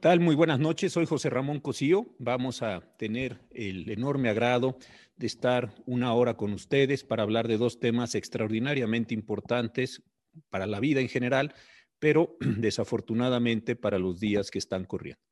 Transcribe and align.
tal? 0.00 0.18
Muy 0.18 0.34
buenas 0.34 0.58
noches. 0.58 0.94
Soy 0.94 1.04
José 1.04 1.28
Ramón 1.28 1.60
Cosío. 1.60 2.14
Vamos 2.18 2.62
a 2.62 2.80
tener 2.96 3.38
el 3.50 3.88
enorme 3.90 4.30
agrado 4.30 4.78
de 5.16 5.26
estar 5.26 5.74
una 5.84 6.14
hora 6.14 6.38
con 6.38 6.54
ustedes 6.54 7.04
para 7.04 7.22
hablar 7.22 7.48
de 7.48 7.58
dos 7.58 7.80
temas 7.80 8.14
extraordinariamente 8.14 9.12
importantes 9.12 10.02
para 10.48 10.66
la 10.66 10.80
vida 10.80 11.00
en 11.00 11.08
general, 11.08 11.54
pero 11.98 12.38
desafortunadamente 12.40 13.76
para 13.76 13.98
los 13.98 14.18
días 14.20 14.50
que 14.50 14.58
están 14.58 14.86
corriendo. 14.86 15.22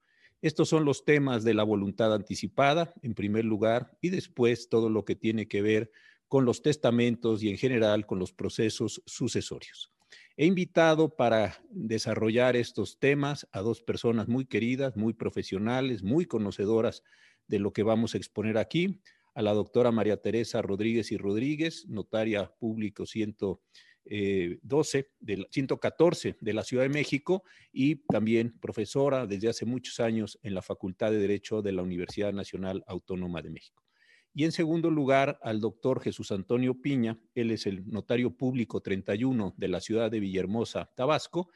Estos 0.42 0.68
son 0.68 0.84
los 0.84 1.04
temas 1.06 1.44
de 1.44 1.54
la 1.54 1.62
voluntad 1.62 2.12
anticipada, 2.14 2.92
en 3.02 3.14
primer 3.14 3.46
lugar, 3.46 3.96
y 4.02 4.10
después 4.10 4.68
todo 4.68 4.90
lo 4.90 5.04
que 5.04 5.16
tiene 5.16 5.48
que 5.48 5.62
ver 5.62 5.90
con 6.28 6.44
los 6.44 6.60
testamentos 6.60 7.42
y 7.42 7.48
en 7.48 7.56
general 7.56 8.04
con 8.04 8.18
los 8.18 8.34
procesos 8.34 9.02
sucesorios. 9.06 9.92
He 10.36 10.46
invitado 10.46 11.16
para 11.16 11.58
desarrollar 11.70 12.56
estos 12.56 12.98
temas 12.98 13.46
a 13.52 13.60
dos 13.60 13.82
personas 13.82 14.28
muy 14.28 14.46
queridas, 14.46 14.96
muy 14.96 15.12
profesionales, 15.12 16.02
muy 16.02 16.26
conocedoras 16.26 17.02
de 17.48 17.58
lo 17.58 17.72
que 17.72 17.82
vamos 17.82 18.14
a 18.14 18.18
exponer 18.18 18.58
aquí, 18.58 19.00
a 19.34 19.42
la 19.42 19.52
doctora 19.52 19.92
María 19.92 20.16
Teresa 20.16 20.62
Rodríguez 20.62 21.12
y 21.12 21.16
Rodríguez, 21.16 21.86
notaria 21.88 22.52
público 22.58 23.06
112, 23.06 25.10
del 25.20 25.46
114 25.50 26.36
de 26.40 26.52
la 26.52 26.64
Ciudad 26.64 26.82
de 26.82 26.88
México 26.88 27.44
y 27.72 27.96
también 28.06 28.58
profesora 28.58 29.26
desde 29.26 29.48
hace 29.48 29.64
muchos 29.64 30.00
años 30.00 30.38
en 30.42 30.54
la 30.54 30.62
Facultad 30.62 31.10
de 31.10 31.18
Derecho 31.18 31.62
de 31.62 31.72
la 31.72 31.82
Universidad 31.82 32.32
Nacional 32.32 32.84
Autónoma 32.86 33.42
de 33.42 33.50
México. 33.50 33.87
Y 34.34 34.44
en 34.44 34.52
segundo 34.52 34.90
lugar, 34.90 35.38
al 35.42 35.60
doctor 35.60 36.00
Jesús 36.00 36.30
Antonio 36.30 36.80
Piña. 36.80 37.18
Él 37.34 37.50
es 37.50 37.66
el 37.66 37.88
notario 37.88 38.36
público 38.36 38.80
31 38.80 39.54
de 39.56 39.68
la 39.68 39.80
ciudad 39.80 40.10
de 40.10 40.20
Villahermosa, 40.20 40.90
Tabasco, 40.94 41.50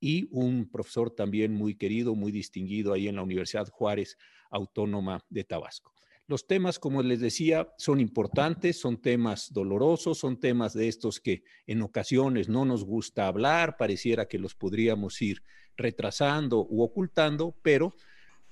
y 0.00 0.28
un 0.30 0.70
profesor 0.70 1.10
también 1.10 1.52
muy 1.52 1.74
querido, 1.74 2.14
muy 2.14 2.30
distinguido 2.30 2.92
ahí 2.92 3.08
en 3.08 3.16
la 3.16 3.22
Universidad 3.22 3.68
Juárez 3.68 4.16
Autónoma 4.50 5.24
de 5.28 5.44
Tabasco. 5.44 5.92
Los 6.28 6.46
temas, 6.46 6.78
como 6.78 7.02
les 7.02 7.20
decía, 7.20 7.72
son 7.78 8.00
importantes, 8.00 8.78
son 8.78 9.00
temas 9.00 9.50
dolorosos, 9.50 10.18
son 10.18 10.38
temas 10.38 10.74
de 10.74 10.86
estos 10.86 11.20
que 11.20 11.42
en 11.66 11.80
ocasiones 11.80 12.50
no 12.50 12.66
nos 12.66 12.84
gusta 12.84 13.26
hablar, 13.26 13.78
pareciera 13.78 14.28
que 14.28 14.38
los 14.38 14.54
podríamos 14.54 15.22
ir 15.22 15.42
retrasando 15.74 16.66
u 16.68 16.82
ocultando, 16.82 17.56
pero 17.62 17.94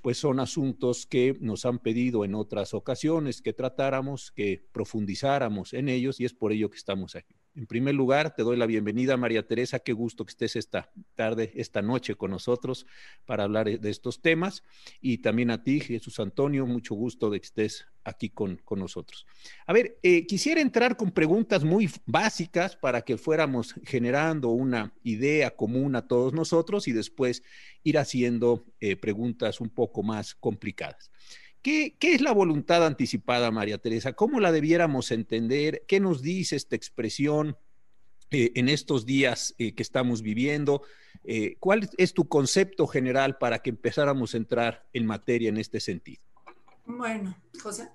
pues 0.02 0.18
son 0.18 0.40
asuntos 0.40 1.06
que 1.06 1.36
nos 1.40 1.64
han 1.64 1.78
pedido 1.78 2.24
en 2.24 2.34
otras 2.34 2.74
ocasiones 2.74 3.42
que 3.42 3.52
tratáramos, 3.52 4.30
que 4.30 4.64
profundizáramos 4.72 5.72
en 5.72 5.88
ellos 5.88 6.20
y 6.20 6.24
es 6.24 6.34
por 6.34 6.52
ello 6.52 6.70
que 6.70 6.76
estamos 6.76 7.16
aquí. 7.16 7.34
En 7.56 7.66
primer 7.66 7.94
lugar, 7.94 8.34
te 8.36 8.42
doy 8.42 8.58
la 8.58 8.66
bienvenida, 8.66 9.16
María 9.16 9.46
Teresa. 9.46 9.78
Qué 9.78 9.94
gusto 9.94 10.26
que 10.26 10.30
estés 10.30 10.56
esta 10.56 10.92
tarde, 11.14 11.52
esta 11.54 11.80
noche 11.80 12.14
con 12.14 12.30
nosotros 12.30 12.86
para 13.24 13.44
hablar 13.44 13.80
de 13.80 13.90
estos 13.90 14.20
temas. 14.20 14.62
Y 15.00 15.18
también 15.18 15.50
a 15.50 15.62
ti, 15.62 15.80
Jesús 15.80 16.20
Antonio, 16.20 16.66
mucho 16.66 16.94
gusto 16.94 17.30
de 17.30 17.40
que 17.40 17.46
estés 17.46 17.86
aquí 18.04 18.28
con, 18.28 18.60
nosotros. 18.76 19.26
A 19.66 19.72
ver, 19.72 19.98
eh, 20.02 20.26
quisiera 20.26 20.60
entrar 20.60 20.98
con 20.98 21.10
preguntas 21.12 21.64
muy 21.64 21.88
básicas 22.04 22.76
para 22.76 23.00
que 23.00 23.16
fuéramos 23.16 23.74
generando 23.84 24.50
una 24.50 24.92
idea 25.02 25.56
común 25.56 25.96
a 25.96 26.06
todos 26.06 26.34
nosotros 26.34 26.86
y 26.88 26.92
después 26.92 27.42
ir 27.82 27.96
haciendo 27.96 28.66
eh, 28.80 28.96
preguntas 28.96 29.62
un 29.62 29.70
poco 29.70 30.02
más 30.02 30.34
complicadas. 30.34 31.10
¿Qué, 31.66 31.96
es 32.00 32.20
la 32.20 32.30
voluntad 32.30 32.86
anticipada, 32.86 33.50
María 33.50 33.78
Teresa? 33.78 34.12
¿Cómo 34.12 34.38
la 34.38 34.52
debiéramos 34.52 35.10
entender? 35.10 35.82
¿Qué 35.88 35.98
nos 35.98 36.22
dice 36.22 36.54
esta 36.54 36.76
expresión 36.76 37.58
eh, 38.30 38.52
en 38.54 38.68
estos 38.68 39.04
días 39.04 39.52
eh, 39.58 39.74
que 39.74 39.82
estamos 39.82 40.22
viviendo? 40.22 40.82
Eh, 41.24 41.56
¿Cuál 41.58 41.90
es 41.98 42.14
tu 42.14 42.28
concepto 42.28 42.86
general 42.86 43.36
para 43.38 43.58
que 43.58 43.70
empezáramos 43.70 44.32
a 44.32 44.36
entrar 44.36 44.86
en 44.92 45.06
materia 45.06 45.48
en 45.48 45.56
este 45.56 45.80
sentido? 45.80 46.22
Bueno, 46.84 47.36
José, 47.60 47.88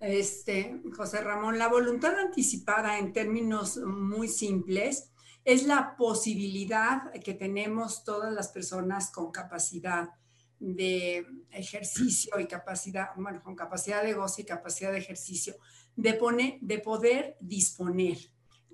este, 0.00 0.82
José 0.96 1.20
Ramón, 1.20 1.60
la 1.60 1.68
voluntad 1.68 2.18
anticipada 2.18 2.98
en 2.98 3.12
términos 3.12 3.76
muy 3.76 4.26
simples 4.26 5.12
es 5.44 5.64
la 5.64 5.94
posibilidad 5.94 7.12
que 7.12 7.34
tenemos 7.34 8.02
todas 8.02 8.32
las 8.32 8.48
personas 8.48 9.12
con 9.12 9.30
capacidad 9.30 10.08
de 10.62 11.26
ejercicio 11.50 12.38
y 12.38 12.46
capacidad, 12.46 13.08
bueno, 13.16 13.42
con 13.42 13.56
capacidad 13.56 14.02
de 14.02 14.14
goce 14.14 14.42
y 14.42 14.44
capacidad 14.44 14.92
de 14.92 14.98
ejercicio, 14.98 15.56
de, 15.96 16.58
de 16.60 16.78
poder 16.78 17.36
disponer 17.40 18.18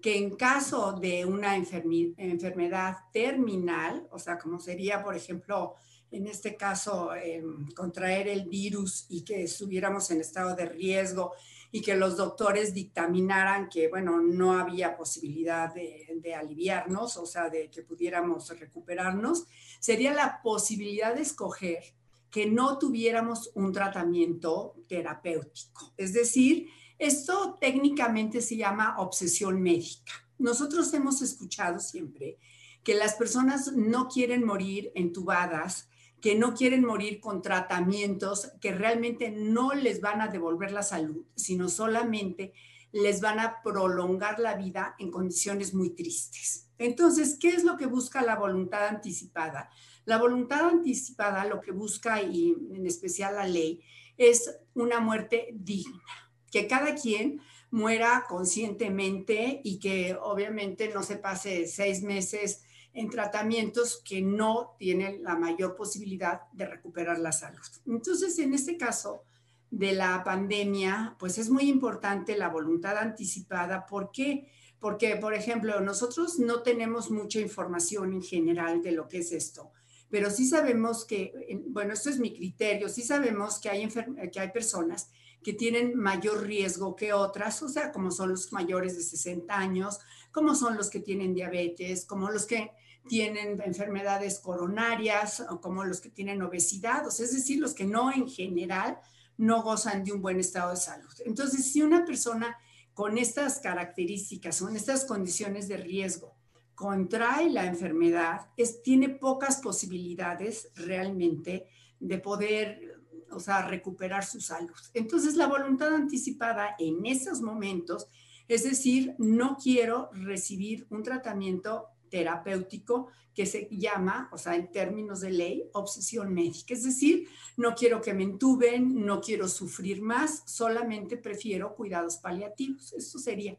que 0.03 0.17
en 0.17 0.37
caso 0.37 0.93
de 0.93 1.25
una 1.25 1.57
enfermedad 1.57 2.99
terminal, 3.13 4.07
o 4.13 4.19
sea, 4.19 4.39
como 4.39 4.61
sería, 4.61 5.03
por 5.03 5.17
ejemplo, 5.17 5.75
en 6.11 6.27
este 6.27 6.57
caso, 6.57 7.15
em, 7.15 7.67
contraer 7.73 8.29
el 8.29 8.49
virus 8.49 9.07
y 9.09 9.25
que 9.25 9.43
estuviéramos 9.43 10.11
en 10.11 10.21
estado 10.21 10.55
de 10.55 10.67
riesgo 10.67 11.33
y 11.71 11.83
que 11.83 11.97
los 11.97 12.17
doctores 12.17 12.73
dictaminaran 12.73 13.69
que, 13.69 13.89
bueno, 13.89 14.21
no 14.21 14.59
había 14.59 14.97
posibilidad 14.97 15.73
de, 15.75 16.35
aliviarnos, 16.35 17.17
o 17.17 17.27
sea, 17.27 17.49
de 17.49 17.71
que 17.71 17.83
pudiéramos 17.83 18.49
recuperarnos, 18.59 19.45
sería 19.81 20.13
la 20.13 20.41
posibilidad 20.43 21.15
de 21.15 21.23
escoger 21.23 21.95
que 22.31 22.47
no 22.47 22.79
tuviéramos 22.79 23.51
un 23.55 23.73
tratamiento 23.73 24.77
terapéutico. 24.87 25.95
Es 25.97 26.13
decir, 26.13 26.69
esto 26.99 27.57
técnicamente 27.61 28.41
se 28.41 28.57
llama 28.57 28.97
obsesión 28.99 29.63
médica. 29.63 30.13
Nosotros 30.39 30.93
hemos 30.95 31.23
escuchado 31.23 31.81
siempre 31.81 32.39
que 32.83 32.95
las 32.95 33.15
personas 33.15 33.73
no 33.73 34.09
quieren 34.09 34.45
morir 34.45 34.93
entubadas, 34.95 35.89
que 36.21 36.35
no 36.35 36.55
quieren 36.55 36.85
morir 36.85 37.21
con 37.21 37.43
tratamientos 37.43 38.53
que 38.61 38.73
realmente 38.73 39.31
no 39.31 39.73
les 39.75 40.01
van 40.01 40.21
a 40.21 40.29
devolver 40.29 40.73
la 40.73 40.83
salud, 40.83 41.25
sino 41.35 41.69
solamente 41.69 42.53
les 42.93 43.21
van 43.21 43.39
a 43.39 43.63
prolongar 43.63 44.39
la 44.39 44.55
vida 44.55 44.95
en 44.99 45.11
condiciones 45.11 45.75
muy 45.75 45.91
tristes. 45.91 46.69
Entonces, 46.79 47.37
¿qué 47.39 47.49
es 47.49 47.65
lo 47.65 47.77
que 47.77 47.87
busca 47.87 48.23
la 48.23 48.37
voluntad 48.37 48.87
anticipada? 48.87 49.71
La 50.05 50.19
voluntad 50.19 50.69
anticipada 50.69 51.45
lo 51.45 51.61
que 51.61 51.73
busca, 51.73 52.23
y 52.23 52.55
en 52.73 52.87
especial 52.87 53.35
la 53.35 53.47
ley, 53.47 53.83
es 54.17 54.59
una 54.75 55.01
muerte 55.01 55.49
digna, 55.53 56.03
que 56.51 56.67
cada 56.67 56.95
quien 56.95 57.41
muera 57.71 58.25
conscientemente 58.29 59.61
y 59.63 59.79
que 59.79 60.17
obviamente 60.21 60.89
no 60.93 61.03
se 61.03 61.17
pase 61.17 61.67
seis 61.67 62.03
meses 62.03 62.63
en 62.99 63.11
tratamientos 63.11 64.03
que 64.05 64.21
no 64.21 64.75
tienen 64.79 65.23
la 65.23 65.37
mayor 65.37 65.77
posibilidad 65.77 66.43
de 66.53 66.67
recuperar 66.67 67.19
la 67.19 67.33
salud. 67.33 67.61
Entonces, 67.87 68.39
en 68.39 68.55
este 68.55 68.77
caso, 68.77 69.23
de 69.71 69.93
la 69.93 70.25
pandemia, 70.25 71.17
pues 71.19 71.39
es 71.39 71.51
muy 71.51 71.69
importante 71.69 72.37
la 72.37 72.49
voluntad 72.49 72.97
anticipada. 72.97 73.87
¿Por 73.87 74.11
qué? 74.11 74.51
Porque, 74.81 75.17
por 75.17 75.35
ejemplo, 75.35 75.81
nosotros 75.81 76.39
no 76.39 76.63
tenemos 76.63 77.11
mucha 77.11 77.41
información 77.41 78.15
en 78.15 78.23
general 78.23 78.83
de 78.83 78.93
lo 78.93 79.09
que 79.09 79.19
es 79.19 79.33
esto, 79.33 79.71
pero 80.09 80.31
sí 80.31 80.47
sabemos 80.47 81.05
que, 81.05 81.33
bueno, 81.69 81.93
esto 81.93 82.11
es 82.11 82.19
mi 82.19 82.33
criterio, 82.33 82.89
sí 82.89 83.03
sabemos 83.03 83.59
que 83.59 83.69
hay, 83.69 83.89
que 84.33 84.41
hay 84.41 84.51
personas 84.51 85.11
que 85.43 85.53
tienen 85.53 85.97
mayor 85.97 86.47
riesgo 86.47 86.97
que 86.97 87.13
otras, 87.13 87.63
o 87.63 87.69
sea, 87.69 87.93
como 87.93 88.11
son 88.11 88.31
los 88.31 88.53
mayores 88.53 88.97
de 88.97 89.03
60 89.03 89.57
años, 89.57 89.99
como 90.33 90.55
son 90.55 90.77
los 90.77 90.91
que 90.91 91.01
tienen 91.01 91.35
diabetes, 91.35 92.05
como 92.05 92.31
los 92.31 92.47
que 92.47 92.73
tienen 93.09 93.61
enfermedades 93.61 94.39
coronarias, 94.39 95.45
como 95.61 95.85
los 95.85 96.01
que 96.01 96.11
tienen 96.11 96.43
obesidad, 96.43 97.07
o 97.07 97.11
sea, 97.11 97.25
es 97.25 97.35
decir, 97.35 97.59
los 97.59 97.75
que 97.75 97.85
no 97.85 98.13
en 98.13 98.29
general 98.29 98.99
no 99.37 99.63
gozan 99.63 100.05
de 100.05 100.13
un 100.13 100.23
buen 100.23 100.39
estado 100.39 100.71
de 100.71 100.77
salud. 100.77 101.13
Entonces, 101.25 101.73
si 101.73 101.83
una 101.83 102.05
persona 102.05 102.57
con 102.93 103.19
estas 103.19 103.61
características, 103.61 104.61
con 104.61 104.77
estas 104.77 105.05
condiciones 105.05 105.69
de 105.69 105.77
riesgo, 105.77 106.37
contrae 106.75 107.51
la 107.51 107.67
enfermedad, 107.67 108.51
es, 108.57 108.83
tiene 108.83 109.09
pocas 109.09 109.57
posibilidades 109.57 110.71
realmente 110.75 111.67
de 112.01 112.19
poder, 112.19 113.01
o 113.31 113.41
sea, 113.41 113.63
recuperar 113.63 114.25
su 114.25 114.41
salud. 114.41 114.77
Entonces, 114.95 115.35
la 115.35 115.47
voluntad 115.47 115.95
anticipada 115.95 116.77
en 116.79 117.05
esos 117.07 117.41
momentos, 117.41 118.07
es 118.49 118.65
decir, 118.65 119.15
no 119.19 119.57
quiero 119.63 120.11
recibir 120.13 120.87
un 120.91 121.03
tratamiento 121.03 121.87
terapéutico 122.09 123.09
que 123.35 123.47
se 123.47 123.69
llama, 123.71 124.29
o 124.33 124.39
sea, 124.39 124.57
en 124.57 124.71
términos 124.73 125.21
de 125.21 125.31
ley, 125.31 125.71
obsesión 125.73 126.35
médica. 126.35 126.75
Es 126.75 126.85
decir, 126.85 127.29
no 127.57 127.75
quiero 127.75 128.01
que 128.01 128.13
me 128.13 128.25
entuben, 128.25 129.05
no 129.05 129.21
quiero 129.21 129.49
sufrir 129.49 130.03
más, 130.03 130.43
solamente 130.47 131.17
prefiero 131.17 131.75
cuidados 131.75 132.17
paliativos. 132.17 132.93
Eso 132.93 133.19
sería 133.19 133.57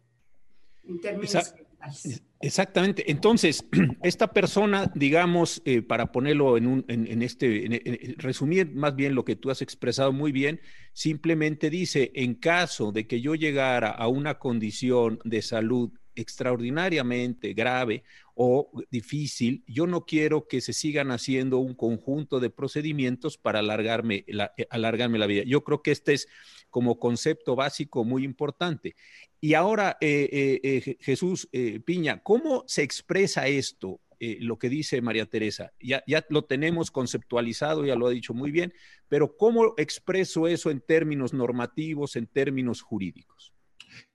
en 0.84 1.00
términos 1.00 1.32
generales. 1.32 2.24
Exactamente. 2.42 3.12
Entonces, 3.12 3.66
esta 4.04 4.32
persona, 4.32 4.92
digamos, 4.96 5.62
eh, 5.66 5.82
para 5.82 6.12
ponerlo 6.12 6.58
en, 6.58 6.68
un, 6.68 6.86
en, 6.88 7.22
este, 7.22 7.66
en, 7.66 8.16
resumir 8.18 8.74
más 8.74 8.96
bien 8.96 9.16
lo 9.16 9.26
que 9.26 9.36
tú 9.36 9.50
has 9.50 9.62
expresado 9.62 10.12
muy 10.14 10.32
bien, 10.32 10.62
simplemente 10.94 11.70
dice, 11.70 12.12
en 12.16 12.36
caso 12.36 12.92
de 12.92 13.08
que 13.08 13.22
yo 13.22 13.36
llegara 13.36 13.90
a 13.90 14.08
una 14.08 14.40
condición 14.40 15.20
de 15.24 15.42
salud 15.42 15.92
extraordinariamente 16.16 17.54
grave 17.54 18.04
o 18.36 18.72
difícil, 18.90 19.64
yo 19.68 19.86
no 19.86 20.06
quiero 20.06 20.48
que 20.48 20.62
se 20.62 20.72
sigan 20.72 21.12
haciendo 21.12 21.58
un 21.58 21.76
conjunto 21.76 22.40
de 22.40 22.50
procedimientos 22.50 23.38
para 23.38 23.60
alargarme 23.60 24.24
la, 24.28 24.54
eh, 24.58 24.66
alargarme 24.70 25.20
la 25.20 25.28
vida. 25.28 25.44
Yo 25.46 25.64
creo 25.64 25.82
que 25.82 25.92
este 25.92 26.14
es 26.14 26.28
como 26.70 27.00
concepto 27.00 27.56
básico 27.56 28.06
muy 28.06 28.24
importante. 28.24 28.96
Y 29.42 29.56
ahora, 29.56 29.98
eh, 30.00 30.60
eh, 30.64 30.98
Jesús 31.02 31.50
Piña, 31.86 32.22
¿cómo 32.24 32.64
se 32.68 32.84
expresa 32.84 33.48
esto? 33.48 34.02
lo 34.22 34.60
que 34.60 34.68
dice 34.68 35.02
María 35.02 35.26
Teresa. 35.28 35.72
Ya, 35.80 36.04
ya 36.06 36.26
lo 36.28 36.44
tenemos 36.44 36.92
conceptualizado, 36.92 37.86
ya 37.86 37.96
lo 37.96 38.06
ha 38.06 38.10
dicho 38.10 38.34
muy 38.34 38.52
bien, 38.52 38.74
pero 39.08 39.38
¿cómo 39.38 39.76
expreso 39.78 40.46
eso 40.46 40.72
en 40.72 40.82
términos 40.82 41.34
normativos, 41.34 42.18
en 42.18 42.28
términos 42.28 42.82
jurídicos? 42.82 43.54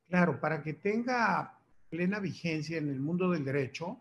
Claro, 0.07 0.39
para 0.41 0.63
que 0.63 0.75
tenga 0.75 1.59
plena 1.95 2.19
vigencia 2.19 2.77
en 2.77 2.89
el 2.89 2.99
mundo 2.99 3.31
del 3.31 3.45
derecho, 3.45 4.01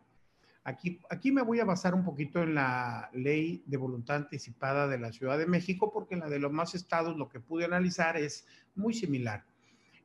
Aquí, 0.66 1.02
aquí, 1.10 1.30
me 1.30 1.42
voy 1.42 1.60
a 1.60 1.66
basar 1.66 1.94
un 1.94 2.06
poquito 2.06 2.42
en 2.42 2.56
la 2.56 3.10
ley 3.14 3.64
de 3.66 3.76
voluntad 3.76 4.16
anticipada 4.16 4.88
de 4.88 4.98
la 4.98 5.12
Ciudad 5.12 5.38
de 5.38 5.46
México, 5.46 5.92
porque 5.92 6.14
en 6.14 6.22
la 6.22 6.30
de 6.30 6.40
los 6.40 6.54
más 6.54 6.74
estados 6.74 7.18
lo 7.18 7.28
que 7.28 7.42
pude 7.42 7.66
analizar 7.66 8.16
es 8.16 8.48
muy 8.74 8.94
similar. 8.94 9.44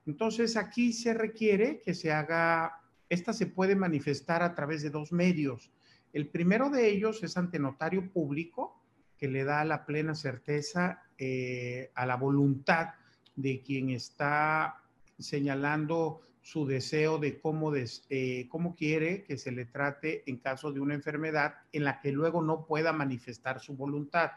Entonces, 0.05 0.57
aquí 0.57 0.93
se 0.93 1.15
requiere 1.15 1.81
que 1.81 1.95
se 1.95 2.11
haga, 2.11 2.81
esta 3.09 3.33
se 3.33 3.47
puede 3.47 3.77
manifestar 3.77 4.43
a 4.43 4.57
través 4.57 4.83
de 4.83 4.91
dos 4.91 5.13
medios. 5.13 5.71
El 6.13 6.27
primero 6.27 6.71
de 6.71 6.89
ellos 6.89 7.23
es 7.23 7.37
ante 7.37 7.61
notario 7.61 8.11
público, 8.11 8.83
que 9.17 9.29
le 9.29 9.45
da 9.45 9.65
la 9.65 9.87
plena 9.87 10.17
certeza 10.17 11.05
eh, 11.19 11.93
a 11.95 12.05
la 12.05 12.17
voluntad 12.17 12.95
de 13.37 13.63
quien 13.63 13.91
está 13.91 14.83
señalando 15.21 16.21
su 16.49 16.67
deseo 16.67 17.19
de 17.19 17.39
cómo, 17.39 17.75
eh, 17.77 18.49
cómo 18.49 18.75
quiere 18.75 19.23
que 19.23 19.37
se 19.37 19.53
le 19.53 19.67
trate 19.67 20.23
en 20.31 20.39
caso 20.39 20.73
de 20.73 20.81
una 20.81 20.95
enfermedad 20.95 21.57
en 21.73 21.85
la 21.85 22.01
que 22.01 22.11
luego 22.11 22.41
no 22.41 22.65
pueda 22.65 22.91
manifestar 22.91 23.61
su 23.61 23.77
voluntad. 23.77 24.31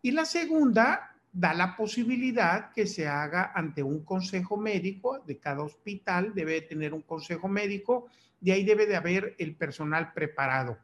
Y 0.00 0.12
la 0.12 0.26
segunda 0.26 1.16
da 1.32 1.52
la 1.52 1.74
posibilidad 1.74 2.70
que 2.70 2.86
se 2.86 3.08
haga 3.08 3.50
ante 3.52 3.82
un 3.82 4.04
consejo 4.04 4.56
médico 4.56 5.24
de 5.26 5.38
cada 5.38 5.64
hospital, 5.64 6.32
debe 6.36 6.60
tener 6.60 6.94
un 6.94 7.02
consejo 7.02 7.48
médico, 7.48 8.06
de 8.40 8.52
ahí 8.52 8.64
debe 8.64 8.86
de 8.86 8.94
haber 8.94 9.34
el 9.38 9.56
personal 9.56 10.12
preparado. 10.12 10.78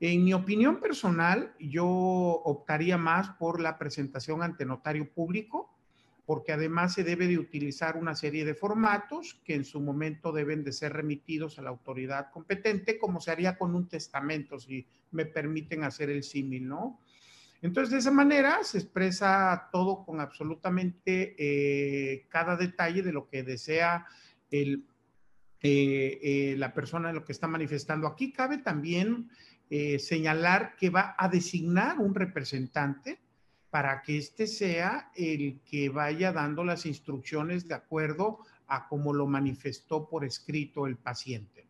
En 0.00 0.22
mi 0.22 0.34
opinión 0.34 0.80
personal, 0.80 1.54
yo 1.58 1.86
optaría 1.86 2.98
más 2.98 3.30
por 3.38 3.58
la 3.58 3.78
presentación 3.78 4.42
ante 4.42 4.66
notario 4.66 5.10
público, 5.10 5.77
porque 6.28 6.52
además 6.52 6.92
se 6.92 7.04
debe 7.04 7.26
de 7.26 7.38
utilizar 7.38 7.96
una 7.96 8.14
serie 8.14 8.44
de 8.44 8.54
formatos 8.54 9.40
que 9.46 9.54
en 9.54 9.64
su 9.64 9.80
momento 9.80 10.30
deben 10.30 10.62
de 10.62 10.74
ser 10.74 10.92
remitidos 10.92 11.58
a 11.58 11.62
la 11.62 11.70
autoridad 11.70 12.30
competente, 12.30 12.98
como 12.98 13.18
se 13.18 13.30
haría 13.30 13.56
con 13.56 13.74
un 13.74 13.88
testamento, 13.88 14.58
si 14.58 14.86
me 15.12 15.24
permiten 15.24 15.84
hacer 15.84 16.10
el 16.10 16.22
símil, 16.22 16.68
¿no? 16.68 17.00
Entonces, 17.62 17.92
de 17.92 17.98
esa 18.00 18.10
manera 18.10 18.62
se 18.62 18.76
expresa 18.76 19.70
todo 19.72 20.04
con 20.04 20.20
absolutamente 20.20 21.34
eh, 21.38 22.26
cada 22.28 22.58
detalle 22.58 23.00
de 23.00 23.12
lo 23.14 23.26
que 23.26 23.42
desea 23.42 24.04
el, 24.50 24.84
eh, 25.62 26.20
eh, 26.22 26.54
la 26.58 26.74
persona 26.74 27.10
lo 27.10 27.24
que 27.24 27.32
está 27.32 27.48
manifestando. 27.48 28.06
Aquí 28.06 28.32
cabe 28.34 28.58
también 28.58 29.30
señalar 29.98 30.76
que 30.76 30.90
va 30.90 31.14
a 31.16 31.28
designar 31.28 31.98
un 31.98 32.14
representante 32.14 33.18
para 33.70 34.02
que 34.02 34.18
éste 34.18 34.46
sea 34.46 35.10
el 35.14 35.60
que 35.64 35.88
vaya 35.88 36.32
dando 36.32 36.64
las 36.64 36.86
instrucciones 36.86 37.68
de 37.68 37.74
acuerdo 37.74 38.38
a 38.66 38.88
cómo 38.88 39.12
lo 39.12 39.26
manifestó 39.26 40.08
por 40.08 40.24
escrito 40.24 40.86
el 40.86 40.96
paciente. 40.96 41.68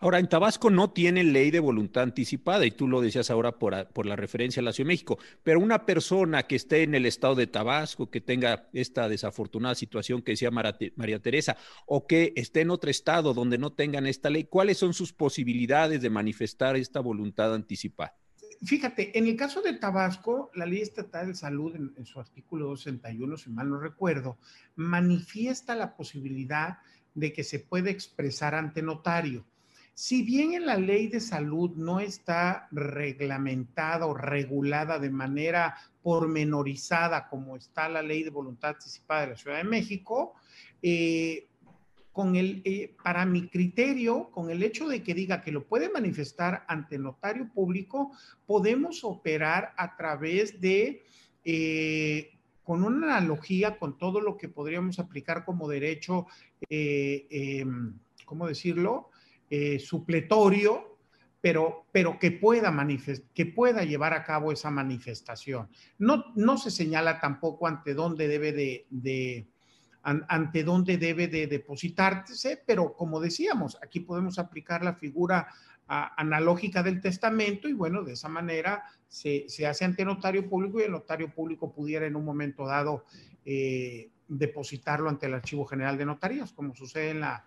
Ahora, 0.00 0.18
en 0.18 0.28
Tabasco 0.28 0.70
no 0.70 0.90
tienen 0.90 1.32
ley 1.32 1.50
de 1.50 1.60
voluntad 1.60 2.02
anticipada, 2.02 2.66
y 2.66 2.70
tú 2.70 2.88
lo 2.88 3.00
decías 3.00 3.30
ahora 3.30 3.58
por, 3.58 3.88
por, 3.88 4.06
la 4.06 4.16
referencia 4.16 4.60
a 4.60 4.64
la 4.64 4.72
Ciudad 4.72 4.86
de 4.86 4.92
México, 4.92 5.18
pero 5.42 5.60
una 5.60 5.86
persona 5.86 6.46
que 6.46 6.56
esté 6.56 6.82
en 6.82 6.94
el 6.94 7.06
estado 7.06 7.34
de 7.34 7.46
Tabasco, 7.46 8.10
que 8.10 8.20
tenga 8.20 8.68
esta 8.72 9.08
desafortunada 9.08 9.74
situación 9.74 10.22
que 10.22 10.32
decía 10.32 10.50
María 10.50 11.22
Teresa, 11.22 11.56
o 11.86 12.06
que 12.06 12.32
esté 12.36 12.60
en 12.60 12.70
otro 12.70 12.90
estado 12.90 13.34
donde 13.34 13.58
no 13.58 13.72
tengan 13.72 14.06
esta 14.06 14.30
ley, 14.30 14.44
¿cuáles 14.44 14.78
son 14.78 14.94
sus 14.94 15.12
posibilidades 15.12 16.02
de 16.02 16.10
manifestar 16.10 16.76
esta 16.76 17.00
voluntad 17.00 17.54
anticipada? 17.54 18.16
Fíjate, 18.64 19.18
en 19.18 19.26
el 19.26 19.36
caso 19.36 19.60
de 19.60 19.72
Tabasco, 19.72 20.52
la 20.54 20.66
Ley 20.66 20.82
Estatal 20.82 21.26
de 21.26 21.34
Salud, 21.34 21.74
en, 21.74 22.06
su 22.06 22.20
artículo 22.20 22.66
261, 22.68 23.36
si 23.36 23.50
mal 23.50 23.68
no 23.68 23.80
recuerdo, 23.80 24.38
manifiesta 24.76 25.74
la 25.74 25.96
posibilidad 25.96 26.78
de 27.12 27.32
que 27.32 27.42
se 27.42 27.58
pueda 27.58 27.90
expresar 27.90 28.54
ante 28.54 28.80
notario. 28.80 29.44
Si 29.94 30.22
bien 30.22 30.54
en 30.54 30.64
la 30.64 30.76
ley 30.76 31.08
de 31.08 31.20
salud 31.20 31.72
no 31.76 31.98
está 31.98 32.68
reglamentada 32.70 34.06
o 34.06 34.14
regulada 34.14 34.98
de 35.00 35.10
manera 35.10 35.76
pormenorizada 36.00 37.28
como 37.28 37.56
está 37.56 37.88
la 37.88 38.00
ley 38.00 38.22
de 38.22 38.30
voluntad 38.30 38.70
anticipada 38.70 39.22
de 39.22 39.26
la 39.28 39.36
Ciudad 39.36 39.56
de 39.56 39.64
México, 39.64 40.34
eh, 40.80 41.48
con 42.12 42.36
el, 42.36 42.60
eh, 42.64 42.94
para 43.02 43.24
mi 43.24 43.48
criterio, 43.48 44.30
con 44.30 44.50
el 44.50 44.62
hecho 44.62 44.86
de 44.86 45.02
que 45.02 45.14
diga 45.14 45.40
que 45.40 45.50
lo 45.50 45.66
puede 45.66 45.88
manifestar 45.88 46.64
ante 46.68 46.98
notario 46.98 47.50
público, 47.52 48.12
podemos 48.46 49.02
operar 49.02 49.72
a 49.78 49.96
través 49.96 50.60
de, 50.60 51.02
eh, 51.44 52.38
con 52.62 52.84
una 52.84 53.16
analogía 53.16 53.78
con 53.78 53.96
todo 53.96 54.20
lo 54.20 54.36
que 54.36 54.48
podríamos 54.48 54.98
aplicar 54.98 55.44
como 55.44 55.68
derecho, 55.68 56.26
eh, 56.68 57.26
em, 57.30 57.98
¿cómo 58.24 58.46
decirlo? 58.46 59.08
supletorio, 59.80 60.96
pero, 61.42 61.84
pero 61.92 62.18
que, 62.18 62.30
pueda 62.30 62.74
que 63.34 63.44
pueda 63.44 63.84
llevar 63.84 64.14
a 64.14 64.24
cabo 64.24 64.50
esa 64.50 64.70
manifestación. 64.70 65.68
No, 65.98 66.24
no 66.36 66.56
se 66.56 66.70
señala 66.70 67.20
tampoco 67.20 67.66
ante 67.66 67.92
dónde 67.92 68.28
debe 68.28 68.52
de 68.52 69.46
ante 70.02 70.64
dónde 70.64 70.98
debe 70.98 71.28
de 71.28 71.46
depositarse, 71.46 72.62
pero 72.66 72.94
como 72.96 73.20
decíamos, 73.20 73.78
aquí 73.82 74.00
podemos 74.00 74.38
aplicar 74.38 74.82
la 74.82 74.94
figura 74.94 75.48
analógica 75.86 76.82
del 76.82 77.00
testamento 77.00 77.68
y 77.68 77.72
bueno, 77.72 78.02
de 78.02 78.14
esa 78.14 78.28
manera 78.28 78.84
se, 79.08 79.46
hace 79.66 79.84
ante 79.84 80.04
notario 80.04 80.48
público 80.48 80.80
y 80.80 80.84
el 80.84 80.92
notario 80.92 81.32
público 81.32 81.72
pudiera 81.72 82.06
en 82.06 82.16
un 82.16 82.24
momento 82.24 82.66
dado 82.66 83.04
eh, 83.44 84.10
depositarlo 84.26 85.08
ante 85.08 85.26
el 85.26 85.34
Archivo 85.34 85.66
General 85.66 85.98
de 85.98 86.06
Notarías, 86.06 86.52
como 86.52 86.74
sucede 86.74 87.10
en 87.10 87.20
la, 87.20 87.44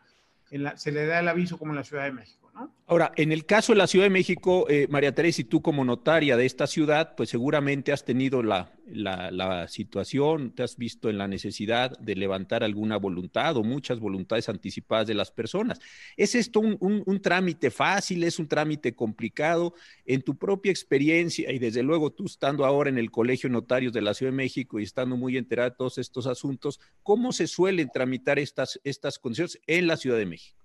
en 0.51 0.63
la, 0.63 0.77
se 0.77 0.91
le 0.91 1.05
da 1.05 1.19
el 1.19 1.27
aviso 1.27 1.57
como 1.57 1.71
en 1.71 1.77
la 1.77 1.83
Ciudad 1.83 2.03
de 2.03 2.11
México. 2.11 2.44
Ahora, 2.87 3.11
en 3.15 3.31
el 3.31 3.45
caso 3.45 3.73
de 3.73 3.79
la 3.79 3.87
Ciudad 3.87 4.05
de 4.05 4.11
México, 4.11 4.67
eh, 4.69 4.87
María 4.89 5.13
Teresa, 5.13 5.41
y 5.41 5.45
tú 5.45 5.61
como 5.61 5.83
notaria 5.83 6.37
de 6.37 6.45
esta 6.45 6.67
ciudad, 6.67 7.15
pues 7.17 7.29
seguramente 7.29 7.91
has 7.91 8.05
tenido 8.05 8.43
la, 8.43 8.71
la, 8.85 9.67
situación, 9.67 10.53
te 10.53 10.63
has 10.63 10.77
visto 10.77 11.09
en 11.09 11.17
la 11.17 11.27
necesidad 11.27 11.97
de 11.97 12.15
levantar 12.15 12.63
alguna 12.63 12.97
voluntad 12.97 13.57
o 13.57 13.63
muchas 13.63 13.99
voluntades 13.99 14.47
anticipadas 14.49 15.07
de 15.07 15.15
las 15.15 15.31
personas. 15.31 15.79
¿Es 16.15 16.35
esto 16.35 16.59
un, 16.59 16.77
un, 16.79 17.21
trámite 17.21 17.71
fácil? 17.71 18.23
¿Es 18.23 18.37
un 18.37 18.47
trámite 18.47 18.95
complicado? 18.95 19.73
En 20.05 20.21
tu 20.21 20.37
propia 20.37 20.71
experiencia, 20.71 21.51
y 21.51 21.57
desde 21.57 21.83
luego 21.83 22.13
tú 22.13 22.25
estando 22.25 22.65
ahora 22.65 22.89
en 22.89 22.99
el 22.99 23.09
Colegio 23.09 23.49
Notarios 23.49 23.91
de 23.93 24.01
la 24.01 24.13
Ciudad 24.13 24.31
de 24.31 24.37
México 24.37 24.79
y 24.79 24.83
estando 24.83 25.17
muy 25.17 25.37
enterada 25.37 25.71
de 25.71 25.75
todos 25.75 25.97
estos 25.97 26.27
asuntos, 26.27 26.79
¿cómo 27.03 27.31
se 27.31 27.47
suelen 27.47 27.89
tramitar 27.91 28.37
estas, 28.37 28.79
estas 28.83 29.17
condiciones 29.17 29.59
en 29.65 29.87
la 29.87 29.97
Ciudad 29.97 30.17
de 30.17 30.27
México? 30.27 30.64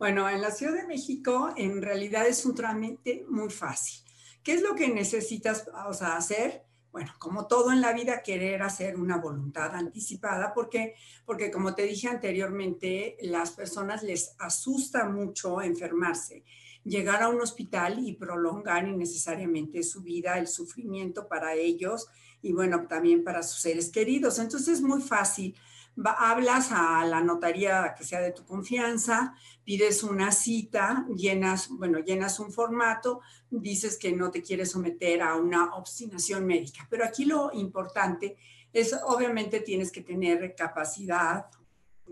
Bueno, 0.00 0.30
en 0.30 0.40
la 0.40 0.50
Ciudad 0.50 0.72
de 0.72 0.86
México 0.86 1.52
en 1.58 1.82
realidad 1.82 2.26
es 2.26 2.46
un 2.46 2.54
trámite 2.54 3.26
muy 3.28 3.50
fácil. 3.50 4.00
¿Qué 4.42 4.54
es 4.54 4.62
lo 4.62 4.74
que 4.74 4.88
necesitas 4.88 5.66
hacer? 6.00 6.64
Bueno, 6.90 7.12
como 7.18 7.46
todo 7.46 7.70
en 7.70 7.82
la 7.82 7.92
vida, 7.92 8.22
querer 8.22 8.62
hacer 8.62 8.98
una 8.98 9.18
voluntad 9.18 9.74
anticipada, 9.74 10.54
porque, 10.54 10.94
porque 11.26 11.50
como 11.50 11.74
te 11.74 11.82
dije 11.82 12.08
anteriormente, 12.08 13.18
las 13.20 13.50
personas 13.50 14.02
les 14.02 14.34
asusta 14.38 15.04
mucho 15.04 15.60
enfermarse, 15.60 16.44
llegar 16.82 17.22
a 17.22 17.28
un 17.28 17.42
hospital 17.42 17.98
y 18.02 18.14
prolongar 18.14 18.88
innecesariamente 18.88 19.82
su 19.82 20.00
vida, 20.00 20.38
el 20.38 20.48
sufrimiento 20.48 21.28
para 21.28 21.52
ellos 21.52 22.08
y 22.40 22.54
bueno, 22.54 22.86
también 22.88 23.22
para 23.22 23.42
sus 23.42 23.60
seres 23.60 23.90
queridos. 23.90 24.38
Entonces 24.38 24.78
es 24.78 24.80
muy 24.80 25.02
fácil 25.02 25.54
hablas 26.04 26.70
a 26.72 27.04
la 27.04 27.20
notaría 27.20 27.94
que 27.96 28.04
sea 28.04 28.20
de 28.20 28.32
tu 28.32 28.44
confianza, 28.44 29.34
pides 29.64 30.02
una 30.02 30.32
cita, 30.32 31.06
llenas, 31.14 31.68
bueno, 31.70 31.98
llenas 31.98 32.40
un 32.40 32.52
formato, 32.52 33.20
dices 33.50 33.98
que 33.98 34.12
no 34.12 34.30
te 34.30 34.42
quieres 34.42 34.70
someter 34.70 35.22
a 35.22 35.36
una 35.36 35.74
obstinación 35.74 36.46
médica. 36.46 36.86
Pero 36.90 37.04
aquí 37.04 37.24
lo 37.24 37.50
importante 37.52 38.36
es, 38.72 38.96
obviamente, 39.04 39.60
tienes 39.60 39.90
que 39.90 40.00
tener 40.00 40.54
capacidad, 40.54 41.46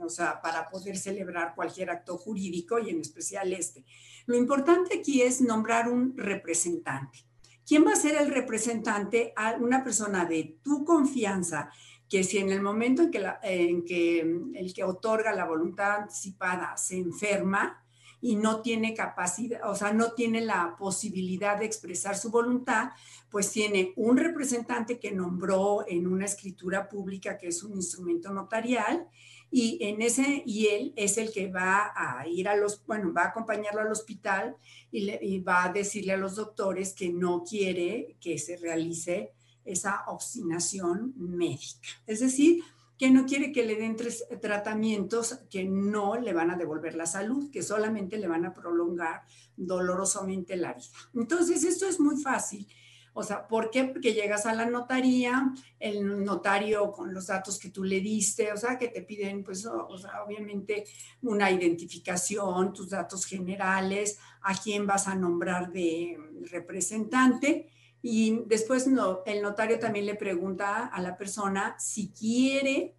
o 0.01 0.09
sea, 0.09 0.41
para 0.41 0.69
poder 0.69 0.97
celebrar 0.97 1.55
cualquier 1.55 1.91
acto 1.91 2.17
jurídico 2.19 2.79
y 2.79 2.91
en 2.91 3.01
especial 3.01 3.53
este. 3.53 3.85
Lo 4.27 4.37
importante 4.37 4.99
aquí 4.99 5.23
es 5.23 5.41
nombrar 5.41 5.89
un 5.89 6.17
representante. 6.17 7.25
¿Quién 7.67 7.87
va 7.87 7.93
a 7.93 7.97
ser 7.97 8.17
el 8.17 8.31
representante? 8.31 9.33
A 9.37 9.53
una 9.55 9.85
persona 9.85 10.25
de 10.25 10.59
tu 10.63 10.85
confianza 10.85 11.71
que 12.09 12.25
si 12.25 12.39
en 12.39 12.51
el 12.51 12.63
momento 12.63 13.03
en 13.03 13.11
que, 13.11 13.21
en 13.43 13.85
que 13.85 14.21
el 14.55 14.73
que 14.75 14.85
otorga 14.85 15.33
la 15.33 15.45
voluntad 15.45 16.03
anticipada 16.03 16.77
se 16.77 16.97
enferma, 16.97 17.85
y 18.21 18.37
no 18.37 18.63
tiene 18.63 18.95
capacidad, 18.95 19.69
o 19.71 19.75
sea, 19.75 19.93
no 19.93 20.13
tiene 20.13 20.41
la 20.41 20.77
posibilidad 20.77 21.59
de 21.59 21.67
expresar 21.67 22.17
su 22.17 22.31
voluntad, 22.31 22.91
pues 23.31 23.51
tiene 23.53 23.93
un 23.97 24.17
representante 24.17 24.99
que 24.99 25.13
nombró 25.13 25.85
en 25.87 26.07
una 26.07 26.25
escritura 26.25 26.89
pública 26.89 27.39
que 27.39 27.49
es 27.49 27.63
un 27.63 27.77
instrumento 27.77 28.33
notarial 28.33 29.07
y 29.51 29.79
en 29.81 30.03
ese 30.03 30.43
y 30.45 30.67
él 30.67 30.93
es 30.97 31.17
el 31.17 31.33
que 31.33 31.51
va 31.51 31.93
a 31.95 32.27
ir 32.29 32.49
a 32.49 32.57
los 32.57 32.85
bueno 32.87 33.15
va 33.15 33.23
a 33.23 33.29
acompañarlo 33.29 33.81
al 33.81 33.91
hospital 33.91 34.57
y, 34.91 35.11
y, 35.25 35.41
va 35.41 35.65
a 35.65 35.73
decirle 35.73 36.13
a 36.13 36.19
los 36.19 36.37
doctores 36.37 36.93
que 36.93 37.09
no 37.09 37.45
quiere 37.45 38.17
que 38.21 38.39
se 38.39 38.59
realice 38.59 39.33
esa 39.71 40.05
obstinación 40.07 41.15
médica 41.17 41.89
es 42.07 42.21
decir 42.21 42.63
que 42.99 43.11
no 43.11 43.27
quiere 43.27 43.53
que 43.53 43.65
le 43.65 43.77
den 43.77 43.97
tratamientos 44.41 45.39
que 45.49 45.65
no 45.65 46.17
le 46.17 46.33
van 46.33 46.51
a 46.51 46.57
devolver 46.57 46.97
la 46.97 47.07
salud, 47.07 47.49
que 47.51 47.63
solamente 47.63 48.19
le 48.19 48.27
van 48.27 48.45
a 48.45 48.53
prolongar 48.53 49.23
dolorosamente 49.57 50.57
la 50.57 50.75
vida. 50.75 50.89
Entonces, 51.15 51.63
esto 51.63 51.87
es 51.87 52.01
muy 52.01 52.21
fácil. 52.21 52.67
O 53.13 53.23
sea, 53.23 53.47
¿por 53.47 53.71
qué? 53.71 53.85
Porque 53.85 54.15
llegas 54.15 54.47
a 54.47 54.55
la 54.55 54.67
notaría, 54.67 55.53
el 55.79 56.25
notario 56.25 56.91
con 56.93 57.15
los 57.15 57.29
datos 57.29 57.59
que 57.59 57.71
tú 57.71 57.85
le 57.85 58.01
diste, 58.01 58.53
o 58.53 58.57
sea, 58.57 58.77
que 58.79 58.89
te 58.89 59.03
piden, 59.03 59.45
pues, 59.45 59.65
obviamente 59.67 60.85
una 61.23 61.51
identificación, 61.51 62.73
tus 62.73 62.91
datos 62.91 63.25
generales, 63.27 64.19
a 64.43 64.57
quién 64.57 64.87
vas 64.87 65.07
a 65.07 65.15
nombrar 65.15 65.73
de 65.73 66.19
representante 66.51 67.71
y 68.03 68.43
después 68.47 68.87
el 69.27 69.43
notario 69.43 69.79
también 69.79 70.07
le 70.07 70.15
pregunta 70.15 70.87
a 70.87 71.03
la 71.03 71.17
persona 71.17 71.75
si 71.79 72.11
quiere 72.11 72.95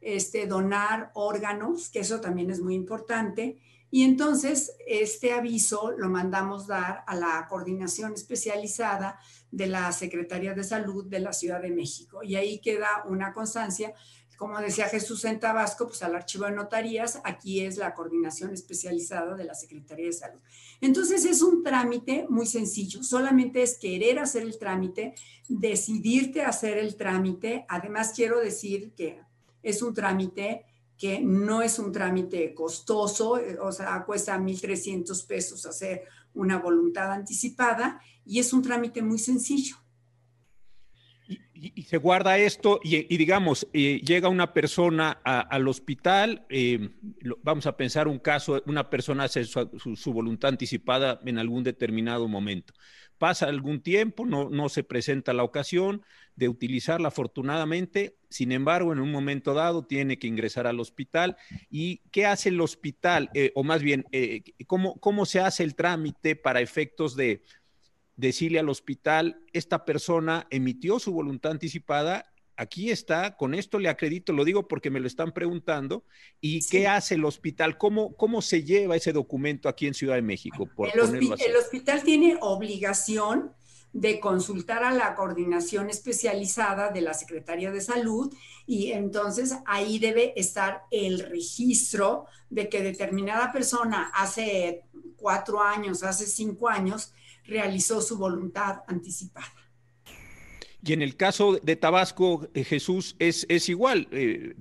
este, 0.00 0.46
donar 0.46 1.10
órganos, 1.14 1.88
que 1.88 2.00
eso 2.00 2.20
también 2.20 2.50
es 2.50 2.60
muy 2.60 2.74
importante. 2.74 3.58
Y 3.92 4.04
entonces 4.04 4.72
este 4.86 5.32
aviso 5.32 5.92
lo 5.92 6.08
mandamos 6.08 6.66
dar 6.66 7.02
a 7.06 7.16
la 7.16 7.46
coordinación 7.48 8.14
especializada 8.14 9.18
de 9.50 9.66
la 9.66 9.90
Secretaría 9.92 10.54
de 10.54 10.62
Salud 10.62 11.06
de 11.06 11.20
la 11.20 11.32
Ciudad 11.32 11.60
de 11.60 11.70
México. 11.70 12.22
Y 12.22 12.36
ahí 12.36 12.60
queda 12.60 13.04
una 13.08 13.32
constancia 13.32 13.92
como 14.40 14.58
decía 14.58 14.88
Jesús 14.88 15.26
en 15.26 15.38
Tabasco, 15.38 15.86
pues 15.86 16.02
al 16.02 16.14
archivo 16.14 16.46
de 16.46 16.52
notarías, 16.52 17.20
aquí 17.24 17.60
es 17.60 17.76
la 17.76 17.92
coordinación 17.92 18.54
especializada 18.54 19.34
de 19.34 19.44
la 19.44 19.52
Secretaría 19.54 20.06
de 20.06 20.14
Salud. 20.14 20.40
Entonces 20.80 21.26
es 21.26 21.42
un 21.42 21.62
trámite 21.62 22.24
muy 22.30 22.46
sencillo, 22.46 23.02
solamente 23.02 23.62
es 23.62 23.76
querer 23.76 24.18
hacer 24.18 24.44
el 24.44 24.58
trámite, 24.58 25.14
decidirte 25.46 26.40
hacer 26.40 26.78
el 26.78 26.96
trámite. 26.96 27.66
Además 27.68 28.14
quiero 28.16 28.40
decir 28.40 28.94
que 28.96 29.20
es 29.62 29.82
un 29.82 29.92
trámite 29.92 30.64
que 30.96 31.20
no 31.20 31.60
es 31.60 31.78
un 31.78 31.92
trámite 31.92 32.54
costoso, 32.54 33.36
eh, 33.36 33.58
o 33.60 33.70
sea, 33.72 34.02
cuesta 34.06 34.38
1.300 34.38 35.26
pesos 35.26 35.66
hacer 35.66 36.04
una 36.32 36.58
voluntad 36.58 37.12
anticipada 37.12 38.00
y 38.24 38.38
es 38.38 38.54
un 38.54 38.62
trámite 38.62 39.02
muy 39.02 39.18
sencillo 39.18 39.79
y, 41.60 41.82
se 41.82 41.98
guarda 41.98 42.38
esto 42.38 42.80
y, 42.82 43.16
digamos, 43.16 43.66
eh, 43.72 44.00
llega 44.04 44.28
una 44.28 44.54
persona 44.54 45.10
al 45.10 45.68
hospital, 45.68 46.46
eh, 46.48 46.90
vamos 47.42 47.66
a 47.66 47.76
pensar 47.76 48.08
un 48.08 48.18
caso, 48.18 48.62
una 48.66 48.88
persona 48.88 49.24
hace 49.24 49.44
su, 49.44 50.12
voluntad 50.12 50.50
anticipada 50.50 51.20
en 51.24 51.38
algún 51.38 51.62
determinado 51.62 52.28
momento. 52.28 52.72
Pasa 53.18 53.46
algún 53.46 53.82
tiempo, 53.82 54.24
no, 54.24 54.48
no 54.48 54.70
se 54.70 54.82
presenta 54.82 55.34
la 55.34 55.44
ocasión 55.44 56.02
de 56.36 56.48
utilizarla 56.48 57.08
afortunadamente, 57.08 58.16
sin 58.30 58.52
embargo, 58.52 58.94
en 58.94 59.00
un 59.00 59.10
momento 59.10 59.52
dado 59.52 59.84
tiene 59.84 60.18
que 60.18 60.26
ingresar 60.26 60.66
al 60.66 60.80
hospital. 60.80 61.36
¿Y 61.68 61.98
qué 62.12 62.24
hace 62.24 62.48
el 62.48 62.60
hospital? 62.62 63.28
Eh, 63.34 63.52
o 63.54 63.62
más 63.62 63.82
bien, 63.82 64.06
¿cómo, 64.66 64.98
¿cómo 65.00 65.26
se 65.26 65.40
hace 65.40 65.64
el 65.64 65.74
trámite 65.74 66.34
para 66.34 66.62
efectos 66.62 67.14
de 67.14 67.42
decirle 68.20 68.58
al 68.58 68.68
hospital, 68.68 69.42
esta 69.52 69.84
persona 69.84 70.46
emitió 70.50 70.98
su 70.98 71.12
voluntad 71.12 71.52
anticipada, 71.52 72.32
aquí 72.56 72.90
está, 72.90 73.36
con 73.36 73.54
esto 73.54 73.78
le 73.78 73.88
acredito, 73.88 74.32
lo 74.32 74.44
digo 74.44 74.68
porque 74.68 74.90
me 74.90 75.00
lo 75.00 75.06
están 75.06 75.32
preguntando, 75.32 76.04
¿y 76.40 76.60
qué 76.68 76.86
hace 76.86 77.14
el 77.14 77.24
hospital? 77.24 77.78
¿Cómo, 77.78 78.14
¿Cómo 78.16 78.42
se 78.42 78.62
lleva 78.62 78.96
ese 78.96 79.12
documento 79.12 79.68
aquí 79.68 79.86
en 79.86 79.94
Ciudad 79.94 80.16
de 80.16 80.22
México? 80.22 80.68
el, 80.92 81.32
el 81.40 81.56
hospital 81.56 82.02
tiene 82.02 82.36
obligación 82.40 83.52
de 83.92 84.20
consultar 84.20 84.84
a 84.84 84.92
la 84.92 85.14
coordinación 85.14 85.90
especializada 85.90 86.90
de 86.90 87.00
la 87.00 87.14
Secretaría 87.14 87.72
de 87.72 87.80
Salud 87.80 88.32
y 88.66 88.92
entonces 88.92 89.56
ahí 89.66 89.98
debe 89.98 90.32
estar 90.36 90.82
el 90.90 91.18
registro 91.20 92.26
de 92.50 92.68
que 92.68 92.82
determinada 92.82 93.52
persona 93.52 94.12
hace 94.14 94.84
cuatro 95.16 95.60
años, 95.60 96.04
hace 96.04 96.26
cinco 96.26 96.68
años, 96.68 97.12
realizó 97.44 98.00
su 98.00 98.16
voluntad 98.18 98.80
anticipada. 98.86 99.52
Y 100.82 100.92
en 100.92 101.02
el 101.02 101.16
caso 101.16 101.58
de 101.62 101.76
Tabasco, 101.76 102.48
eh, 102.54 102.64
Jesús, 102.64 103.16
es, 103.18 103.46
es 103.48 103.68
igual. 103.68 104.08
Eh, 104.12 104.54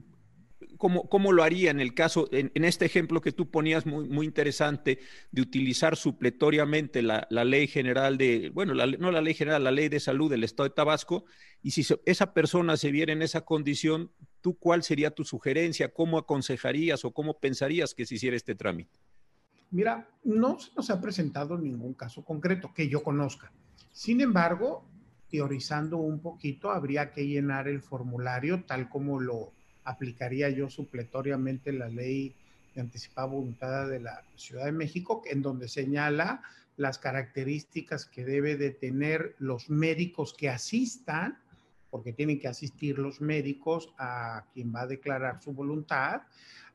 ¿cómo, 0.79 1.33
lo 1.33 1.43
haría 1.43 1.71
en 1.71 1.81
el 1.81 1.93
caso, 1.93 2.29
en, 2.31 2.63
este 2.63 2.85
ejemplo 2.85 3.19
que 3.19 3.33
tú 3.33 3.51
ponías 3.51 3.85
muy, 3.85 4.07
muy 4.07 4.25
interesante, 4.25 4.99
de 5.31 5.41
utilizar 5.41 5.97
supletoriamente 5.97 7.01
la, 7.01 7.27
ley 7.29 7.67
general 7.67 8.17
de, 8.17 8.49
bueno, 8.53 8.73
no 8.73 9.11
la 9.11 9.21
ley 9.21 9.33
general, 9.33 9.65
la 9.65 9.71
ley 9.71 9.89
de 9.89 9.99
salud 9.99 10.29
del 10.31 10.45
Estado 10.45 10.69
de 10.69 10.75
Tabasco? 10.75 11.25
Y 11.61 11.71
si 11.71 11.85
esa 12.05 12.33
persona 12.33 12.77
se 12.77 12.91
viera 12.91 13.11
en 13.11 13.21
esa 13.21 13.41
condición, 13.41 14.11
¿tú 14.41 14.57
cuál 14.57 14.83
sería 14.83 15.11
tu 15.11 15.25
sugerencia? 15.25 15.93
¿Cómo 15.93 16.17
aconsejarías 16.17 17.03
o 17.03 17.11
cómo 17.11 17.39
pensarías 17.39 17.93
que 17.93 18.05
se 18.05 18.15
hiciera 18.15 18.37
este 18.37 18.55
trámite? 18.55 18.97
Mira, 19.71 20.07
no 20.23 20.59
se 20.59 20.71
nos 20.75 20.89
ha 20.89 20.99
presentado 20.99 21.57
ningún 21.57 21.93
caso 21.93 22.23
concreto 22.23 22.73
que 22.73 22.89
yo 22.89 23.03
conozca. 23.03 23.51
Sin 23.91 24.21
embargo, 24.21 24.83
teorizando 25.29 25.97
un 25.97 26.19
poquito, 26.19 26.71
habría 26.71 27.11
que 27.11 27.27
llenar 27.27 27.67
el 27.67 27.81
formulario 27.81 28.63
tal 28.63 28.89
como 28.89 29.19
lo 29.19 29.51
aplicaría 29.83 30.49
yo 30.49 30.69
supletoriamente 30.69 31.71
la 31.71 31.87
ley 31.87 32.35
de 32.73 32.81
anticipada 32.81 33.27
voluntad 33.27 33.87
de 33.87 33.99
la 33.99 34.23
Ciudad 34.35 34.65
de 34.65 34.71
México, 34.71 35.21
en 35.25 35.41
donde 35.41 35.67
señala 35.67 36.41
las 36.77 36.97
características 36.97 38.05
que 38.05 38.23
debe 38.23 38.55
de 38.55 38.71
tener 38.71 39.35
los 39.39 39.69
médicos 39.69 40.33
que 40.33 40.49
asistan, 40.49 41.37
porque 41.89 42.13
tienen 42.13 42.39
que 42.39 42.47
asistir 42.47 42.99
los 42.99 43.19
médicos 43.19 43.93
a 43.97 44.45
quien 44.53 44.73
va 44.73 44.81
a 44.81 44.87
declarar 44.87 45.41
su 45.41 45.51
voluntad, 45.51 46.21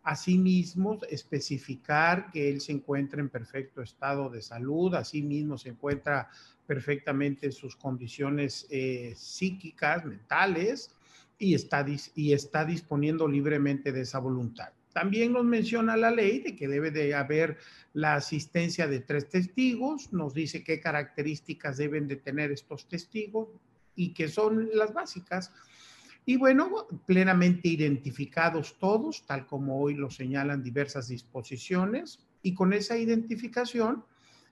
Asimismo, 0.05 1.01
especificar 1.11 2.31
que 2.31 2.51
él 2.51 2.61
se 2.61 2.73
encuentra 2.73 3.21
en 3.21 3.31
perfecto 3.31 3.81
estado 3.81 4.29
de 4.29 4.43
salud, 4.43 4.95
asimismo 4.95 5.57
se 5.57 5.71
encuentra 5.71 6.31
perfectamente 6.67 7.47
en 7.47 7.53
sus 7.53 7.75
condiciones 7.75 8.67
eh, 8.71 9.15
psíquicas, 9.17 10.05
mentales, 10.05 10.95
y 11.39 11.55
está, 11.55 11.85
y 12.15 12.33
está 12.33 12.65
disponiendo 12.65 13.27
libremente 13.27 13.93
de 13.93 14.03
esa 14.03 14.19
voluntad. 14.19 14.69
También 14.93 15.33
nos 15.33 15.45
menciona 15.45 15.97
la 15.97 16.11
ley 16.11 16.39
de 16.39 16.55
que 16.55 16.69
debe 16.69 16.91
de 16.91 17.15
haber 17.15 17.59
la 17.95 18.15
asistencia 18.15 18.87
de 18.87 19.01
tres 19.01 19.29
testigos, 19.29 20.13
nos 20.13 20.35
dice 20.35 20.63
qué 20.63 20.81
características 20.81 21.79
deben 21.79 22.07
de 22.07 22.17
tener 22.17 22.53
estos 22.53 22.87
testigos 22.89 23.49
y 23.97 24.13
que 24.15 24.29
son 24.29 24.69
las 24.75 24.93
básicas 24.93 25.51
y 26.27 26.37
bueno, 26.37 26.87
plenamente 27.07 27.69
identificados 27.69 28.79
todos, 28.79 29.27
tal 29.27 29.47
como 29.47 29.81
hoy 29.81 29.95
lo 29.95 30.11
señalan 30.11 30.63
diversas 30.63 31.09
disposiciones, 31.09 32.21
y 32.43 32.55
con 32.55 32.73
esa 32.73 32.97
identificación 32.97 34.05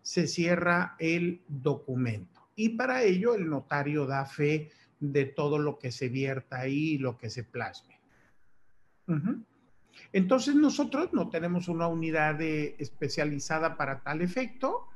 se 0.02 0.26
cierra 0.26 0.96
el 0.98 1.40
documento. 1.48 2.48
Y 2.56 2.70
para 2.70 3.02
ello 3.04 3.34
el 3.34 3.48
notario 3.48 4.06
da 4.06 4.26
fe 4.26 4.70
de 5.00 5.24
todo 5.24 5.58
lo 5.58 5.78
que 5.78 5.90
se 5.90 6.08
vierta 6.08 6.60
ahí 6.60 6.94
y 6.94 6.98
lo 6.98 7.16
que 7.16 7.30
se 7.30 7.44
plasme. 7.44 7.98
Entonces 10.12 10.54
nosotros 10.54 11.10
no 11.12 11.28
tenemos 11.28 11.68
una 11.68 11.86
unidad 11.86 12.40
especializada 12.40 13.76
para 13.76 14.02
tal 14.02 14.20
efecto. 14.20 14.88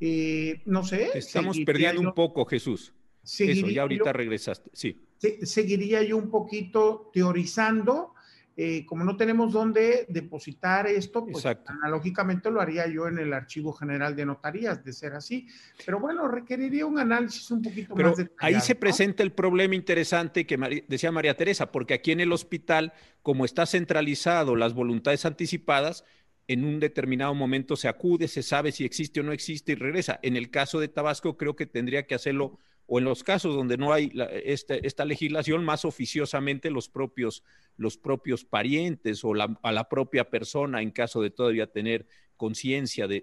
Eh, 0.00 0.62
no 0.66 0.84
sé. 0.84 1.10
Estamos 1.14 1.58
perdiendo 1.60 2.00
un 2.00 2.14
poco, 2.14 2.44
Jesús. 2.44 2.92
Eso, 3.22 3.68
ya 3.68 3.82
ahorita 3.82 4.12
regresaste. 4.12 4.70
Sí 4.72 5.06
seguiría 5.42 6.02
yo 6.02 6.16
un 6.16 6.30
poquito 6.30 7.10
teorizando. 7.12 8.14
Eh, 8.56 8.84
como 8.84 9.04
no 9.04 9.16
tenemos 9.16 9.52
dónde 9.52 10.04
depositar 10.10 10.86
esto, 10.86 11.24
pues 11.24 11.46
analógicamente 11.46 12.50
lo 12.50 12.60
haría 12.60 12.86
yo 12.88 13.08
en 13.08 13.18
el 13.18 13.32
Archivo 13.32 13.72
General 13.72 14.14
de 14.14 14.26
Notarías, 14.26 14.84
de 14.84 14.92
ser 14.92 15.14
así. 15.14 15.46
Pero 15.86 15.98
bueno, 15.98 16.28
requeriría 16.28 16.84
un 16.84 16.98
análisis 16.98 17.50
un 17.50 17.62
poquito 17.62 17.96
más 17.96 18.18
detallado. 18.18 18.56
Ahí 18.56 18.60
se 18.60 18.74
presenta 18.74 19.22
el 19.22 19.32
problema 19.32 19.74
interesante 19.76 20.46
que 20.46 20.84
decía 20.86 21.10
María 21.10 21.36
Teresa, 21.36 21.72
porque 21.72 21.94
aquí 21.94 22.12
en 22.12 22.20
el 22.20 22.32
hospital, 22.32 22.92
como 23.22 23.46
está 23.46 23.64
centralizado 23.64 24.56
las 24.56 24.74
voluntades 24.74 25.24
anticipadas, 25.24 26.04
en 26.46 26.64
un 26.64 26.80
determinado 26.80 27.32
momento 27.32 27.76
se 27.76 27.88
acude, 27.88 28.26
se 28.26 28.42
sabe 28.42 28.72
si 28.72 28.84
existe 28.84 29.20
o 29.20 29.22
no 29.22 29.32
existe 29.32 29.72
y 29.72 29.76
regresa. 29.76 30.18
En 30.22 30.36
el 30.36 30.50
caso 30.50 30.80
de 30.80 30.88
Tabasco, 30.88 31.36
creo 31.36 31.54
que 31.54 31.64
tendría 31.64 32.06
que 32.06 32.16
hacerlo 32.16 32.58
o 32.92 32.98
en 32.98 33.04
los 33.04 33.22
casos 33.22 33.54
donde 33.54 33.78
no 33.78 33.92
hay 33.92 34.10
este, 34.44 34.84
esta, 34.84 35.04
legislación, 35.04 35.64
más 35.64 35.84
oficiosamente 35.84 36.70
los 36.70 36.88
propios, 36.88 37.44
los 37.76 37.96
propios 37.96 38.44
parientes 38.44 39.24
o 39.24 39.32
la, 39.32 39.56
a 39.62 39.70
la 39.70 39.88
propia 39.88 40.28
persona 40.28 40.82
en 40.82 40.90
caso 40.90 41.22
de 41.22 41.30
todavía 41.30 41.68
tener 41.68 42.08
conciencia 42.36 43.06
de, 43.06 43.22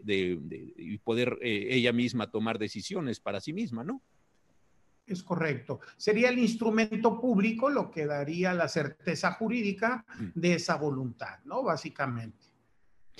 y 0.77 0.97
poder 0.99 1.37
eh, 1.41 1.67
ella 1.71 1.91
misma 1.91 2.31
tomar 2.31 2.57
decisiones 2.57 3.19
para 3.19 3.41
sí 3.41 3.51
misma, 3.51 3.83
¿no? 3.83 4.01
Es 5.05 5.21
correcto. 5.21 5.81
Sería 5.97 6.29
el 6.29 6.39
instrumento 6.39 7.19
público 7.19 7.69
lo 7.69 7.91
que 7.91 8.05
daría 8.05 8.53
la 8.53 8.69
certeza 8.69 9.33
jurídica 9.33 10.05
mm. 10.17 10.39
de 10.39 10.53
esa 10.53 10.77
voluntad, 10.77 11.39
¿no? 11.43 11.63
Básicamente. 11.63 12.45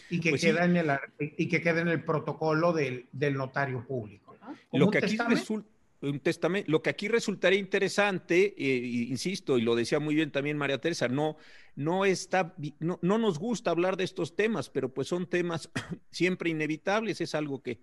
Y 0.10 0.22
que, 0.22 0.30
pues 0.30 0.42
queda, 0.44 0.64
en 0.64 0.78
el, 0.78 0.92
y 1.20 1.50
que 1.50 1.62
queda 1.62 1.82
en 1.82 1.90
el 1.90 2.06
protocolo 2.06 2.72
del, 2.72 3.10
notario 3.34 3.86
público. 3.86 4.38
Lo 4.72 4.90
que 4.90 5.00
aquí 5.00 5.18
resulta 5.18 5.77
Lo 6.00 6.82
que 6.84 6.90
aquí 6.92 7.08
resultaría 7.08 7.60
interesante, 7.60 8.54
eh, 8.58 8.78
insisto, 9.10 9.58
y 9.58 9.62
lo 9.62 9.76
decía 9.76 10.00
muy 10.00 10.14
bien 10.14 10.32
también 10.32 10.58
María 10.58 10.80
Teresa, 10.80 11.08
no, 11.08 11.38
no, 11.76 12.06
está, 12.06 12.54
no, 12.80 13.00
no, 13.02 13.18
nos 13.18 13.40
gusta 13.40 13.72
hablar 13.72 13.98
de 13.98 14.04
estos 14.04 14.36
temas, 14.36 14.70
pero 14.70 14.94
pues 14.94 15.08
son 15.08 15.28
temas 15.28 15.72
siempre 16.12 16.52
inevitables, 16.52 17.20
es 17.20 17.34
algo 17.34 17.64
que, 17.64 17.80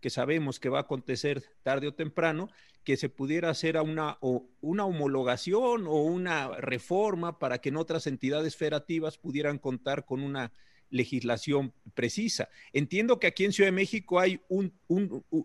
que 0.00 0.08
sabemos 0.08 0.60
que 0.60 0.70
va 0.70 0.78
a 0.78 0.82
acontecer 0.82 1.42
tarde 1.62 1.88
o 1.88 1.94
temprano, 1.94 2.48
que 2.84 2.96
se 2.96 3.10
pudiera 3.10 3.50
hacer 3.50 3.76
a 3.76 3.82
una, 3.82 4.16
o 4.20 4.48
una 4.62 4.86
homologación 4.86 5.86
o 5.86 6.02
una 6.04 6.48
reforma 6.56 7.38
para 7.38 7.58
que 7.58 7.68
en 7.68 7.76
otras 7.76 8.06
entidades 8.06 8.56
federativas 8.56 9.18
pudieran 9.18 9.58
contar 9.58 10.06
con 10.06 10.22
una 10.22 10.52
legislación 10.90 11.72
precisa. 11.94 12.48
Entiendo 12.72 13.18
que 13.18 13.26
aquí 13.26 13.44
en 13.44 13.52
Ciudad 13.52 13.68
de 13.68 13.72
México 13.72 14.18
hay 14.18 14.40
un, 14.48 14.72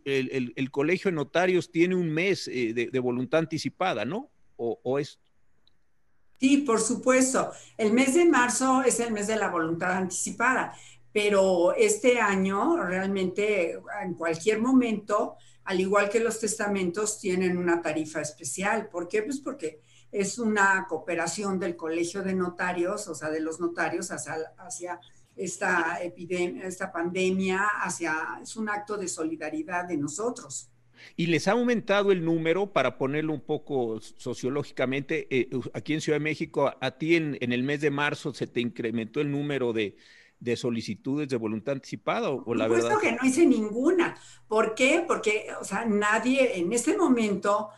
el, 0.05 0.71
Colegio 0.71 1.11
de 1.11 1.15
Notarios 1.15 1.71
tiene 1.71 1.95
un 1.95 2.09
mes 2.09 2.47
eh, 2.47 2.73
de, 2.73 2.99
voluntad 2.99 3.39
anticipada, 3.39 4.05
¿no? 4.05 4.29
O, 4.55 4.99
es... 4.99 5.19
Sí, 6.39 6.57
por 6.57 6.79
supuesto. 6.79 7.51
El 7.77 7.93
mes 7.93 8.15
de 8.15 8.25
marzo 8.25 8.83
es 8.83 8.99
el 8.99 9.11
mes 9.11 9.27
de 9.27 9.35
la 9.35 9.49
voluntad 9.49 9.93
anticipada, 9.93 10.73
pero 11.11 11.73
este 11.75 12.19
año 12.19 12.77
realmente 12.77 13.79
en 14.03 14.13
cualquier 14.13 14.59
momento, 14.59 15.35
al 15.65 15.79
igual 15.79 16.09
que 16.09 16.19
los 16.19 16.39
testamentos, 16.39 17.19
tienen 17.19 17.57
una 17.57 17.81
tarifa 17.81 18.21
especial. 18.21 18.89
¿Por 18.89 19.07
qué? 19.07 19.23
Pues 19.23 19.39
porque 19.39 19.81
es 20.13 20.37
una 20.37 20.85
cooperación 20.87 21.59
del 21.59 21.75
Colegio 21.75 22.21
de 22.21 22.35
Notarios, 22.35 23.07
o 23.07 23.15
sea, 23.15 23.29
de 23.29 23.41
los 23.41 23.59
notarios 23.59 24.11
hacia 24.11 24.99
esta 25.35 26.01
epidemia, 26.01 26.67
esta 26.67 26.91
pandemia 26.91 27.65
hacia, 27.81 28.39
es 28.41 28.55
un 28.55 28.69
acto 28.69 28.97
de 28.97 29.07
solidaridad 29.07 29.85
de 29.85 29.97
nosotros. 29.97 30.69
Y 31.15 31.27
les 31.27 31.47
ha 31.47 31.51
aumentado 31.51 32.11
el 32.11 32.23
número, 32.23 32.71
para 32.71 32.97
ponerlo 32.97 33.33
un 33.33 33.41
poco 33.41 33.99
sociológicamente, 33.99 35.27
eh, 35.29 35.49
aquí 35.73 35.93
en 35.93 36.01
Ciudad 36.01 36.17
de 36.17 36.23
México, 36.23 36.71
a 36.79 36.91
ti 36.91 37.15
en, 37.15 37.37
el 37.39 37.63
mes 37.63 37.81
de 37.81 37.91
marzo 37.91 38.33
se 38.33 38.47
te 38.47 38.61
incrementó 38.61 39.19
el 39.19 39.31
número 39.31 39.73
de, 39.73 39.95
solicitudes 40.55 41.29
de 41.29 41.37
voluntad 41.37 41.73
anticipada 41.73 42.29
o, 42.29 42.53
la 42.53 42.67
verdad? 42.67 42.99
que 42.99 43.13
no 43.13 43.19
hice 43.23 43.45
ninguna. 43.45 44.15
¿Por 44.47 44.75
qué? 44.75 45.03
Porque, 45.07 45.47
o 45.59 45.63
sea, 45.63 45.85
nadie 45.85 46.57
en 46.57 46.73
este 46.73 46.97
momento, 46.97 47.69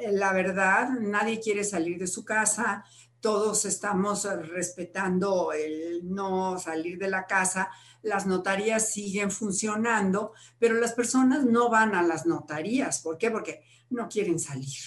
eh, 0.00 0.12
la 0.12 0.32
verdad, 0.32 0.90
nadie 1.00 1.40
quiere 1.40 1.64
salir 1.64 1.98
de 1.98 2.06
su 2.06 2.24
casa, 2.24 2.84
todos 3.20 3.64
estamos 3.64 4.24
respetando 4.48 5.52
el 5.52 6.00
no 6.04 6.58
salir 6.58 6.98
de 6.98 7.08
la 7.08 7.26
casa, 7.26 7.70
las 8.02 8.26
notarías 8.26 8.92
siguen 8.92 9.30
funcionando, 9.30 10.32
pero 10.58 10.74
las 10.74 10.92
personas 10.92 11.44
no 11.44 11.68
van 11.68 11.94
a 11.94 12.02
las 12.02 12.26
notarías. 12.26 13.00
¿Por 13.00 13.18
qué? 13.18 13.30
Porque 13.30 13.62
no 13.90 14.08
quieren 14.08 14.38
salir. 14.38 14.78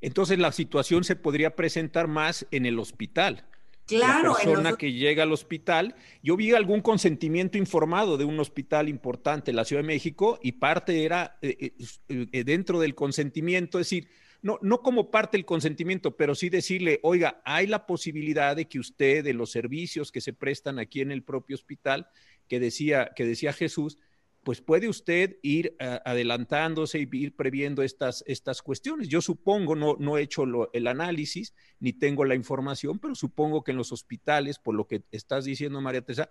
Entonces 0.00 0.38
la 0.38 0.52
situación 0.52 1.04
se 1.04 1.16
podría 1.16 1.56
presentar 1.56 2.08
más 2.08 2.46
en 2.50 2.66
el 2.66 2.78
hospital. 2.78 3.46
Claro. 3.86 4.34
La 4.38 4.44
persona 4.44 4.76
que 4.76 4.92
llega 4.92 5.24
al 5.24 5.32
hospital, 5.32 5.94
yo 6.22 6.36
vi 6.36 6.52
algún 6.52 6.80
consentimiento 6.80 7.58
informado 7.58 8.16
de 8.16 8.24
un 8.24 8.38
hospital 8.38 8.88
importante 8.88 9.50
en 9.50 9.56
la 9.56 9.64
Ciudad 9.64 9.82
de 9.82 9.88
México 9.88 10.38
y 10.42 10.52
parte 10.52 11.04
era 11.04 11.38
eh, 11.42 11.74
eh, 12.08 12.26
eh, 12.32 12.44
dentro 12.44 12.78
del 12.80 12.94
consentimiento, 12.94 13.78
es 13.78 13.86
decir, 13.86 14.08
no, 14.42 14.58
no 14.60 14.82
como 14.82 15.10
parte 15.10 15.36
del 15.36 15.44
consentimiento, 15.46 16.16
pero 16.16 16.34
sí 16.34 16.50
decirle, 16.50 16.98
oiga, 17.02 17.40
hay 17.44 17.66
la 17.68 17.86
posibilidad 17.86 18.56
de 18.56 18.66
que 18.66 18.80
usted, 18.80 19.24
de 19.24 19.34
los 19.34 19.50
servicios 19.52 20.10
que 20.10 20.20
se 20.20 20.32
prestan 20.32 20.78
aquí 20.78 21.00
en 21.00 21.12
el 21.12 21.22
propio 21.22 21.54
hospital, 21.54 22.08
que 22.48 22.60
decía, 22.60 23.12
que 23.14 23.24
decía 23.24 23.52
Jesús, 23.52 23.98
pues 24.42 24.60
puede 24.60 24.88
usted 24.88 25.38
ir 25.42 25.76
eh, 25.78 26.00
adelantándose 26.04 26.98
y 26.98 27.08
ir 27.12 27.36
previendo 27.36 27.82
estas, 27.82 28.24
estas 28.26 28.60
cuestiones. 28.60 29.08
Yo 29.08 29.20
supongo, 29.20 29.76
no, 29.76 29.96
no 30.00 30.18
he 30.18 30.22
hecho 30.22 30.44
el 30.72 30.86
análisis 30.88 31.54
ni 31.78 31.92
tengo 31.92 32.24
la 32.24 32.34
información, 32.34 32.98
pero 32.98 33.14
supongo 33.14 33.62
que 33.62 33.70
en 33.70 33.76
los 33.76 33.92
hospitales, 33.92 34.58
por 34.58 34.74
lo 34.74 34.88
que 34.88 35.04
estás 35.12 35.44
diciendo, 35.44 35.80
María 35.80 36.02
Teresa, 36.02 36.28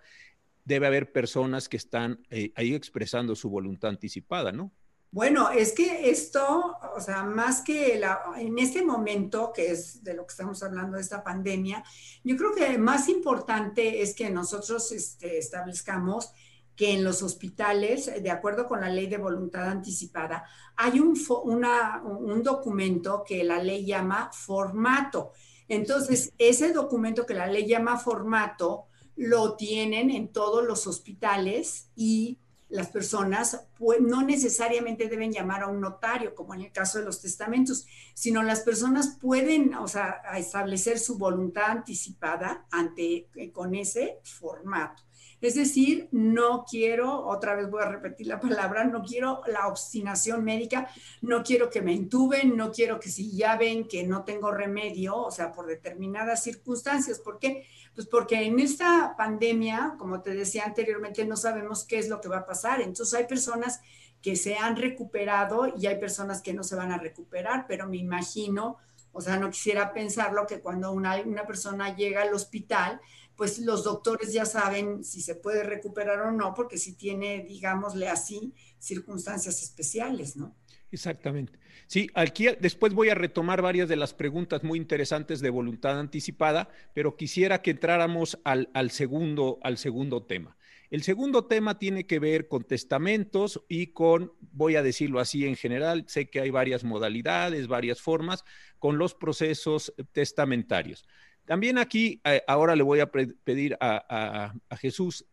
debe 0.64 0.86
haber 0.86 1.12
personas 1.12 1.68
que 1.68 1.78
están 1.78 2.20
eh, 2.30 2.52
ahí 2.54 2.74
expresando 2.74 3.34
su 3.34 3.48
voluntad 3.48 3.90
anticipada, 3.90 4.52
¿no? 4.52 4.72
Bueno, 5.12 5.50
es 5.50 5.72
que 5.74 6.08
esto, 6.08 6.78
o 6.96 7.00
sea, 7.00 7.22
más 7.22 7.60
que 7.60 7.98
la, 7.98 8.22
en 8.38 8.58
este 8.58 8.82
momento, 8.82 9.52
que 9.54 9.70
es 9.70 10.02
de 10.02 10.14
lo 10.14 10.26
que 10.26 10.32
estamos 10.32 10.62
hablando 10.62 10.96
de 10.96 11.02
esta 11.02 11.22
pandemia, 11.22 11.84
yo 12.24 12.34
creo 12.34 12.54
que 12.54 12.78
más 12.78 13.10
importante 13.10 14.00
es 14.00 14.14
que 14.14 14.30
nosotros 14.30 14.90
este, 14.90 15.36
establezcamos 15.36 16.30
que 16.74 16.94
en 16.94 17.04
los 17.04 17.22
hospitales, 17.22 18.10
de 18.22 18.30
acuerdo 18.30 18.66
con 18.66 18.80
la 18.80 18.88
ley 18.88 19.06
de 19.06 19.18
voluntad 19.18 19.68
anticipada, 19.68 20.46
hay 20.76 20.98
un, 20.98 21.14
un 21.44 22.42
documento 22.42 23.22
que 23.22 23.44
la 23.44 23.62
ley 23.62 23.84
llama 23.84 24.30
formato. 24.32 25.32
Entonces, 25.68 26.32
ese 26.38 26.72
documento 26.72 27.26
que 27.26 27.34
la 27.34 27.48
ley 27.48 27.66
llama 27.66 27.98
formato, 27.98 28.86
lo 29.16 29.56
tienen 29.56 30.10
en 30.10 30.28
todos 30.28 30.64
los 30.64 30.86
hospitales 30.86 31.90
y 31.94 32.38
las 32.72 32.88
personas 32.88 33.66
pues, 33.78 34.00
no 34.00 34.22
necesariamente 34.22 35.08
deben 35.08 35.30
llamar 35.30 35.62
a 35.62 35.68
un 35.68 35.80
notario, 35.80 36.34
como 36.34 36.54
en 36.54 36.62
el 36.62 36.72
caso 36.72 36.98
de 36.98 37.04
los 37.04 37.20
testamentos, 37.20 37.86
sino 38.14 38.42
las 38.42 38.60
personas 38.60 39.18
pueden, 39.20 39.74
o 39.74 39.86
sea, 39.86 40.22
establecer 40.36 40.98
su 40.98 41.18
voluntad 41.18 41.70
anticipada 41.70 42.66
ante, 42.70 43.28
eh, 43.34 43.52
con 43.52 43.74
ese 43.74 44.20
formato. 44.24 45.02
Es 45.42 45.56
decir, 45.56 46.08
no 46.12 46.64
quiero, 46.64 47.26
otra 47.26 47.56
vez 47.56 47.68
voy 47.68 47.82
a 47.82 47.88
repetir 47.88 48.28
la 48.28 48.40
palabra, 48.40 48.84
no 48.84 49.02
quiero 49.02 49.42
la 49.48 49.66
obstinación 49.66 50.44
médica, 50.44 50.88
no 51.20 51.42
quiero 51.42 51.68
que 51.68 51.82
me 51.82 51.92
intuben, 51.92 52.56
no 52.56 52.70
quiero 52.70 53.00
que 53.00 53.10
si 53.10 53.36
ya 53.36 53.56
ven 53.56 53.88
que 53.88 54.04
no 54.04 54.24
tengo 54.24 54.52
remedio, 54.52 55.16
o 55.16 55.30
sea, 55.32 55.52
por 55.52 55.66
determinadas 55.66 56.44
circunstancias. 56.44 57.18
¿Por 57.18 57.40
qué? 57.40 57.66
Pues 57.94 58.06
porque 58.06 58.42
en 58.42 58.58
esta 58.58 59.14
pandemia, 59.16 59.96
como 59.98 60.22
te 60.22 60.34
decía 60.34 60.64
anteriormente, 60.64 61.24
no 61.24 61.36
sabemos 61.36 61.84
qué 61.84 61.98
es 61.98 62.08
lo 62.08 62.20
que 62.20 62.28
va 62.28 62.38
a 62.38 62.46
pasar. 62.46 62.80
Entonces 62.80 63.14
hay 63.14 63.26
personas 63.26 63.80
que 64.22 64.36
se 64.36 64.56
han 64.56 64.76
recuperado 64.76 65.72
y 65.76 65.86
hay 65.86 65.98
personas 65.98 66.40
que 66.40 66.54
no 66.54 66.62
se 66.62 66.76
van 66.76 66.92
a 66.92 66.98
recuperar, 66.98 67.66
pero 67.66 67.88
me 67.88 67.96
imagino, 67.96 68.78
o 69.10 69.20
sea, 69.20 69.36
no 69.36 69.50
quisiera 69.50 69.92
pensarlo 69.92 70.46
que 70.46 70.60
cuando 70.60 70.92
una, 70.92 71.20
una 71.20 71.44
persona 71.46 71.94
llega 71.94 72.22
al 72.22 72.32
hospital, 72.32 73.00
pues 73.36 73.58
los 73.58 73.84
doctores 73.84 74.32
ya 74.32 74.46
saben 74.46 75.04
si 75.04 75.20
se 75.20 75.34
puede 75.34 75.64
recuperar 75.64 76.20
o 76.20 76.30
no, 76.30 76.54
porque 76.54 76.78
si 76.78 76.94
tiene, 76.94 77.44
digámosle 77.46 78.08
así, 78.08 78.54
circunstancias 78.78 79.62
especiales, 79.62 80.36
¿no? 80.36 80.54
Exactamente. 80.90 81.58
Sí, 81.92 82.08
aquí 82.14 82.46
después 82.58 82.94
voy 82.94 83.10
a 83.10 83.14
retomar 83.14 83.60
varias 83.60 83.86
de 83.86 83.96
las 83.96 84.14
preguntas 84.14 84.62
muy 84.64 84.78
interesantes 84.78 85.42
de 85.42 85.50
voluntad 85.50 86.00
anticipada, 86.00 86.70
pero 86.94 87.18
quisiera 87.18 87.60
que 87.60 87.72
entráramos 87.72 88.38
al, 88.44 88.90
segundo, 88.90 89.58
al 89.62 89.76
segundo 89.76 90.22
tema. 90.22 90.56
El 90.88 91.02
segundo 91.02 91.44
tema 91.44 91.78
tiene 91.78 92.06
que 92.06 92.18
ver 92.18 92.48
con 92.48 92.64
testamentos 92.64 93.62
y 93.68 93.88
con, 93.88 94.32
voy 94.40 94.76
a 94.76 94.82
decirlo 94.82 95.20
así 95.20 95.46
en 95.46 95.54
general, 95.54 96.04
sé 96.06 96.30
que 96.30 96.40
hay 96.40 96.48
varias 96.48 96.82
modalidades, 96.82 97.68
varias 97.68 98.00
formas, 98.00 98.42
con 98.78 98.96
los 98.96 99.14
procesos 99.14 99.92
testamentarios. 100.12 101.04
También 101.44 101.76
aquí, 101.76 102.22
eh, 102.24 102.42
ahora 102.46 102.74
le 102.74 102.84
voy 102.84 103.00
a 103.00 103.10
pedir 103.10 103.76
a 103.78 104.54
Jesús, 104.80 105.26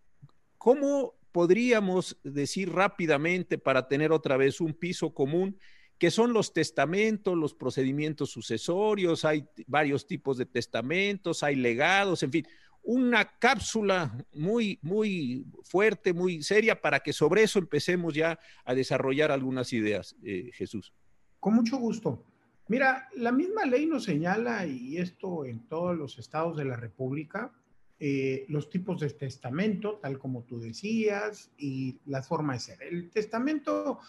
¿cómo 0.57 1.15
podríamos 1.31 2.17
decir 2.21 2.69
rápidamente 2.69 3.57
para 3.57 3.87
tener 3.87 4.11
otra 4.11 4.35
vez 4.35 4.59
un 4.59 4.73
piso 4.73 5.13
común? 5.13 5.57
Que 5.99 6.11
son 6.11 6.31
los 6.31 6.53
testamentos, 6.53 7.37
los 7.37 7.53
procedimientos 7.53 8.31
sucesorios, 8.31 9.25
hay 9.25 9.45
varios 9.67 10.07
tipos 10.07 10.37
de 10.37 10.45
testamentos, 10.45 11.43
hay 11.43 11.55
legados, 11.55 12.23
en 12.23 12.31
fin, 12.31 12.47
una 12.81 13.37
cápsula 13.37 14.25
muy, 14.33 14.79
muy 14.81 15.45
fuerte, 15.63 16.13
muy 16.13 16.41
seria, 16.41 16.81
para 16.81 17.01
que 17.01 17.11
sobre 17.11 17.43
eso 17.43 17.59
empecemos 17.59 18.13
ya 18.13 18.39
a 18.63 18.73
desarrollar 18.73 19.29
algunas 19.31 19.73
ideas, 19.73 20.15
eh, 20.23 20.49
Jesús. 20.53 20.93
Con 21.39 21.55
mucho 21.55 21.77
gusto. 21.77 22.23
Mira, 22.69 23.09
la 23.15 23.33
misma 23.33 23.65
ley 23.65 23.85
nos 23.85 24.05
señala, 24.05 24.65
y 24.65 24.97
esto 24.97 25.43
en 25.43 25.67
todos 25.67 25.97
los 25.97 26.17
estados 26.17 26.55
de 26.55 26.65
la 26.65 26.77
República, 26.77 27.51
eh, 27.99 28.45
los 28.47 28.69
tipos 28.69 29.01
de 29.01 29.09
testamento, 29.09 29.99
tal 30.01 30.17
como 30.17 30.43
tú 30.43 30.59
decías, 30.61 31.51
y 31.57 31.97
la 32.05 32.23
forma 32.23 32.53
de 32.53 32.59
ser. 32.61 32.83
El 32.83 33.09
testamento 33.09 33.99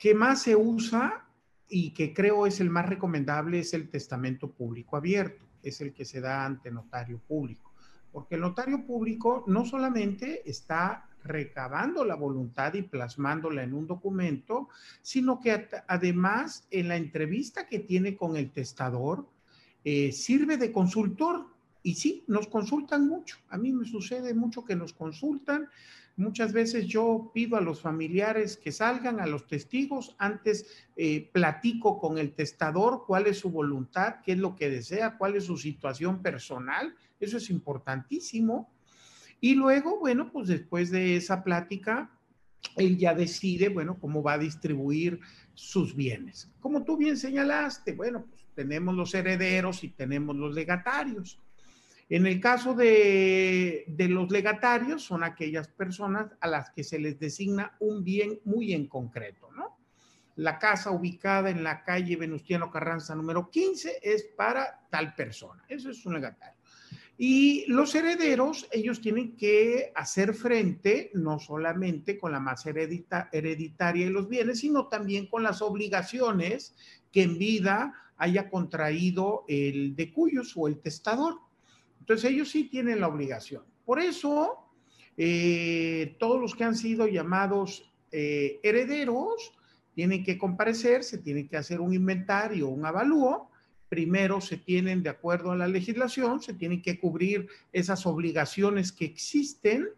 que 0.00 0.14
más 0.14 0.42
se 0.42 0.56
usa 0.56 1.26
y 1.68 1.90
que 1.90 2.14
creo 2.14 2.46
es 2.46 2.58
el 2.60 2.70
más 2.70 2.88
recomendable 2.88 3.60
es 3.60 3.74
el 3.74 3.90
testamento 3.90 4.50
público 4.50 4.96
abierto, 4.96 5.44
es 5.62 5.82
el 5.82 5.92
que 5.92 6.06
se 6.06 6.22
da 6.22 6.46
ante 6.46 6.70
notario 6.70 7.18
público, 7.18 7.70
porque 8.10 8.36
el 8.36 8.40
notario 8.40 8.86
público 8.86 9.44
no 9.46 9.66
solamente 9.66 10.42
está 10.48 11.06
recabando 11.22 12.02
la 12.02 12.14
voluntad 12.14 12.72
y 12.72 12.82
plasmándola 12.82 13.62
en 13.62 13.74
un 13.74 13.86
documento, 13.86 14.70
sino 15.02 15.38
que 15.38 15.68
además 15.86 16.66
en 16.70 16.88
la 16.88 16.96
entrevista 16.96 17.66
que 17.66 17.80
tiene 17.80 18.16
con 18.16 18.38
el 18.38 18.50
testador, 18.52 19.28
eh, 19.84 20.12
sirve 20.12 20.56
de 20.56 20.72
consultor. 20.72 21.46
Y 21.82 21.94
sí, 21.94 22.24
nos 22.26 22.48
consultan 22.48 23.06
mucho. 23.06 23.36
A 23.50 23.58
mí 23.58 23.70
me 23.70 23.86
sucede 23.86 24.32
mucho 24.32 24.64
que 24.64 24.76
nos 24.76 24.92
consultan. 24.94 25.68
Muchas 26.20 26.52
veces 26.52 26.86
yo 26.86 27.30
pido 27.32 27.56
a 27.56 27.60
los 27.60 27.80
familiares 27.80 28.56
que 28.56 28.72
salgan, 28.72 29.20
a 29.20 29.26
los 29.26 29.46
testigos, 29.46 30.14
antes 30.18 30.86
eh, 30.96 31.30
platico 31.32 31.98
con 31.98 32.18
el 32.18 32.34
testador 32.34 33.04
cuál 33.06 33.26
es 33.26 33.38
su 33.38 33.50
voluntad, 33.50 34.16
qué 34.22 34.32
es 34.32 34.38
lo 34.38 34.54
que 34.54 34.68
desea, 34.68 35.16
cuál 35.16 35.36
es 35.36 35.44
su 35.44 35.56
situación 35.56 36.20
personal. 36.22 36.94
Eso 37.18 37.38
es 37.38 37.48
importantísimo 37.50 38.70
y 39.40 39.54
luego, 39.54 39.98
bueno, 39.98 40.30
pues 40.30 40.48
después 40.48 40.90
de 40.90 41.16
esa 41.16 41.42
plática, 41.42 42.10
él 42.76 42.98
ya 42.98 43.14
decide, 43.14 43.70
bueno, 43.70 43.98
cómo 43.98 44.22
va 44.22 44.34
a 44.34 44.38
distribuir 44.38 45.20
sus 45.54 45.96
bienes. 45.96 46.50
Como 46.60 46.84
tú 46.84 46.98
bien 46.98 47.16
señalaste, 47.16 47.94
bueno, 47.94 48.26
pues 48.28 48.44
tenemos 48.54 48.94
los 48.94 49.14
herederos 49.14 49.82
y 49.82 49.88
tenemos 49.88 50.36
los 50.36 50.54
legatarios. 50.54 51.38
En 52.10 52.26
el 52.26 52.40
caso 52.40 52.74
de, 52.74 53.84
de, 53.86 54.08
los 54.08 54.30
legatarios, 54.30 55.02
son 55.02 55.24
aquellas 55.24 55.68
personas 55.68 56.32
a 56.40 56.48
las 56.48 56.70
que 56.70 56.84
se 56.84 56.98
les 56.98 57.18
designa 57.18 57.76
un 57.78 58.04
bien 58.04 58.40
muy 58.44 58.72
en 58.74 58.88
concreto, 58.88 59.48
¿no? 59.52 59.78
La 60.36 60.58
casa 60.58 60.90
ubicada 60.90 61.50
en 61.50 61.62
la 61.62 61.84
calle 61.84 62.16
Venustiano 62.16 62.70
Carranza 62.70 63.14
número 63.14 63.48
15 63.48 64.00
es 64.02 64.24
para 64.36 64.86
tal 64.90 65.14
persona. 65.14 65.64
Eso 65.68 65.90
es 65.90 66.04
un 66.04 66.14
legatario. 66.14 66.58
Y 67.22 67.66
los 67.66 67.94
herederos, 67.94 68.66
ellos 68.72 69.02
tienen 69.02 69.36
que 69.36 69.92
hacer 69.94 70.32
frente 70.32 71.10
no 71.12 71.38
solamente 71.38 72.18
con 72.18 72.32
la 72.32 72.40
masa 72.40 72.70
hereditaria 72.70 74.06
de 74.06 74.10
los 74.10 74.26
bienes, 74.26 74.60
sino 74.60 74.88
también 74.88 75.26
con 75.26 75.42
las 75.42 75.60
obligaciones 75.60 76.74
que 77.12 77.22
en 77.22 77.36
vida 77.36 77.92
haya 78.16 78.48
contraído 78.48 79.44
el 79.48 79.94
de 79.94 80.10
cuyos 80.10 80.54
o 80.56 80.66
el 80.66 80.80
testador. 80.80 81.38
Entonces 82.10 82.32
ellos 82.32 82.50
sí 82.50 82.64
tienen 82.64 82.98
la 82.98 83.06
obligación. 83.06 83.62
Por 83.84 84.00
eso, 84.00 84.68
eh, 85.16 86.16
todos 86.18 86.40
los 86.40 86.56
que 86.56 86.64
han 86.64 86.74
sido 86.74 87.06
llamados 87.06 87.88
eh, 88.10 88.58
herederos 88.64 89.52
tienen 89.94 90.24
que 90.24 90.36
comparecer, 90.36 91.04
se 91.04 91.18
tiene 91.18 91.46
que 91.46 91.56
hacer 91.56 91.80
un 91.80 91.94
inventario, 91.94 92.66
un 92.66 92.84
avalúo, 92.84 93.52
primero 93.88 94.40
se 94.40 94.56
tienen, 94.56 95.04
de 95.04 95.10
acuerdo 95.10 95.52
a 95.52 95.56
la 95.56 95.68
legislación, 95.68 96.42
se 96.42 96.52
tienen 96.52 96.82
que 96.82 96.98
cubrir 96.98 97.46
esas 97.72 98.04
obligaciones 98.06 98.90
que 98.90 99.04
existen 99.04 99.90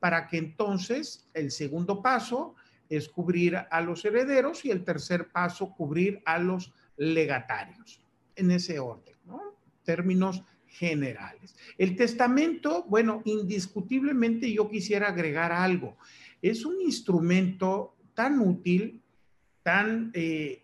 para 0.00 0.26
que 0.26 0.38
entonces 0.38 1.28
el 1.32 1.52
segundo 1.52 2.02
paso 2.02 2.56
es 2.88 3.08
cubrir 3.08 3.56
a 3.70 3.80
los 3.82 4.04
herederos 4.04 4.64
y 4.64 4.72
el 4.72 4.82
tercer 4.82 5.30
paso 5.30 5.72
cubrir 5.76 6.22
a 6.24 6.40
los 6.40 6.72
legatarios, 6.96 8.02
en 8.34 8.50
ese 8.50 8.80
orden, 8.80 9.14
¿no? 9.24 9.40
Términos 9.84 10.42
generales. 10.72 11.54
El 11.78 11.96
testamento, 11.96 12.84
bueno, 12.88 13.22
indiscutiblemente 13.24 14.52
yo 14.52 14.68
quisiera 14.68 15.08
agregar 15.08 15.52
algo. 15.52 15.96
Es 16.40 16.64
un 16.64 16.80
instrumento 16.80 17.94
tan 18.14 18.40
útil, 18.40 19.00
tan, 19.62 20.10
eh, 20.14 20.62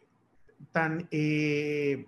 tan 0.73 1.09
eh, 1.11 2.07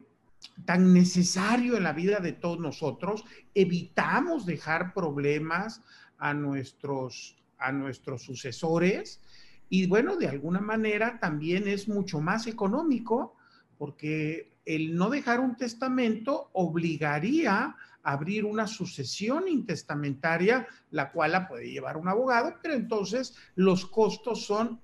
tan 0.65 0.93
necesario 0.93 1.77
en 1.77 1.85
la 1.85 1.93
vida 1.93 2.21
de 2.21 2.33
todos 2.33 2.59
nosotros, 2.59 3.25
evitamos 3.55 4.47
dejar 4.47 4.93
problemas 4.95 5.83
a 6.19 6.35
nuestros, 6.35 7.37
a 7.59 7.73
nuestros 7.73 8.23
sucesores 8.23 9.21
y 9.69 9.87
bueno, 9.87 10.17
de 10.17 10.29
alguna 10.29 10.61
manera 10.61 11.19
también 11.21 11.69
es 11.69 11.89
mucho 11.89 12.21
más 12.21 12.47
económico 12.47 13.37
porque 13.79 14.53
el 14.67 14.95
no 14.95 15.11
dejar 15.11 15.41
un 15.41 15.57
testamento 15.57 16.51
obligaría 16.53 17.55
a 17.55 17.77
abrir 18.03 18.45
una 18.45 18.67
sucesión 18.67 19.49
intestamentaria, 19.49 20.67
la 20.91 21.13
cual 21.13 21.33
la 21.33 21.49
puede 21.49 21.71
llevar 21.71 21.97
un 21.97 22.09
abogado, 22.09 22.55
pero 22.63 22.75
entonces 22.75 23.37
los 23.55 23.87
costos 23.87 24.45
son 24.45 24.81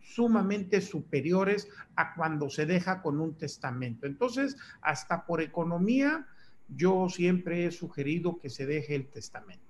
sumamente 0.00 0.80
superiores 0.80 1.68
a 1.96 2.14
cuando 2.14 2.48
se 2.48 2.66
deja 2.66 3.02
con 3.02 3.20
un 3.20 3.36
testamento. 3.36 4.06
Entonces, 4.06 4.56
hasta 4.80 5.26
por 5.26 5.42
economía, 5.42 6.26
yo 6.68 7.08
siempre 7.08 7.66
he 7.66 7.70
sugerido 7.70 8.38
que 8.38 8.48
se 8.50 8.66
deje 8.66 8.94
el 8.94 9.08
testamento. 9.08 9.64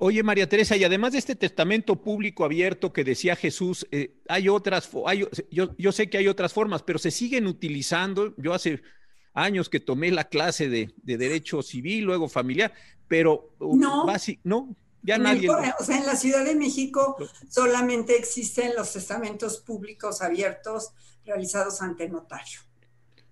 Oye, 0.00 0.22
María 0.22 0.48
Teresa, 0.48 0.76
y 0.76 0.84
además 0.84 1.12
de 1.12 1.18
este 1.18 1.34
testamento 1.34 1.96
público 1.96 2.44
abierto 2.44 2.92
que 2.92 3.02
decía 3.02 3.34
Jesús, 3.34 3.86
eh, 3.90 4.20
hay 4.28 4.48
otras, 4.48 4.88
hay, 5.06 5.26
yo, 5.50 5.76
yo, 5.76 5.92
sé 5.92 6.08
que 6.08 6.18
hay 6.18 6.28
otras 6.28 6.52
formas, 6.52 6.84
pero 6.84 7.00
se 7.00 7.10
siguen 7.10 7.48
utilizando. 7.48 8.32
Yo 8.36 8.54
hace 8.54 8.80
años 9.42 9.68
que 9.68 9.80
tomé 9.80 10.10
la 10.10 10.24
clase 10.24 10.68
de, 10.68 10.92
de 11.02 11.16
derecho 11.16 11.62
civil, 11.62 12.04
luego 12.04 12.28
familiar, 12.28 12.72
pero 13.06 13.54
uh, 13.58 13.76
no, 13.76 14.06
no, 14.44 14.76
ya 15.02 15.18
nadie. 15.18 15.48
o 15.50 15.84
sea, 15.84 15.98
en 15.98 16.06
la 16.06 16.16
Ciudad 16.16 16.44
de 16.44 16.54
México 16.54 17.16
solamente 17.48 18.16
existen 18.16 18.74
los 18.76 18.92
testamentos 18.92 19.58
públicos 19.58 20.22
abiertos 20.22 20.92
realizados 21.24 21.80
ante 21.82 22.08
notario. 22.08 22.60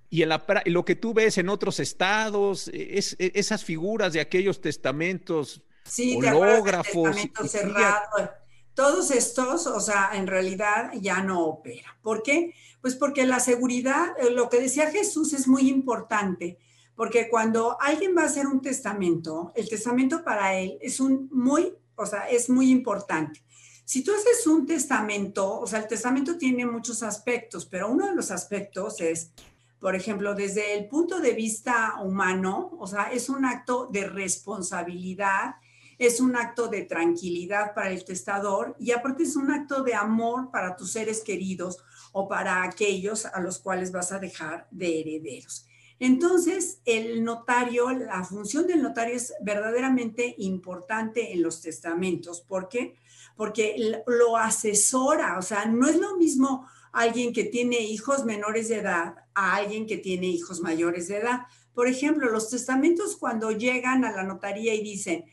Y 0.08 0.22
en 0.22 0.28
la, 0.28 0.44
lo 0.66 0.84
que 0.84 0.94
tú 0.94 1.12
ves 1.12 1.36
en 1.38 1.48
otros 1.48 1.80
estados, 1.80 2.68
e, 2.68 2.98
es, 2.98 3.16
e, 3.18 3.32
esas 3.34 3.64
figuras 3.64 4.12
de 4.12 4.20
aquellos 4.20 4.60
testamentos 4.60 5.62
sí, 5.84 6.16
hológrafos. 6.16 7.16
cerrado, 7.48 8.30
todos 8.76 9.10
estos, 9.10 9.66
o 9.66 9.80
sea, 9.80 10.10
en 10.14 10.28
realidad 10.28 10.92
ya 11.00 11.20
no 11.20 11.44
opera. 11.44 11.98
¿Por 12.00 12.22
qué? 12.22 12.54
Pues 12.80 12.94
porque 12.94 13.26
la 13.26 13.40
seguridad, 13.40 14.14
eh, 14.20 14.30
lo 14.30 14.48
que 14.48 14.60
decía 14.60 14.92
Jesús 14.92 15.32
es 15.32 15.48
muy 15.48 15.68
importante 15.68 16.58
porque 16.96 17.28
cuando 17.28 17.76
alguien 17.80 18.16
va 18.16 18.22
a 18.22 18.26
hacer 18.26 18.46
un 18.46 18.62
testamento, 18.62 19.52
el 19.54 19.68
testamento 19.68 20.24
para 20.24 20.54
él 20.54 20.78
es 20.80 20.98
un 20.98 21.28
muy, 21.30 21.74
o 21.94 22.06
sea, 22.06 22.28
es 22.28 22.48
muy 22.48 22.70
importante. 22.70 23.42
Si 23.84 24.02
tú 24.02 24.12
haces 24.12 24.46
un 24.46 24.66
testamento, 24.66 25.60
o 25.60 25.66
sea, 25.66 25.80
el 25.80 25.86
testamento 25.86 26.38
tiene 26.38 26.64
muchos 26.64 27.02
aspectos, 27.02 27.66
pero 27.66 27.90
uno 27.90 28.06
de 28.06 28.14
los 28.14 28.30
aspectos 28.30 29.00
es, 29.02 29.30
por 29.78 29.94
ejemplo, 29.94 30.34
desde 30.34 30.76
el 30.76 30.88
punto 30.88 31.20
de 31.20 31.34
vista 31.34 32.00
humano, 32.02 32.72
o 32.80 32.86
sea, 32.86 33.12
es 33.12 33.28
un 33.28 33.44
acto 33.44 33.86
de 33.92 34.08
responsabilidad, 34.08 35.56
es 35.98 36.20
un 36.20 36.36
acto 36.36 36.68
de 36.68 36.82
tranquilidad 36.82 37.74
para 37.74 37.90
el 37.90 38.04
testador 38.04 38.76
y 38.78 38.92
aparte 38.92 39.22
es 39.22 39.36
un 39.36 39.50
acto 39.50 39.82
de 39.82 39.94
amor 39.94 40.50
para 40.50 40.76
tus 40.76 40.92
seres 40.92 41.20
queridos 41.22 41.78
o 42.12 42.28
para 42.28 42.62
aquellos 42.62 43.26
a 43.26 43.40
los 43.40 43.58
cuales 43.58 43.92
vas 43.92 44.12
a 44.12 44.18
dejar 44.18 44.66
de 44.70 45.00
herederos. 45.00 45.66
Entonces, 45.98 46.80
el 46.84 47.24
notario, 47.24 47.90
la 47.90 48.22
función 48.22 48.66
del 48.66 48.82
notario 48.82 49.14
es 49.14 49.32
verdaderamente 49.40 50.34
importante 50.38 51.32
en 51.32 51.42
los 51.42 51.62
testamentos. 51.62 52.42
¿Por 52.42 52.68
qué? 52.68 52.96
Porque 53.34 54.02
lo 54.06 54.36
asesora, 54.36 55.38
o 55.38 55.42
sea, 55.42 55.64
no 55.66 55.88
es 55.88 55.96
lo 55.96 56.16
mismo 56.16 56.68
alguien 56.92 57.32
que 57.32 57.44
tiene 57.44 57.80
hijos 57.80 58.24
menores 58.24 58.68
de 58.68 58.76
edad 58.76 59.16
a 59.34 59.56
alguien 59.56 59.86
que 59.86 59.98
tiene 59.98 60.26
hijos 60.26 60.60
mayores 60.60 61.08
de 61.08 61.18
edad. 61.18 61.42
Por 61.74 61.88
ejemplo, 61.88 62.30
los 62.30 62.48
testamentos 62.48 63.16
cuando 63.16 63.50
llegan 63.50 64.04
a 64.04 64.12
la 64.12 64.22
notaría 64.22 64.74
y 64.74 64.82
dicen, 64.82 65.26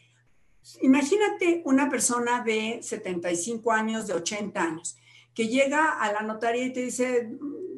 imagínate 0.82 1.62
una 1.66 1.90
persona 1.90 2.44
de 2.44 2.80
75 2.82 3.72
años, 3.72 4.08
de 4.08 4.14
80 4.14 4.62
años, 4.62 4.98
que 5.34 5.48
llega 5.48 6.00
a 6.00 6.12
la 6.12 6.22
notaría 6.22 6.66
y 6.66 6.74
te 6.74 6.82
dice, 6.82 7.30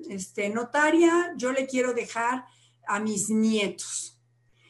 este, 0.09 0.49
notaria, 0.49 1.33
yo 1.37 1.51
le 1.51 1.65
quiero 1.67 1.93
dejar 1.93 2.45
a 2.87 2.99
mis 2.99 3.29
nietos. 3.29 4.19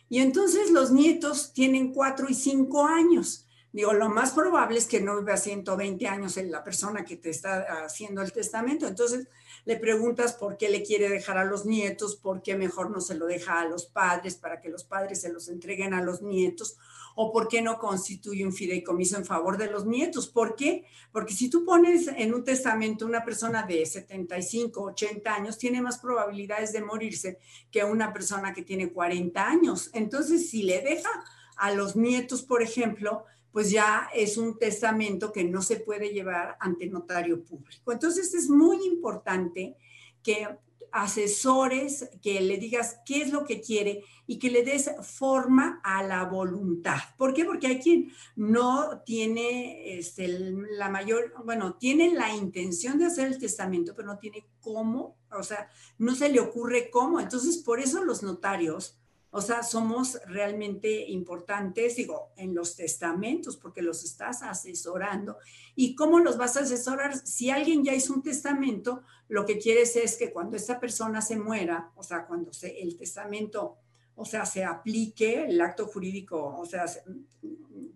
Y 0.07 0.19
entonces 0.19 0.71
los 0.71 0.91
nietos 0.91 1.51
tienen 1.53 1.93
cuatro 1.93 2.27
y 2.29 2.33
cinco 2.33 2.85
años. 2.85 3.47
Digo, 3.71 3.91
lo 3.91 4.07
más 4.07 4.31
probable 4.31 4.77
es 4.77 4.85
que 4.85 5.01
no 5.01 5.19
viva 5.19 5.35
120 5.35 6.07
años 6.07 6.37
en 6.37 6.49
la 6.49 6.63
persona 6.63 7.03
que 7.03 7.17
te 7.17 7.29
está 7.29 7.83
haciendo 7.83 8.21
el 8.21 8.31
testamento. 8.31 8.87
Entonces 8.87 9.27
le 9.65 9.75
preguntas 9.77 10.33
por 10.33 10.55
qué 10.57 10.69
le 10.69 10.83
quiere 10.83 11.09
dejar 11.09 11.37
a 11.37 11.43
los 11.43 11.65
nietos, 11.65 12.15
por 12.15 12.41
qué 12.41 12.55
mejor 12.55 12.91
no 12.91 13.01
se 13.01 13.15
lo 13.15 13.25
deja 13.25 13.59
a 13.59 13.67
los 13.67 13.87
padres 13.87 14.35
para 14.35 14.61
que 14.61 14.69
los 14.69 14.85
padres 14.85 15.21
se 15.21 15.33
los 15.33 15.49
entreguen 15.49 15.93
a 15.93 16.01
los 16.01 16.21
nietos 16.21 16.77
o 17.15 17.31
por 17.31 17.47
qué 17.47 17.61
no 17.61 17.79
constituye 17.79 18.45
un 18.45 18.53
fideicomiso 18.53 19.17
en 19.17 19.25
favor 19.25 19.57
de 19.57 19.71
los 19.71 19.85
nietos. 19.85 20.27
¿Por 20.27 20.55
qué? 20.55 20.85
Porque 21.11 21.33
si 21.33 21.49
tú 21.49 21.65
pones 21.65 22.09
en 22.09 22.33
un 22.33 22.43
testamento 22.43 23.05
una 23.05 23.23
persona 23.23 23.63
de 23.63 23.85
75, 23.85 24.81
80 24.81 25.33
años, 25.33 25.57
tiene 25.57 25.81
más 25.81 25.97
probabilidades 25.99 26.73
de 26.73 26.83
morirse 26.83 27.39
que 27.71 27.85
una 27.85 28.11
persona 28.11 28.53
que 28.53 28.63
tiene 28.63 28.91
40 28.91 29.47
años. 29.47 29.89
Entonces, 29.93 30.49
si 30.49 30.63
le 30.63 30.81
deja 30.81 31.09
a 31.55 31.71
los 31.71 31.95
nietos, 31.95 32.43
por 32.43 32.61
ejemplo, 32.61 33.23
pues 33.53 33.71
ya 33.71 34.09
es 34.13 34.37
un 34.37 34.59
testamento 34.59 35.31
que 35.31 35.45
no 35.45 35.61
se 35.61 35.77
puede 35.77 36.09
llevar 36.09 36.57
ante 36.59 36.87
notario 36.87 37.41
público. 37.41 37.93
Entonces, 37.93 38.33
es 38.33 38.49
muy 38.49 38.85
importante 38.85 39.77
que 40.21 40.49
asesores, 40.95 42.09
que 42.21 42.39
le 42.39 42.57
digas 42.57 43.01
qué 43.05 43.21
es 43.21 43.29
lo 43.29 43.43
que 43.43 43.59
quiere 43.59 44.05
y 44.27 44.39
que 44.39 44.49
le 44.49 44.63
des 44.63 44.89
forma 45.01 45.81
a 45.83 46.01
la 46.03 46.23
voluntad. 46.23 46.97
¿Por 47.17 47.33
qué? 47.33 47.43
Porque 47.43 47.67
hay 47.67 47.79
quien 47.79 48.13
no 48.37 49.01
tiene 49.05 49.97
este, 49.97 50.29
la 50.29 50.87
mayor, 50.87 51.33
bueno, 51.43 51.75
tiene 51.75 52.13
la 52.13 52.33
intención 52.33 52.97
de 52.97 53.07
hacer 53.07 53.27
el 53.27 53.39
testamento, 53.39 53.93
pero 53.93 54.07
no 54.07 54.19
tiene 54.19 54.47
cómo, 54.61 55.17
o 55.37 55.43
sea, 55.43 55.69
no 55.97 56.15
se 56.15 56.29
le 56.29 56.39
ocurre 56.39 56.89
cómo. 56.89 57.19
Entonces, 57.19 57.57
por 57.57 57.81
eso 57.81 58.01
los 58.05 58.23
notarios 58.23 58.97
o 59.37 59.41
sea, 59.41 59.63
somos 59.63 60.17
realmente 60.27 61.09
importantes, 61.09 61.97
digo, 61.97 62.31
en 62.37 62.55
los 62.55 62.77
testamentos, 62.77 63.57
porque 63.57 63.81
los 63.81 64.05
estás 64.05 64.41
asesorando. 64.41 65.39
¿Y 65.75 65.93
cómo 65.93 66.19
los 66.19 66.37
vas 66.37 66.55
a 66.55 66.61
asesorar? 66.61 67.17
Si 67.17 67.49
alguien 67.49 67.83
ya 67.83 67.93
hizo 67.93 68.13
un 68.13 68.23
testamento, 68.23 69.01
lo 69.27 69.45
que 69.45 69.57
quieres 69.57 69.97
es 69.97 70.15
que 70.15 70.31
cuando 70.31 70.55
esta 70.55 70.79
persona 70.79 71.21
se 71.21 71.35
muera, 71.35 71.91
o 71.97 72.01
sea, 72.01 72.25
cuando 72.27 72.53
se, 72.53 72.81
el 72.81 72.95
testamento, 72.95 73.75
o 74.15 74.23
sea, 74.23 74.45
se 74.45 74.63
aplique, 74.63 75.43
el 75.43 75.59
acto 75.59 75.85
jurídico, 75.85 76.55
o 76.57 76.65
sea, 76.65 76.85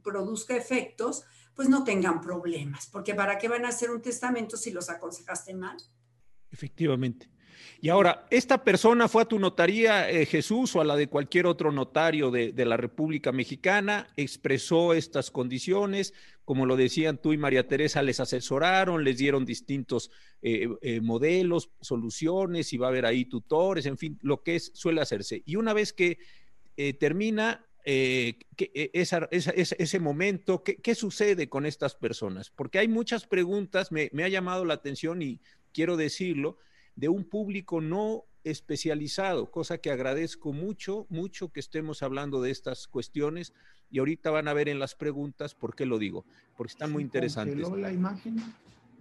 produzca 0.03 0.57
efectos, 0.57 1.23
pues 1.55 1.69
no 1.69 1.85
tengan 1.85 2.19
problemas, 2.19 2.87
porque 2.87 3.15
¿para 3.15 3.37
qué 3.37 3.47
van 3.47 3.63
a 3.63 3.69
hacer 3.69 3.91
un 3.91 4.01
testamento 4.01 4.57
si 4.57 4.71
los 4.71 4.89
aconsejaste 4.89 5.53
mal? 5.53 5.77
Efectivamente. 6.51 7.29
Y 7.81 7.87
ahora, 7.87 8.27
¿esta 8.29 8.65
persona 8.65 9.07
fue 9.07 9.21
a 9.21 9.25
tu 9.25 9.39
notaría, 9.39 10.09
eh, 10.09 10.25
Jesús, 10.25 10.75
o 10.75 10.81
a 10.81 10.83
la 10.83 10.97
de 10.97 11.07
cualquier 11.07 11.45
otro 11.45 11.71
notario 11.71 12.29
de, 12.29 12.65
la 12.65 12.75
República 12.75 13.31
Mexicana? 13.31 14.09
¿Expresó 14.17 14.93
estas 14.93 15.31
condiciones? 15.31 16.13
Como 16.43 16.65
lo 16.65 16.75
decían 16.75 17.21
tú 17.21 17.31
y 17.31 17.37
María 17.37 17.67
Teresa, 17.67 18.03
les 18.03 18.19
asesoraron, 18.19 19.05
les 19.05 19.17
dieron 19.17 19.45
distintos 19.45 20.11
eh, 20.41 20.67
eh, 20.81 20.99
modelos, 20.99 21.71
soluciones, 21.79 22.73
y 22.73 22.77
va 22.77 22.87
a 22.87 22.89
haber 22.89 23.05
ahí 23.05 23.23
tutores, 23.23 23.85
en 23.85 23.97
fin, 23.97 24.19
lo 24.23 24.43
que 24.43 24.57
es, 24.57 24.71
suele 24.73 24.99
hacerse. 24.99 25.41
Y 25.45 25.55
una 25.55 25.73
vez 25.73 25.93
que 25.93 26.17
termina 26.97 27.65
ese 27.83 29.99
momento, 29.99 30.63
¿qué, 30.63 30.95
sucede 30.95 31.49
con 31.49 31.65
estas 31.65 31.95
personas? 31.95 32.49
Porque 32.49 32.79
hay 32.79 32.87
muchas 32.87 33.25
preguntas, 33.25 33.91
me, 33.91 34.09
ha 34.23 34.29
llamado 34.29 34.63
la 34.63 34.75
atención 34.75 35.21
y 35.21 35.41
quiero 35.73 35.97
decirlo, 35.97 36.57
de 36.99 37.07
un 37.07 37.23
público 37.23 37.79
no 37.79 38.25
especializado, 38.43 39.51
cosa 39.51 39.77
que 39.77 39.89
agradezco 39.89 40.51
mucho, 40.51 41.05
mucho 41.09 41.49
que 41.49 41.61
estemos 41.61 42.03
hablando 42.03 42.41
de 42.41 42.51
estas 42.51 42.87
cuestiones 42.87 43.53
y 43.89 43.99
ahorita 43.99 44.31
van 44.31 44.49
a 44.49 44.53
ver 44.53 44.67
en 44.67 44.79
las 44.79 44.95
preguntas 44.95 45.55
por 45.55 45.75
qué 45.75 45.85
lo 45.85 45.97
digo, 45.97 46.25
porque 46.57 46.71
están 46.71 46.91
muy 46.91 47.03
interesantes. 47.03 47.69
La 47.69 47.91
imagen. 47.91 48.35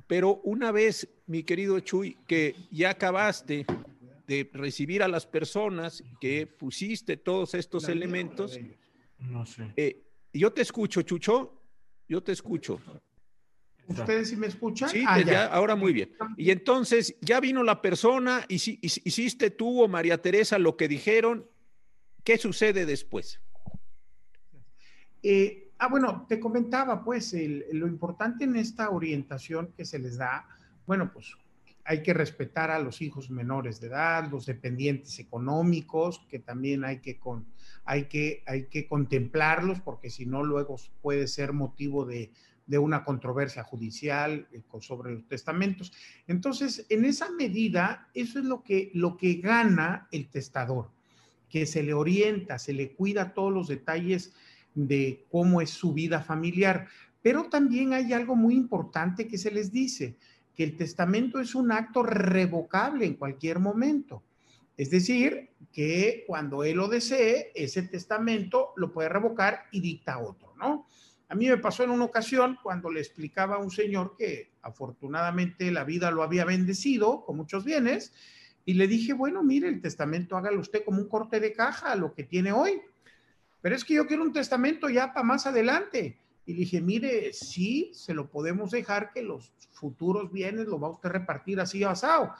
Pero 0.06 0.40
una 0.44 0.70
vez, 0.70 1.08
mi 1.26 1.42
querido 1.42 1.80
Chuy, 1.80 2.16
que 2.26 2.54
ya 2.70 2.90
acabaste 2.90 3.66
de 4.28 4.48
recibir 4.52 5.02
a 5.02 5.08
las 5.08 5.26
personas, 5.26 6.04
que 6.20 6.46
pusiste 6.46 7.16
todos 7.16 7.54
estos 7.54 7.88
elementos, 7.88 8.58
no 9.18 9.44
sé. 9.44 9.72
Eh, 9.76 10.04
yo 10.32 10.52
te 10.52 10.62
escucho, 10.62 11.02
Chucho, 11.02 11.52
yo 12.08 12.22
te 12.22 12.30
escucho. 12.30 12.80
¿Ustedes 13.88 14.28
sí 14.28 14.36
me 14.36 14.46
escuchan? 14.46 14.90
Sí, 14.90 15.02
ah, 15.06 15.20
ya. 15.20 15.46
ahora 15.46 15.74
muy 15.74 15.94
bien. 15.94 16.10
Y 16.36 16.50
entonces 16.50 17.16
ya 17.22 17.40
vino 17.40 17.62
la 17.62 17.80
persona, 17.80 18.44
y 18.46 18.58
si, 18.58 18.78
hiciste 18.82 19.50
tú 19.50 19.82
o 19.82 19.88
María 19.88 20.20
Teresa 20.20 20.58
lo 20.58 20.76
que 20.76 20.88
dijeron, 20.88 21.46
¿qué 22.22 22.36
sucede 22.36 22.84
después? 22.84 23.40
Eh, 25.22 25.72
ah, 25.78 25.88
bueno, 25.88 26.26
te 26.28 26.38
comentaba 26.38 27.02
pues 27.02 27.34
lo 27.72 27.86
importante 27.86 28.44
en 28.44 28.56
esta 28.56 28.90
orientación 28.90 29.72
que 29.74 29.86
se 29.86 29.98
les 29.98 30.18
da, 30.18 30.46
bueno, 30.86 31.10
pues 31.10 31.34
hay 31.84 32.02
que 32.02 32.12
respetar 32.12 32.70
a 32.70 32.78
los 32.80 33.00
hijos 33.00 33.30
menores 33.30 33.80
de 33.80 33.86
edad, 33.86 34.30
los 34.30 34.44
dependientes 34.44 35.18
económicos, 35.18 36.20
que 36.28 36.38
también 36.38 36.84
hay 36.84 36.98
que, 36.98 37.18
con, 37.18 37.46
hay 37.86 38.04
que, 38.04 38.42
hay 38.46 38.66
que 38.66 38.86
contemplarlos, 38.86 39.80
porque 39.80 40.10
si 40.10 40.26
no, 40.26 40.44
luego 40.44 40.76
puede 41.00 41.26
ser 41.26 41.54
motivo 41.54 42.04
de, 42.04 42.30
de 42.68 42.78
una 42.78 43.02
controversia 43.02 43.64
judicial 43.64 44.46
eh, 44.52 44.62
sobre 44.80 45.14
los 45.14 45.26
testamentos. 45.26 45.92
Entonces, 46.28 46.86
en 46.90 47.04
esa 47.04 47.30
medida, 47.30 48.08
eso 48.14 48.38
es 48.38 48.44
lo 48.44 48.62
que, 48.62 48.90
lo 48.94 49.16
que 49.16 49.34
gana 49.34 50.06
el 50.12 50.28
testador, 50.28 50.90
que 51.48 51.66
se 51.66 51.82
le 51.82 51.94
orienta, 51.94 52.58
se 52.58 52.74
le 52.74 52.92
cuida 52.92 53.32
todos 53.32 53.52
los 53.52 53.68
detalles 53.68 54.34
de 54.74 55.24
cómo 55.30 55.62
es 55.62 55.70
su 55.70 55.94
vida 55.94 56.20
familiar. 56.20 56.86
Pero 57.22 57.48
también 57.48 57.94
hay 57.94 58.12
algo 58.12 58.36
muy 58.36 58.54
importante 58.54 59.26
que 59.26 59.38
se 59.38 59.50
les 59.50 59.72
dice, 59.72 60.16
que 60.54 60.64
el 60.64 60.76
testamento 60.76 61.40
es 61.40 61.54
un 61.54 61.72
acto 61.72 62.02
revocable 62.02 63.06
en 63.06 63.14
cualquier 63.14 63.60
momento. 63.60 64.22
Es 64.76 64.90
decir, 64.90 65.50
que 65.72 66.24
cuando 66.26 66.64
él 66.64 66.76
lo 66.76 66.88
desee, 66.88 67.50
ese 67.54 67.82
testamento 67.82 68.72
lo 68.76 68.92
puede 68.92 69.08
revocar 69.08 69.64
y 69.72 69.80
dicta 69.80 70.18
otro, 70.18 70.54
¿no? 70.56 70.86
A 71.28 71.34
mí 71.34 71.46
me 71.46 71.58
pasó 71.58 71.84
en 71.84 71.90
una 71.90 72.04
ocasión 72.04 72.58
cuando 72.62 72.90
le 72.90 73.00
explicaba 73.00 73.56
a 73.56 73.58
un 73.58 73.70
señor 73.70 74.16
que 74.16 74.52
afortunadamente 74.62 75.70
la 75.70 75.84
vida 75.84 76.10
lo 76.10 76.22
había 76.22 76.46
bendecido 76.46 77.24
con 77.24 77.36
muchos 77.36 77.64
bienes 77.64 78.14
y 78.64 78.74
le 78.74 78.86
dije, 78.86 79.12
bueno, 79.12 79.42
mire, 79.42 79.68
el 79.68 79.80
testamento 79.80 80.36
hágalo 80.36 80.60
usted 80.60 80.84
como 80.84 81.00
un 81.00 81.08
corte 81.08 81.38
de 81.40 81.52
caja 81.52 81.92
a 81.92 81.96
lo 81.96 82.14
que 82.14 82.24
tiene 82.24 82.52
hoy. 82.52 82.80
Pero 83.60 83.74
es 83.74 83.84
que 83.84 83.94
yo 83.94 84.06
quiero 84.06 84.22
un 84.22 84.32
testamento 84.32 84.88
ya 84.88 85.12
para 85.12 85.24
más 85.24 85.46
adelante. 85.46 86.18
Y 86.46 86.52
le 86.52 86.60
dije, 86.60 86.80
mire, 86.80 87.32
sí, 87.32 87.90
se 87.92 88.14
lo 88.14 88.30
podemos 88.30 88.70
dejar 88.70 89.12
que 89.12 89.22
los 89.22 89.52
futuros 89.70 90.32
bienes 90.32 90.66
lo 90.66 90.80
va 90.80 90.88
a 90.88 90.92
usted 90.92 91.10
repartir 91.10 91.60
así 91.60 91.84
asado. 91.84 92.32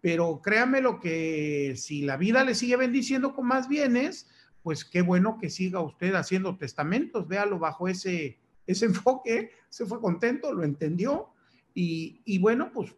Pero 0.00 0.42
créame 0.42 0.82
lo 0.82 1.00
que 1.00 1.74
si 1.76 2.02
la 2.02 2.18
vida 2.18 2.44
le 2.44 2.54
sigue 2.54 2.76
bendiciendo 2.76 3.34
con 3.34 3.46
más 3.46 3.68
bienes, 3.68 4.28
pues 4.64 4.82
qué 4.86 5.02
bueno 5.02 5.36
que 5.38 5.50
siga 5.50 5.80
usted 5.80 6.14
haciendo 6.14 6.56
testamentos, 6.56 7.28
véalo 7.28 7.58
bajo 7.58 7.86
ese, 7.86 8.38
ese 8.66 8.86
enfoque, 8.86 9.50
se 9.68 9.84
fue 9.84 10.00
contento, 10.00 10.52
lo 10.52 10.64
entendió 10.64 11.28
y, 11.74 12.22
y 12.24 12.38
bueno, 12.38 12.72
pues 12.72 12.94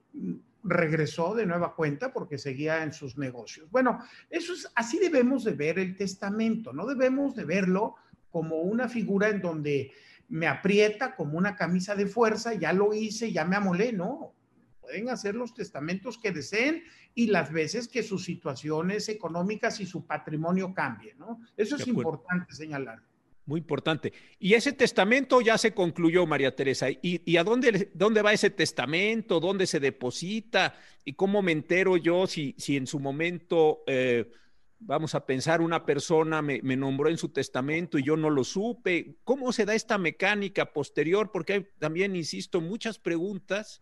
regresó 0.63 1.35
de 1.35 1.45
nueva 1.45 1.75
cuenta 1.75 2.13
porque 2.13 2.39
seguía 2.39 2.85
en 2.85 2.93
sus 2.93 3.19
negocios. 3.19 3.69
Bueno, 3.71 3.99
eso 4.31 4.53
es, 4.53 4.71
así 4.77 4.99
debemos 4.99 5.43
de 5.43 5.53
ver 5.53 5.81
el 5.81 5.97
testamento, 5.97 6.73
no 6.73 6.87
debemos 6.87 7.35
de 7.35 7.45
verlo 7.45 7.97
como 8.31 8.61
una 8.61 8.89
figura 8.89 9.29
en 9.29 9.41
donde 9.41 9.91
me 10.29 10.47
aprieta 10.47 11.17
como 11.17 11.37
una 11.37 11.57
camisa 11.57 11.97
de 11.97 12.07
fuerza, 12.07 12.55
ya 12.55 12.73
lo 12.73 12.95
hice, 12.95 13.33
ya 13.33 13.45
me 13.45 13.57
amolé, 13.57 13.93
no, 13.93 14.36
pueden 14.87 15.09
hacer 15.09 15.35
los 15.35 15.53
testamentos 15.53 16.17
que 16.17 16.31
deseen 16.31 16.85
y 17.15 17.27
las 17.27 17.53
veces 17.53 17.89
que 17.89 18.03
sus 18.03 18.25
situaciones 18.25 19.09
económicas 19.09 19.81
y 19.81 19.87
su 19.87 20.07
patrimonio 20.07 20.73
cambien, 20.73 21.19
¿no? 21.19 21.41
Eso 21.57 21.77
es 21.77 21.87
importante 21.89 22.55
señalar. 22.55 23.03
Muy 23.47 23.61
importante. 23.61 24.13
Y 24.39 24.55
ese 24.55 24.73
testamento 24.73 25.41
ya 25.41 25.59
se 25.59 25.73
concluyó, 25.73 26.27
María 26.27 26.55
Teresa. 26.55 26.89
¿Y, 26.91 27.37
a 27.37 27.45
dónde, 27.45 27.91
dónde 27.95 28.23
va 28.23 28.33
ese 28.33 28.51
testamento? 28.51 29.39
¿Dónde 29.39 29.67
se 29.67 29.81
deposita? 29.81 30.75
¿Y 31.05 31.13
cómo 31.13 31.43
me 31.43 31.53
entero 31.53 31.97
yo 31.97 32.27
si, 32.27 32.55
si 32.59 32.77
en 32.77 32.89
su 32.89 32.99
momento, 32.99 33.85
eh, 33.87 34.31
vamos 34.81 35.15
a 35.15 35.27
pensar, 35.27 35.61
una 35.61 35.87
persona 35.87 36.43
me, 36.43 36.61
me, 36.63 36.77
nombró 36.77 37.09
en 37.09 37.19
su 37.19 37.29
testamento 37.29 37.99
y 37.99 38.05
yo 38.05 38.17
no 38.17 38.31
lo 38.31 38.43
supe? 38.43 39.19
¿Cómo 39.23 39.53
se 39.53 39.65
da 39.65 39.75
esta 39.75 39.97
mecánica 39.97 40.73
posterior? 40.73 41.31
Porque 41.33 41.53
hay 41.53 41.67
también, 41.79 42.17
insisto, 42.17 42.61
muchas 42.61 42.99
preguntas 42.99 43.81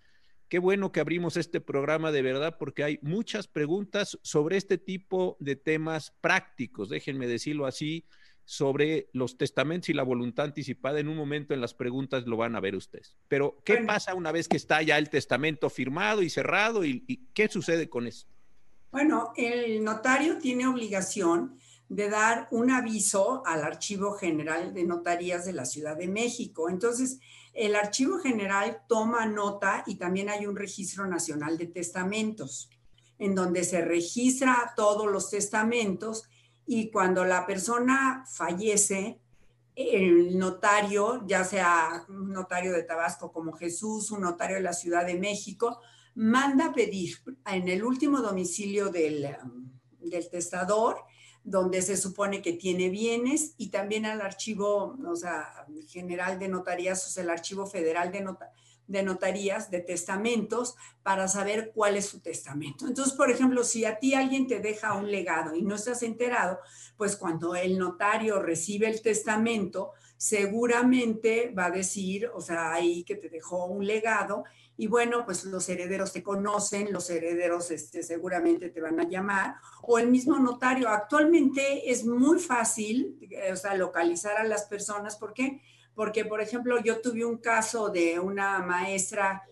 Qué 0.49 0.59
bueno 0.59 0.93
que 0.93 1.01
abrimos 1.01 1.37
este 1.37 1.61
programa 1.61 2.13
de 2.13 2.23
verdad 2.23 2.57
porque 2.59 2.85
hay 2.85 2.99
muchas 3.03 3.49
preguntas 3.49 4.19
sobre 4.23 4.57
este 4.57 4.79
tipo 4.79 5.37
de 5.41 5.57
temas 5.57 6.13
prácticos, 6.21 6.89
déjenme 6.89 7.27
decirlo 7.27 7.67
así, 7.67 8.05
sobre 8.45 9.09
los 9.13 9.39
testamentos 9.39 9.89
y 9.89 9.95
la 9.95 10.03
voluntad 10.03 10.47
anticipada. 10.47 11.01
En 11.01 11.09
un 11.09 11.17
momento 11.17 11.55
en 11.55 11.61
las 11.61 11.75
preguntas 11.75 12.27
lo 12.27 12.37
van 12.37 12.57
a 12.57 12.61
ver 12.61 12.77
ustedes. 12.77 13.17
Pero, 13.29 13.57
¿qué 13.65 13.79
pasa 13.79 14.15
una 14.15 14.33
vez 14.33 14.49
que 14.49 14.57
está 14.57 14.83
ya 14.83 14.99
el 14.99 15.09
testamento 15.09 15.71
firmado 15.71 16.23
y 16.23 16.29
cerrado 16.29 16.85
y, 16.85 17.05
y 17.07 17.27
qué 17.33 17.49
sucede 17.49 17.89
con 17.89 18.07
eso? 18.07 18.27
Bueno, 18.93 19.33
el 19.37 19.83
notario 19.83 20.39
tiene 20.39 20.67
obligación 20.67 21.59
de 21.89 22.09
dar 22.09 22.49
un 22.51 22.71
aviso 22.71 23.43
al 23.47 23.63
Archivo 23.63 24.13
General 24.13 24.73
de 24.73 24.85
Notarías 24.85 25.45
de 25.45 25.53
la 25.53 25.65
Ciudad 25.65 25.97
de 25.97 26.09
México. 26.09 26.69
Entonces, 26.69 27.19
el 27.55 27.77
Archivo 27.77 28.19
General 28.19 28.83
toma 28.89 29.27
nota 29.27 29.85
y 29.87 29.95
también 29.95 30.29
hay 30.29 30.47
un 30.47 30.57
registro 30.57 31.07
nacional 31.07 31.57
de 31.57 31.67
testamentos, 31.67 32.69
en 33.19 33.35
donde 33.35 33.65
se 33.65 33.81
registra 33.81 34.73
todos 34.77 35.11
los 35.11 35.31
testamentos 35.31 36.25
y 36.67 36.91
cuando 36.91 37.25
la 37.25 37.47
persona 37.47 38.25
fallece, 38.27 39.21
el 39.77 40.39
notario, 40.39 41.27
ya 41.27 41.45
sea 41.45 42.05
un 42.09 42.33
notario 42.33 42.73
de 42.73 42.85
Tabasco 42.85 43.33
como 43.33 43.53
Jesús, 43.53 44.11
un 44.13 44.21
notario 44.21 44.57
de 44.57 44.63
la 44.63 44.73
Ciudad 44.73 45.05
de 45.05 45.19
México, 45.19 45.81
manda 46.15 46.73
pedir 46.73 47.19
en 47.47 47.69
el 47.69 47.85
último 47.85 48.21
domicilio 48.21 48.91
del, 48.91 49.37
del 49.99 50.31
testador 50.31 50.99
donde 51.45 51.83
se 51.83 51.99
supone 51.99 52.41
que 52.41 52.55
tiene 52.55 52.89
bienes 52.89 53.55
y 53.59 53.69
también 53.69 54.07
al 54.07 54.23
archivo, 54.23 54.97
general 55.87 56.39
de 56.39 56.49
notarías, 56.49 57.07
o 57.07 57.11
sea, 57.11 57.23
el 57.23 57.31
archivo 57.31 57.67
federal 57.67 58.11
de, 58.11 58.27
de 58.87 59.03
notarías, 59.03 59.71
de 59.71 59.81
testamentos, 59.81 60.75
para 61.03 61.29
saber 61.29 61.73
cuál 61.75 61.97
es 61.99 62.07
su 62.07 62.21
testamento. 62.21 62.87
Entonces, 62.87 63.13
por 63.13 63.31
ejemplo, 63.31 63.63
si 63.63 63.85
a 63.85 63.99
ti 63.99 64.15
alguien 64.15 64.47
te 64.47 64.61
deja 64.61 64.95
un 64.95 65.11
legado 65.11 65.55
y 65.55 65.61
no 65.61 65.75
estás 65.75 66.03
enterado, 66.03 66.59
pues 66.97 67.15
cuando 67.15 67.55
el 67.55 67.79
notario 67.79 68.41
recibe 68.41 68.89
el 68.89 69.03
testamento, 69.03 69.93
seguramente 70.17 71.53
va 71.57 71.67
a 71.67 71.71
decir, 71.71 72.31
o 72.35 72.41
sea, 72.41 72.73
ahí 72.73 73.05
que 73.05 73.17
te 73.17 73.29
dejó 73.29 73.67
un 73.67 73.87
legado 73.87 74.45
y 74.77 74.89
bueno, 74.89 75.25
pues 75.25 75.45
los 75.45 75.69
herederos 75.69 76.13
te 76.13 76.23
conocen, 76.23 76.93
los 76.93 77.09
herederos 77.09 77.71
este, 77.71 78.03
seguramente 78.03 78.71
te 78.71 78.81
van 78.81 78.99
a 78.99 79.09
llamar, 79.09 79.57
o 79.83 79.99
el 79.99 80.09
mismo 80.09 80.39
notario. 80.39 80.89
Actualmente 80.89 81.91
es 81.91 82.05
muy 82.05 82.41
fácil, 82.41 83.17
eh, 83.21 83.53
o 83.53 83.57
sea, 83.57 83.75
localizar 83.77 84.37
a 84.37 84.45
las 84.45 84.65
personas. 84.65 85.17
¿Por 85.17 85.33
qué? 85.33 85.61
Porque, 85.95 86.25
por 86.25 86.41
ejemplo, 86.41 86.81
yo 86.83 87.01
tuve 87.01 87.25
un 87.25 87.39
caso 87.39 87.89
de 87.89 88.19
una 88.19 88.59
maestra 88.61 89.45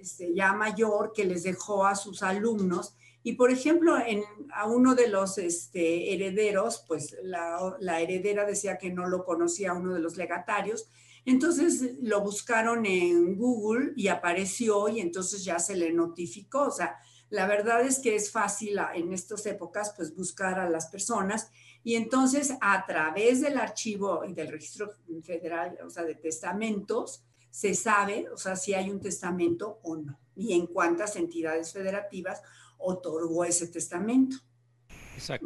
este, 0.00 0.32
ya 0.34 0.54
mayor 0.54 1.12
que 1.12 1.24
les 1.24 1.42
dejó 1.42 1.84
a 1.84 1.94
sus 1.94 2.22
alumnos 2.22 2.96
y, 3.22 3.34
por 3.34 3.52
ejemplo, 3.52 3.98
en, 3.98 4.24
a 4.54 4.66
uno 4.66 4.94
de 4.94 5.08
los 5.08 5.36
este, 5.36 6.14
herederos, 6.14 6.84
pues 6.88 7.14
la, 7.22 7.76
la 7.78 8.00
heredera 8.00 8.46
decía 8.46 8.78
que 8.78 8.90
no 8.90 9.06
lo 9.06 9.24
conocía 9.24 9.70
a 9.70 9.74
uno 9.74 9.92
de 9.92 10.00
los 10.00 10.16
legatarios, 10.16 10.88
entonces 11.24 11.96
lo 12.00 12.20
buscaron 12.20 12.84
en 12.86 13.36
Google 13.36 13.92
y 13.96 14.08
apareció 14.08 14.88
y 14.88 15.00
entonces 15.00 15.44
ya 15.44 15.58
se 15.58 15.76
le 15.76 15.92
notificó. 15.92 16.62
O 16.62 16.70
sea, 16.70 16.96
la 17.30 17.46
verdad 17.46 17.82
es 17.82 17.98
que 17.98 18.14
es 18.14 18.30
fácil 18.30 18.78
en 18.94 19.12
estas 19.12 19.46
épocas 19.46 19.94
pues 19.96 20.14
buscar 20.14 20.58
a 20.58 20.68
las 20.68 20.88
personas 20.88 21.50
y 21.84 21.94
entonces 21.94 22.54
a 22.60 22.84
través 22.86 23.40
del 23.40 23.56
archivo 23.56 24.24
y 24.24 24.34
del 24.34 24.48
registro 24.48 24.92
federal, 25.22 25.78
o 25.84 25.90
sea, 25.90 26.04
de 26.04 26.14
testamentos, 26.14 27.24
se 27.50 27.74
sabe, 27.74 28.28
o 28.30 28.36
sea, 28.36 28.56
si 28.56 28.74
hay 28.74 28.90
un 28.90 29.00
testamento 29.00 29.80
o 29.82 29.96
no 29.96 30.18
y 30.34 30.54
en 30.54 30.66
cuántas 30.66 31.16
entidades 31.16 31.72
federativas 31.72 32.42
otorgó 32.78 33.44
ese 33.44 33.68
testamento. 33.68 34.36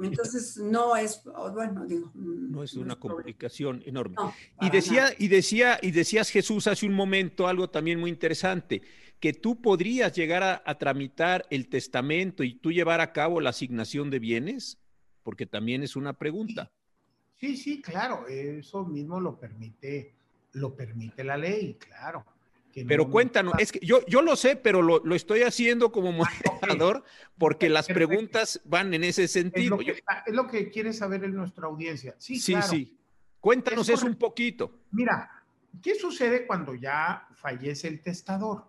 Entonces, 0.03 0.57
no 0.59 0.97
es, 0.97 1.23
bueno, 1.53 1.85
digo. 1.87 2.11
Mm, 2.15 2.53
no 2.53 2.63
es 2.63 2.75
una 2.75 2.97
complicación 2.97 3.83
enorme. 3.85 4.17
y 4.61 4.71
decía, 4.71 5.11
y 5.19 5.29
decía, 5.29 5.79
y 5.83 5.91
decías 5.91 6.31
Jesús 6.31 6.67
hace 6.67 6.87
un 6.87 6.95
momento 6.95 7.49
algo 7.49 7.69
también 7.69 8.01
muy 8.01 8.11
interesante, 8.11 8.83
que 9.21 9.33
tú 9.33 9.61
podrías 9.61 10.15
llegar 10.15 10.63
a, 10.65 10.79
tramitar 10.79 11.47
el 11.51 11.69
testamento 11.69 12.43
y 12.43 12.55
tú 12.55 12.71
llevar 12.73 13.01
a 13.01 13.13
cabo 13.13 13.41
la 13.41 13.51
asignación 13.51 14.11
de 14.11 14.19
bienes, 14.19 14.79
porque 15.23 15.47
también 15.47 15.83
es 15.83 15.97
una 15.97 16.13
pregunta. 16.13 16.71
Sí, 17.35 17.57
sí, 17.57 17.83
claro, 17.83 18.27
eso 18.29 18.85
mismo 18.85 19.21
lo 19.21 19.39
permite, 19.39 20.15
lo 20.53 20.75
permite 20.75 21.25
la 21.25 21.37
ley, 21.37 21.75
claro. 21.75 22.25
Pero 22.85 23.09
cuéntanos, 23.11 23.55
es 23.59 23.73
que 23.73 23.81
yo, 23.81 24.05
yo 24.07 24.21
lo 24.21 24.37
sé, 24.37 24.57
pero 24.57 24.83
lo, 24.83 25.15
estoy 25.15 25.43
haciendo 25.43 25.91
como 25.93 26.23
ah, 26.23 26.31
moderador 26.45 27.05
porque 27.39 27.69
las 27.69 27.87
preguntas 27.87 28.61
van 28.65 28.93
en 28.93 29.05
ese 29.05 29.29
sentido. 29.29 29.79
Es 29.81 30.35
lo 30.35 30.47
que, 30.47 30.71
quiere 30.71 30.93
saber 30.93 31.25
en 31.25 31.35
nuestra 31.35 31.67
audiencia. 31.67 32.15
Sí, 32.19 32.39
sí. 32.39 32.55
sí. 32.69 32.99
Cuéntanos 33.41 33.89
eso 33.89 34.07
un 34.07 34.17
poquito. 34.17 34.81
Mira, 34.91 35.31
¿qué 35.83 35.95
sucede 35.95 36.47
cuando 36.47 36.75
ya 36.75 37.29
fallece 37.35 37.89
el 37.89 38.03
testador? 38.03 38.67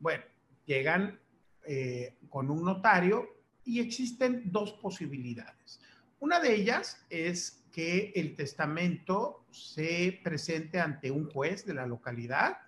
Bueno, 0.00 0.24
llegan 0.66 1.18
eh, 1.64 2.16
con 2.28 2.50
un 2.50 2.64
notario 2.64 3.28
y 3.64 3.80
existen 3.80 4.42
dos 4.46 4.72
posibilidades. 4.74 5.80
Una 6.18 6.40
de 6.40 6.54
ellas 6.54 7.04
es 7.08 7.64
que 7.72 8.12
el 8.14 8.34
testamento 8.34 9.46
se 9.50 10.20
presente 10.24 10.80
ante 10.80 11.10
un 11.10 11.30
juez 11.30 11.64
de 11.64 11.74
la 11.74 11.86
localidad 11.86 12.58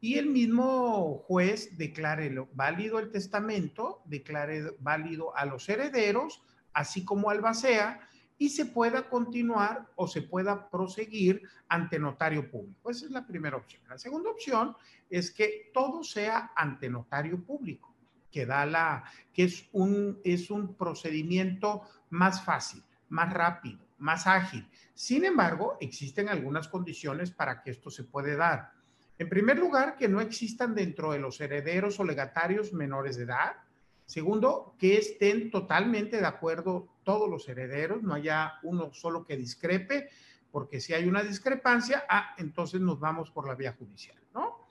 y 0.00 0.18
el 0.18 0.26
mismo 0.26 1.18
juez 1.26 1.76
declare 1.76 2.34
válido 2.52 2.98
el 2.98 3.10
testamento, 3.10 4.02
declare 4.04 4.76
válido 4.80 5.36
a 5.36 5.46
los 5.46 5.68
herederos, 5.68 6.42
así 6.72 7.04
como 7.04 7.30
al 7.30 7.38
albacea, 7.38 8.00
y 8.38 8.50
se 8.50 8.66
pueda 8.66 9.08
continuar 9.08 9.88
o 9.96 10.06
se 10.06 10.22
pueda 10.22 10.68
proseguir 10.68 11.42
ante 11.68 11.98
notario 11.98 12.50
público. 12.50 12.90
Esa 12.90 13.06
es 13.06 13.10
la 13.10 13.26
primera 13.26 13.56
opción. 13.56 13.82
La 13.88 13.98
segunda 13.98 14.30
opción 14.30 14.76
es 15.08 15.30
que 15.30 15.70
todo 15.72 16.04
sea 16.04 16.52
ante 16.54 16.90
notario 16.90 17.42
público, 17.42 17.94
que 18.30 18.44
da 18.44 18.66
la 18.66 19.04
que 19.32 19.44
es 19.44 19.68
un 19.72 20.20
es 20.24 20.50
un 20.50 20.74
procedimiento 20.74 21.82
más 22.10 22.44
fácil, 22.44 22.82
más 23.08 23.32
rápido, 23.32 23.78
más 23.98 24.26
ágil. 24.26 24.68
Sin 24.92 25.24
embargo, 25.24 25.78
existen 25.80 26.28
algunas 26.28 26.68
condiciones 26.68 27.30
para 27.30 27.62
que 27.62 27.70
esto 27.70 27.90
se 27.90 28.04
puede 28.04 28.36
dar. 28.36 28.75
En 29.18 29.28
primer 29.28 29.58
lugar, 29.58 29.96
que 29.96 30.08
no 30.08 30.20
existan 30.20 30.74
dentro 30.74 31.12
de 31.12 31.18
los 31.18 31.40
herederos 31.40 31.98
o 31.98 32.04
legatarios 32.04 32.72
menores 32.72 33.16
de 33.16 33.24
edad. 33.24 33.56
Segundo, 34.04 34.74
que 34.78 34.98
estén 34.98 35.50
totalmente 35.50 36.18
de 36.18 36.26
acuerdo 36.26 36.88
todos 37.02 37.28
los 37.28 37.48
herederos, 37.48 38.02
no 38.02 38.14
haya 38.14 38.54
uno 38.62 38.92
solo 38.92 39.24
que 39.24 39.36
discrepe, 39.36 40.10
porque 40.50 40.80
si 40.80 40.92
hay 40.94 41.08
una 41.08 41.22
discrepancia, 41.22 42.04
ah, 42.08 42.34
entonces 42.38 42.80
nos 42.80 43.00
vamos 43.00 43.30
por 43.30 43.48
la 43.48 43.54
vía 43.54 43.74
judicial, 43.78 44.18
¿no? 44.32 44.68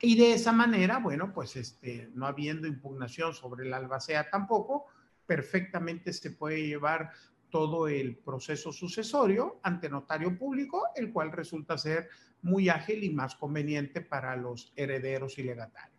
Y 0.00 0.16
de 0.16 0.32
esa 0.32 0.52
manera, 0.52 0.98
bueno, 0.98 1.32
pues 1.32 1.56
este, 1.56 2.08
no 2.14 2.26
habiendo 2.26 2.66
impugnación 2.66 3.34
sobre 3.34 3.66
el 3.66 3.74
albacea 3.74 4.30
tampoco, 4.30 4.86
perfectamente 5.26 6.12
se 6.12 6.30
puede 6.30 6.66
llevar 6.66 7.10
todo 7.50 7.88
el 7.88 8.16
proceso 8.16 8.72
sucesorio 8.72 9.58
ante 9.62 9.88
notario 9.88 10.36
público, 10.38 10.84
el 10.94 11.12
cual 11.12 11.32
resulta 11.32 11.78
ser 11.78 12.08
muy 12.42 12.68
ágil 12.68 13.04
y 13.04 13.10
más 13.10 13.34
conveniente 13.34 14.00
para 14.00 14.36
los 14.36 14.72
herederos 14.76 15.38
y 15.38 15.42
legatarios. 15.42 15.98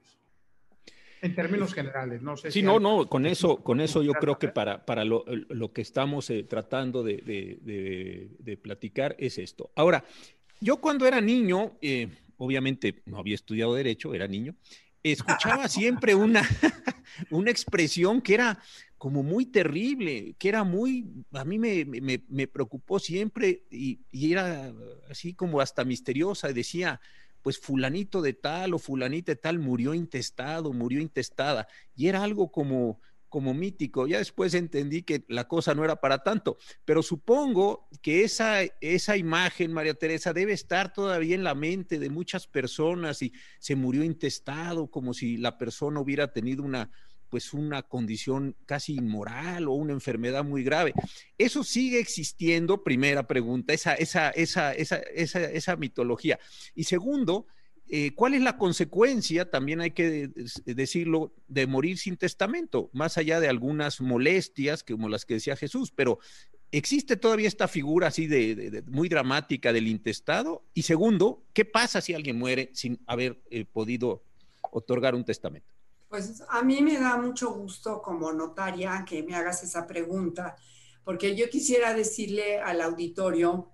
En 1.21 1.35
términos 1.35 1.73
generales, 1.73 2.21
no 2.21 2.37
sé 2.37 2.49
sí, 2.49 2.61
no, 2.63 2.79
no, 2.79 3.07
con 3.07 3.25
eso, 3.25 3.57
con 3.57 3.81
eso 3.81 4.01
yo 4.01 4.13
creo 4.13 4.39
que 4.39 4.47
para, 4.47 4.85
para 4.85 5.03
lo, 5.03 5.25
que 5.73 5.81
estamos 5.81 6.29
eh, 6.29 6.43
tratando 6.43 7.03
de, 7.03 7.17
de, 8.39 8.57
platicar 8.57 9.17
es 9.19 9.37
esto. 9.37 9.69
Ahora, 9.75 10.05
yo 10.61 10.77
cuando 10.77 11.05
era 11.05 11.19
niño, 11.19 11.77
eh, 11.81 12.07
obviamente 12.37 13.01
no 13.05 13.17
había 13.17 13.35
estudiado 13.35 13.73
Derecho, 13.73 14.13
era 14.13 14.27
niño, 14.27 14.55
escuchaba 15.03 15.67
siempre 15.67 16.15
una, 16.15 16.41
una 17.31 17.51
expresión 17.51 18.21
que 18.21 18.35
era 18.35 18.59
como 18.99 19.23
muy 19.23 19.45
terrible, 19.45 20.35
que 20.37 20.49
era 20.49 20.65
muy, 20.65 21.07
a 21.31 21.45
mí 21.45 21.57
me, 21.57 21.85
me, 21.85 22.47
preocupó 22.47 22.99
siempre 22.99 23.63
y, 23.71 24.01
y, 24.11 24.33
era 24.33 24.73
así 25.09 25.33
como 25.33 25.61
hasta 25.61 25.85
misteriosa, 25.85 26.49
decía, 26.49 26.99
pues 27.41 27.57
fulanito 27.57 28.21
de 28.21 28.33
tal 28.33 28.73
o 28.73 28.77
fulanita 28.77 29.31
de 29.31 29.37
tal 29.37 29.57
murió 29.57 29.93
intestado, 29.93 30.73
murió 30.73 30.99
intestada, 30.99 31.65
y 31.95 32.07
era 32.07 32.21
algo 32.21 32.51
como, 32.51 32.99
como 33.29 33.53
mítico. 33.53 34.05
Ya 34.05 34.17
después 34.17 34.53
entendí 34.53 35.03
que 35.03 35.23
la 35.29 35.47
cosa 35.47 35.73
no 35.73 35.85
era 35.85 35.95
para 35.95 36.21
tanto, 36.21 36.57
pero 36.83 37.01
supongo 37.01 37.87
que 38.01 38.25
esa, 38.25 38.63
esa 38.81 39.15
imagen, 39.15 39.71
María 39.71 39.93
Teresa, 39.93 40.33
debe 40.33 40.51
estar 40.51 40.91
todavía 40.91 41.35
en 41.35 41.45
la 41.45 41.55
mente 41.55 41.99
de 41.99 42.09
muchas 42.09 42.47
personas 42.47 43.21
y 43.21 43.31
se 43.59 43.77
murió 43.77 44.03
intestado, 44.03 44.91
como 44.91 45.13
si 45.13 45.37
la 45.37 45.57
persona 45.57 46.01
hubiera 46.01 46.33
tenido 46.33 46.63
una, 46.63 46.91
pues 47.29 47.53
una 47.53 47.83
condición 47.83 48.55
casi 48.65 48.95
inmoral 48.95 49.67
o 49.67 49.73
una 49.73 49.93
enfermedad 49.93 50.43
muy 50.43 50.63
grave. 50.63 50.93
Eso 51.37 51.63
sigue 51.63 51.99
existiendo, 51.99 52.83
primera 52.83 53.27
pregunta, 53.27 53.73
esa, 53.73 53.93
esa, 53.93 54.31
esa, 54.31 54.71
esa, 54.71 55.75
mitología. 55.75 56.39
Y 56.75 56.85
segundo, 56.85 57.47
eh, 57.87 58.11
¿cuál 58.15 58.33
es 58.33 58.41
la 58.41 58.57
consecuencia, 58.57 59.49
también 59.49 59.81
hay 59.81 59.91
que 59.91 60.29
decirlo, 60.65 61.33
de 61.47 61.67
morir 61.67 61.97
sin 61.97 62.17
testamento? 62.17 62.89
Más 62.93 63.17
allá 63.17 63.39
de 63.39 63.47
algunas 63.47 64.01
molestias, 64.01 64.83
como 64.83 65.09
las 65.09 65.25
que 65.25 65.35
decía 65.35 65.55
Jesús, 65.55 65.91
pero 65.95 66.19
¿existe 66.71 67.15
todavía 67.15 67.47
esta 67.47 67.67
figura 67.67 68.07
así 68.07 68.27
de, 68.27 68.83
muy 68.87 69.09
dramática 69.09 69.71
del 69.71 69.87
intestado? 69.87 70.63
Y 70.73 70.83
segundo, 70.83 71.43
¿qué 71.53 71.65
pasa 71.65 72.01
si 72.01 72.13
alguien 72.13 72.37
muere 72.37 72.69
sin 72.73 72.99
haber 73.07 73.39
eh, 73.49 73.65
podido 73.65 74.23
otorgar 74.71 75.15
un 75.15 75.23
testamento? 75.23 75.78
Pues 76.09 76.43
a 76.49 76.63
mí 76.63 76.81
me 76.81 76.97
da 76.97 77.17
mucho 77.17 77.51
gusto 77.51 78.01
como 78.01 78.33
notaria 78.33 79.05
que 79.07 79.21
me 79.21 79.35
hagas 79.35 79.63
esa 79.63 79.85
pregunta, 79.85 80.55
porque 81.03 81.35
yo 81.35 81.49
quisiera 81.49 81.93
decirle 81.93 82.59
al 82.59 82.81
auditorio 82.81 83.69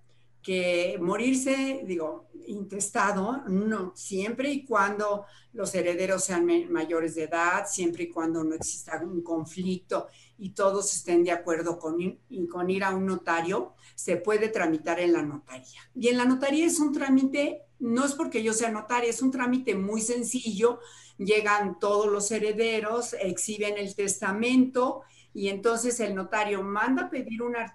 que 0.46 1.00
morirse, 1.02 1.82
digo, 1.86 2.30
intestado, 2.46 3.42
no, 3.48 3.94
siempre 3.96 4.52
y 4.52 4.64
cuando 4.64 5.26
los 5.54 5.74
herederos 5.74 6.26
sean 6.26 6.46
mayores 6.72 7.16
de 7.16 7.24
edad, 7.24 7.66
siempre 7.68 8.04
y 8.04 8.10
cuando 8.10 8.44
no 8.44 8.54
exista 8.54 9.02
un 9.04 9.24
conflicto 9.24 10.08
y 10.38 10.52
todos 10.52 10.94
estén 10.94 11.24
de 11.24 11.32
acuerdo 11.32 11.80
con, 11.80 12.00
ir 12.00 12.84
a 12.84 12.94
un 12.94 13.08
notario, 13.08 13.74
se 13.96 14.18
puede 14.18 14.50
tramitar 14.50 15.00
en 15.00 15.14
la 15.14 15.24
notaría. 15.24 15.80
Y 15.96 16.10
en 16.10 16.18
la 16.18 16.26
notaría 16.26 16.68
es 16.68 16.80
un 16.80 16.94
trámite, 16.94 17.65
no 17.80 18.06
es 18.06 18.14
porque 18.14 18.44
yo 18.44 18.54
sea 18.54 18.72
notaria, 18.72 19.10
es 19.10 19.22
un 19.22 19.32
trámite 19.32 19.76
muy 19.76 20.02
sencillo, 20.02 20.80
llegan 21.18 21.80
todos 21.80 22.08
los 22.08 22.32
herederos, 22.32 23.14
exhiben 23.14 23.78
el 23.78 23.96
testamento 23.96 25.02
y 25.34 25.50
entonces 25.50 26.00
el 26.00 26.16
notario 26.16 26.64
manda 26.64 27.10
pedir 27.10 27.42
una, 27.42 27.74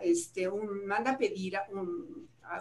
este, 0.00 0.48
un, 0.48 0.86
manda 0.86 1.18
pedir 1.18 1.54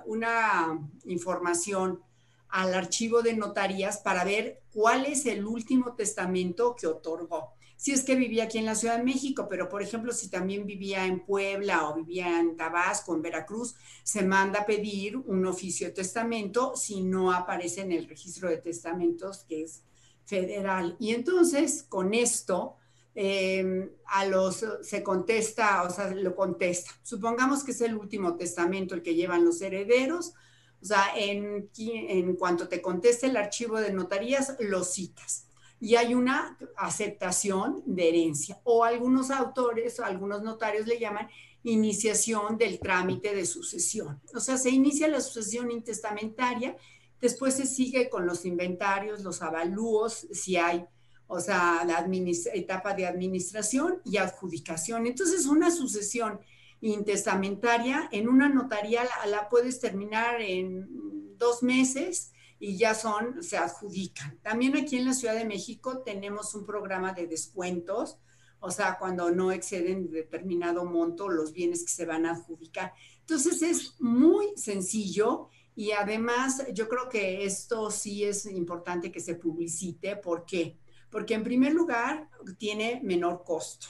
una 0.05 0.80
información 1.05 2.01
al 2.49 2.74
archivo 2.74 3.21
de 3.21 3.36
notarías 3.36 3.97
para 3.97 4.24
ver 4.24 4.61
cuál 4.71 5.05
es 5.05 5.26
el 5.26 5.45
último 5.45 5.95
testamento 5.95 6.76
que 6.76 6.88
otorgó. 6.88 7.52
Si 7.84 7.91
es 7.91 8.05
que 8.05 8.15
vivía 8.15 8.45
aquí 8.45 8.59
en 8.59 8.65
la 8.65 8.75
Ciudad 8.75 8.97
de 8.97 9.03
México, 9.03 9.47
pero 9.49 9.67
por 9.67 9.81
ejemplo, 9.81 10.13
si 10.13 10.29
también 10.29 10.65
vivía 10.65 11.05
en 11.05 11.25
Puebla 11.25 11.89
o 11.89 11.95
vivía 11.95 12.39
en 12.39 12.55
Tabasco, 12.55 13.13
en 13.13 13.21
Veracruz, 13.21 13.75
se 14.05 14.23
manda 14.23 14.61
a 14.61 14.65
pedir 14.65 15.17
un 15.17 15.45
oficio 15.45 15.88
de 15.88 15.93
testamento 15.93 16.77
si 16.77 17.01
no 17.01 17.34
aparece 17.34 17.81
en 17.81 17.91
el 17.91 18.07
registro 18.07 18.47
de 18.47 18.55
testamentos 18.55 19.43
que 19.49 19.63
es 19.63 19.84
federal. 20.23 20.95
Y 20.97 21.11
entonces, 21.11 21.84
con 21.84 22.13
esto, 22.13 22.77
em, 23.15 23.89
a 24.05 24.27
los 24.27 24.65
se 24.81 25.03
contesta, 25.03 25.84
o 25.84 25.89
sea, 25.89 26.09
lo 26.11 26.38
contesta. 26.38 26.89
Supongamos 27.03 27.65
que 27.65 27.71
es 27.71 27.81
el 27.81 27.97
último 27.97 28.38
testamento 28.38 28.95
el 28.95 29.03
que 29.03 29.15
llevan 29.15 29.43
los 29.43 29.61
herederos. 29.61 30.36
O 30.81 30.86
sea, 30.86 31.07
en, 31.17 31.69
en 31.77 32.36
cuanto 32.38 32.69
te 32.69 32.81
conteste 32.81 33.27
el 33.27 33.36
archivo 33.36 33.77
de 33.81 33.91
notarías, 33.91 34.55
lo 34.61 34.86
citas. 34.86 35.47
Y 35.84 35.95
hay 35.95 36.13
una 36.13 36.57
aceptación 36.77 37.84
de 37.86 38.09
herencia. 38.09 38.61
O 38.63 38.84
algunos 38.84 39.31
autores, 39.31 39.99
algunos 39.99 40.41
notarios 40.41 40.88
le 40.88 40.99
llaman 40.99 41.27
iniciación 41.63 42.57
del 42.57 42.79
trámite 42.79 43.36
de 43.36 43.45
sucesión. 43.45 44.21
O 44.34 44.39
sea, 44.39 44.57
se 44.57 44.69
inicia 44.69 45.07
la 45.07 45.21
sucesión 45.21 45.71
intestamentaria 45.71 46.75
Después 47.23 47.53
se 47.53 47.65
sigue 47.65 48.09
con 48.09 48.25
los 48.25 48.43
inventarios, 48.43 49.23
los 49.23 49.41
avalúos, 49.41 50.27
si 50.34 50.57
hay, 50.57 50.84
o 51.27 51.39
sea, 51.39 51.86
la 51.86 52.05
etapa 52.53 52.93
de 52.93 53.05
administración 53.05 54.01
y 54.03 54.17
adjudicación. 54.17 55.07
Entonces, 55.07 55.45
una 55.45 55.71
sucesión 55.71 56.41
intestamentaria 56.81 58.09
en 58.11 58.27
una 58.27 58.49
notaría 58.49 59.05
la, 59.25 59.47
puedes 59.47 59.79
terminar 59.79 60.41
en 60.41 61.38
dos 61.38 61.63
meses 61.63 62.32
y 62.64 62.78
ya 62.78 62.95
son, 62.95 63.43
se 63.43 63.57
adjudican. 63.57 64.39
También 64.41 64.78
aquí 64.78 64.95
en 64.95 65.03
la 65.03 65.14
Ciudad 65.14 65.36
de 65.36 65.43
México 65.43 66.01
tenemos 66.01 66.55
un 66.55 66.66
programa 66.66 67.11
de 67.11 67.28
descuentos, 67.28 68.20
o 68.61 68.72
sea, 68.72 68.97
cuando 68.97 69.32
no 69.32 69.51
exceden 69.51 70.09
determinado 70.09 70.86
monto 70.86 71.28
los 71.28 71.51
bienes 71.51 71.84
que 71.84 71.91
se 71.91 72.05
van 72.05 72.26
a 72.26 72.32
adjudicar. 72.32 72.93
Entonces 73.20 73.61
es 73.64 73.99
muy 73.99 74.53
sencillo 74.55 75.49
y 75.76 75.91
además, 75.91 76.66
yo 76.74 76.88
creo 76.88 77.09
que 77.09 77.43
esto 77.43 77.91
sí 77.91 78.24
es 78.24 78.45
importante 78.45 79.11
que 79.11 79.20
se 79.20 79.36
publicite. 79.36 80.16
¿Por 80.16 80.45
qué? 80.45 80.80
Porque 81.11 81.34
en 81.34 81.43
primer 81.43 81.74
lugar, 81.74 82.30
tiene 82.57 83.01
menor 83.03 83.43
costo. 83.43 83.88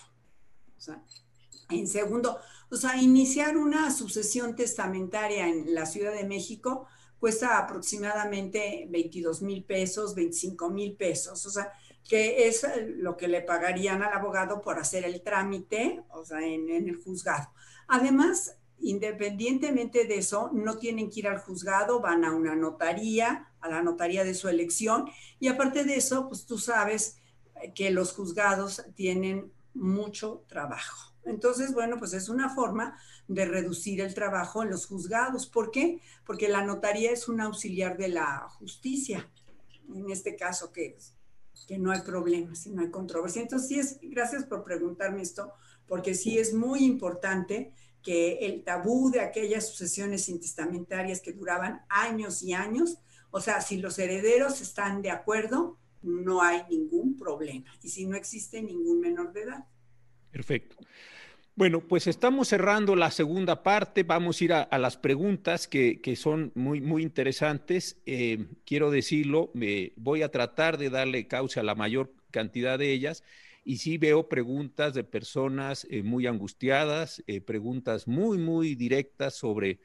O 0.76 0.82
sea, 0.82 1.04
en 1.70 1.86
segundo, 1.86 2.40
o 2.72 2.76
sea, 2.76 3.00
iniciar 3.00 3.56
una 3.56 3.92
sucesión 3.92 4.56
testamentaria 4.56 5.48
en 5.48 5.76
la 5.76 5.86
Ciudad 5.86 6.14
de 6.14 6.26
México 6.26 6.88
cuesta 7.24 7.58
aproximadamente 7.58 8.86
22 8.90 9.42
mil 9.44 9.64
pesos, 9.64 10.14
25 10.14 10.70
mil 10.70 10.98
pesos. 10.98 11.46
O 11.46 11.50
sea, 11.50 11.72
que 12.04 12.48
es 12.50 12.68
lo 12.98 13.16
que 13.16 13.30
le 13.30 13.40
pagarían 13.40 14.04
al 14.04 14.12
abogado 14.12 14.60
por 14.60 14.78
hacer 14.78 15.06
el 15.06 15.22
trámite, 15.22 16.04
o 16.10 16.26
sea, 16.26 16.46
en, 16.46 16.70
en 16.70 16.90
el 16.90 16.98
juzgado. 16.98 17.48
Además, 17.88 18.58
Independientemente 18.86 20.04
de 20.04 20.18
eso, 20.18 20.50
no 20.52 20.78
tienen 20.78 21.10
que 21.10 21.22
ir 21.22 21.28
al 21.30 21.40
juzgado, 21.40 22.02
van 22.02 22.26
a 22.26 22.36
una 22.36 22.54
notaría, 22.54 23.48
a 23.62 23.70
la 23.70 23.82
notaría 23.82 24.26
de 24.26 24.34
su 24.34 24.50
elección. 24.50 25.10
Y 25.40 25.48
aparte 25.48 25.86
de 25.86 25.96
eso, 25.96 26.28
pues 26.28 26.46
tú 26.46 26.58
sabes 26.58 27.18
que 27.76 27.92
los 27.92 28.12
juzgados 28.12 28.84
tienen 28.94 29.54
mucho 29.74 30.44
trabajo. 30.50 31.13
Entonces, 31.26 31.74
bueno, 31.74 31.98
pues 31.98 32.14
es 32.14 32.30
una 32.30 32.54
forma 32.54 32.98
de 33.28 33.46
reducir 33.46 34.02
el 34.02 34.14
trabajo 34.14 34.64
en 34.64 34.70
los 34.70 34.86
juzgados. 34.86 35.48
¿Por 35.48 35.72
qué? 35.72 36.00
Porque 36.26 36.50
la 36.50 36.64
notaría 36.64 37.12
es 37.12 37.28
un 37.28 37.42
auxiliar 37.42 37.98
de 37.98 38.10
la 38.10 38.48
justicia. 38.50 39.30
En 39.94 40.10
este 40.10 40.36
caso, 40.36 40.72
que, 40.72 40.98
que 41.68 41.78
no 41.78 41.92
hay 41.92 42.02
problemas, 42.02 42.68
no 42.68 42.82
hay 42.82 42.90
controversia. 42.90 43.42
Entonces, 43.42 43.68
sí 43.68 43.80
es, 43.80 44.00
gracias 44.02 44.44
por 44.46 44.64
preguntarme 44.64 45.22
esto, 45.22 45.54
porque 45.88 46.14
sí 46.14 46.38
es 46.38 46.54
muy 46.54 46.84
importante 46.84 47.74
que 48.02 48.40
el 48.40 48.64
tabú 48.64 49.10
de 49.10 49.22
aquellas 49.22 49.70
sucesiones 49.70 50.28
intestamentarias 50.28 51.22
que 51.22 51.32
duraban 51.32 51.86
años 51.88 52.44
y 52.44 52.54
años, 52.54 52.98
o 53.32 53.40
sea, 53.40 53.62
si 53.62 53.78
los 53.78 53.98
herederos 53.98 54.62
están 54.62 55.02
de 55.02 55.10
acuerdo, 55.10 55.78
no 56.04 56.42
hay 56.42 56.64
ningún 56.70 57.18
problema. 57.18 57.72
Y 57.82 57.90
si 57.90 58.06
no 58.06 58.16
existe 58.16 58.62
ningún 58.62 59.00
menor 59.00 59.32
de 59.32 59.44
edad. 59.44 59.66
Perfecto. 60.34 60.76
Bueno, 61.56 61.82
pues 61.82 62.08
estamos 62.08 62.48
cerrando 62.48 62.96
la 62.96 63.12
segunda 63.12 63.62
parte. 63.62 64.02
Vamos 64.02 64.42
a 64.42 64.44
ir 64.44 64.54
a, 64.54 64.78
las 64.80 64.98
preguntas 64.98 65.68
que, 65.68 66.16
son 66.18 66.52
muy, 66.56 66.82
muy 66.82 67.04
interesantes. 67.04 68.02
Eh, 68.08 68.48
quiero 68.66 68.90
decirlo, 68.90 69.52
me, 69.54 69.94
voy 69.96 70.24
a 70.24 70.32
tratar 70.32 70.80
de 70.80 70.90
darle 70.90 71.28
causa 71.28 71.60
a 71.60 71.64
la 71.64 71.76
mayor 71.76 72.12
cantidad 72.32 72.80
de 72.80 72.92
ellas 72.92 73.24
y 73.64 73.78
sí 73.78 74.00
veo 74.00 74.28
preguntas 74.28 74.96
de 74.96 75.04
personas 75.04 75.86
eh, 75.92 76.02
muy 76.02 76.26
angustiadas, 76.26 77.24
eh, 77.28 77.40
preguntas 77.40 78.08
muy, 78.08 78.40
muy 78.40 78.74
directas 78.74 79.36
sobre 79.36 79.80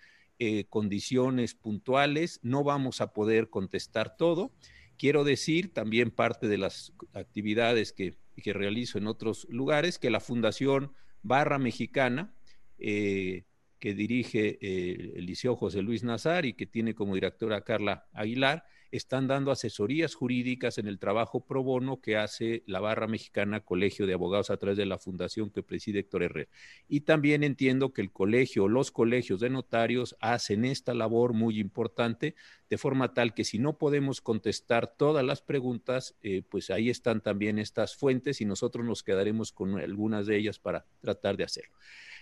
condiciones 0.71 1.55
puntuales. 1.55 2.39
No 2.45 2.63
vamos 2.63 3.01
a 3.01 3.13
poder 3.13 3.51
contestar 3.51 4.17
todo. 4.17 4.53
Quiero 4.99 5.25
decir 5.25 5.73
también 5.73 6.11
parte 6.11 6.49
de 6.49 6.59
las 6.59 6.93
actividades 7.13 7.93
que, 7.93 8.17
realizo 8.53 8.99
en 8.99 9.07
otros 9.07 9.47
lugares, 9.51 9.99
que 9.99 10.11
la 10.11 10.21
Fundación 10.21 10.93
Barra 11.23 11.59
Mexicana, 11.59 12.35
que 12.79 13.45
dirige 13.81 14.59
el 14.61 15.27
Liceo 15.27 15.55
José 15.57 15.83
Luis 15.83 16.03
Nazar 16.03 16.47
y 16.47 16.55
que 16.55 16.67
tiene 16.67 16.95
como 16.95 17.15
directora 17.15 17.63
Carla 17.63 18.07
Aguilar, 18.13 18.65
están 18.91 19.27
dando 19.27 19.51
asesorías 19.51 20.15
jurídicas 20.15 20.79
en 20.79 20.87
el 20.87 20.99
trabajo 20.99 21.45
pro 21.45 21.63
bono 21.63 22.01
que 22.01 22.17
hace 22.17 22.63
la 22.67 22.81
Barra 22.81 23.07
Mexicana 23.07 23.61
Colegio 23.61 24.07
de 24.07 24.15
Abogados 24.15 24.51
a 24.51 24.57
través 24.57 24.79
de 24.79 24.87
la 24.87 24.99
fundación 24.99 25.51
que 25.51 25.63
preside 25.63 26.01
Héctor 26.01 26.23
Herrera. 26.23 26.51
Y 26.89 27.01
también 27.01 27.45
entiendo 27.45 27.93
que 27.93 28.03
el 28.03 28.11
colegio 28.13 28.65
o 28.65 28.69
los 28.69 28.91
colegios 28.91 29.41
de 29.41 29.51
notarios 29.51 30.17
hacen 30.21 30.65
esta 30.65 30.95
labor 30.95 31.33
muy 31.33 31.59
importante, 31.59 32.35
de 32.71 32.79
forma 32.79 33.15
tal 33.15 33.35
que 33.35 33.45
si 33.45 33.59
no 33.59 33.79
podemos 33.79 34.21
contestar 34.21 34.95
todas 34.97 35.25
las 35.25 35.43
preguntas, 35.43 36.17
eh, 36.23 36.43
pues 36.49 36.71
ahí 36.71 36.91
están 36.91 37.21
también 37.21 37.59
estas 37.59 37.97
fuentes 37.97 38.41
y 38.41 38.45
nosotros 38.45 38.85
nos 38.85 39.03
quedaremos 39.03 39.53
con 39.53 39.79
algunas 39.79 40.27
de 40.27 40.37
ellas 40.37 40.59
para 40.59 40.87
tratar 41.01 41.37
de 41.37 41.45
hacerlo. 41.45 41.77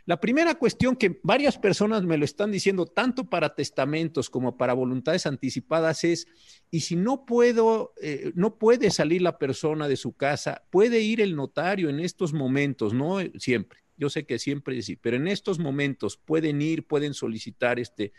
La 0.06 0.20
primera 0.20 0.54
cuestión 0.54 0.94
que 0.94 1.18
varias 1.24 1.58
personas 1.58 2.04
me 2.04 2.16
lo 2.16 2.24
están 2.24 2.52
diciendo, 2.52 2.86
tanto 2.86 3.28
para 3.28 3.56
testamentos 3.56 4.30
como 4.30 4.56
para 4.56 4.72
voluntades 4.72 5.26
anticipadas, 5.26 6.04
es, 6.04 6.28
y 6.70 6.80
si 6.80 6.94
no 6.94 7.26
puedo, 7.26 7.92
eh, 8.00 8.30
no 8.36 8.56
puede 8.56 8.92
salir 8.92 9.20
la 9.20 9.36
persona 9.36 9.88
de 9.88 9.96
su 9.96 10.12
casa, 10.12 10.62
puede 10.70 11.00
ir 11.00 11.20
el 11.20 11.34
notario 11.34 11.90
en 11.90 11.98
estos 11.98 12.32
momentos, 12.32 12.94
no 12.94 13.18
siempre. 13.36 13.80
Yo 13.96 14.08
sé 14.08 14.26
que 14.26 14.38
siempre 14.38 14.80
sí, 14.82 14.94
pero 14.94 15.16
en 15.16 15.26
estos 15.26 15.58
momentos 15.58 16.16
pueden 16.18 16.62
ir, 16.62 16.86
pueden 16.86 17.12
solicitar 17.12 17.80
este, 17.80 18.12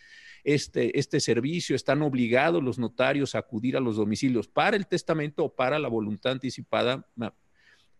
este, 0.43 0.99
este 0.99 1.21
servicio, 1.21 1.73
están 1.73 2.01
obligados 2.01 2.61
los 2.61 2.79
notarios 2.79 3.33
a 3.33 3.39
acudir 3.39 3.77
a 3.77 3.79
los 3.79 3.95
domicilios 3.95 4.49
para 4.49 4.75
el 4.75 4.88
testamento 4.88 5.45
o 5.45 5.55
para 5.55 5.79
la 5.79 5.88
voluntad 5.88 6.33
anticipada 6.33 7.07
eh, 7.21 7.29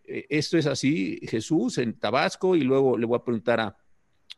esto 0.08 0.58
es 0.58 0.66
así, 0.66 1.20
Jesús, 1.24 1.78
en 1.78 2.00
Tabasco, 2.00 2.56
y 2.56 2.62
luego 2.62 2.98
le 2.98 3.06
voy 3.06 3.18
a 3.18 3.24
preguntar 3.24 3.60
a 3.60 3.78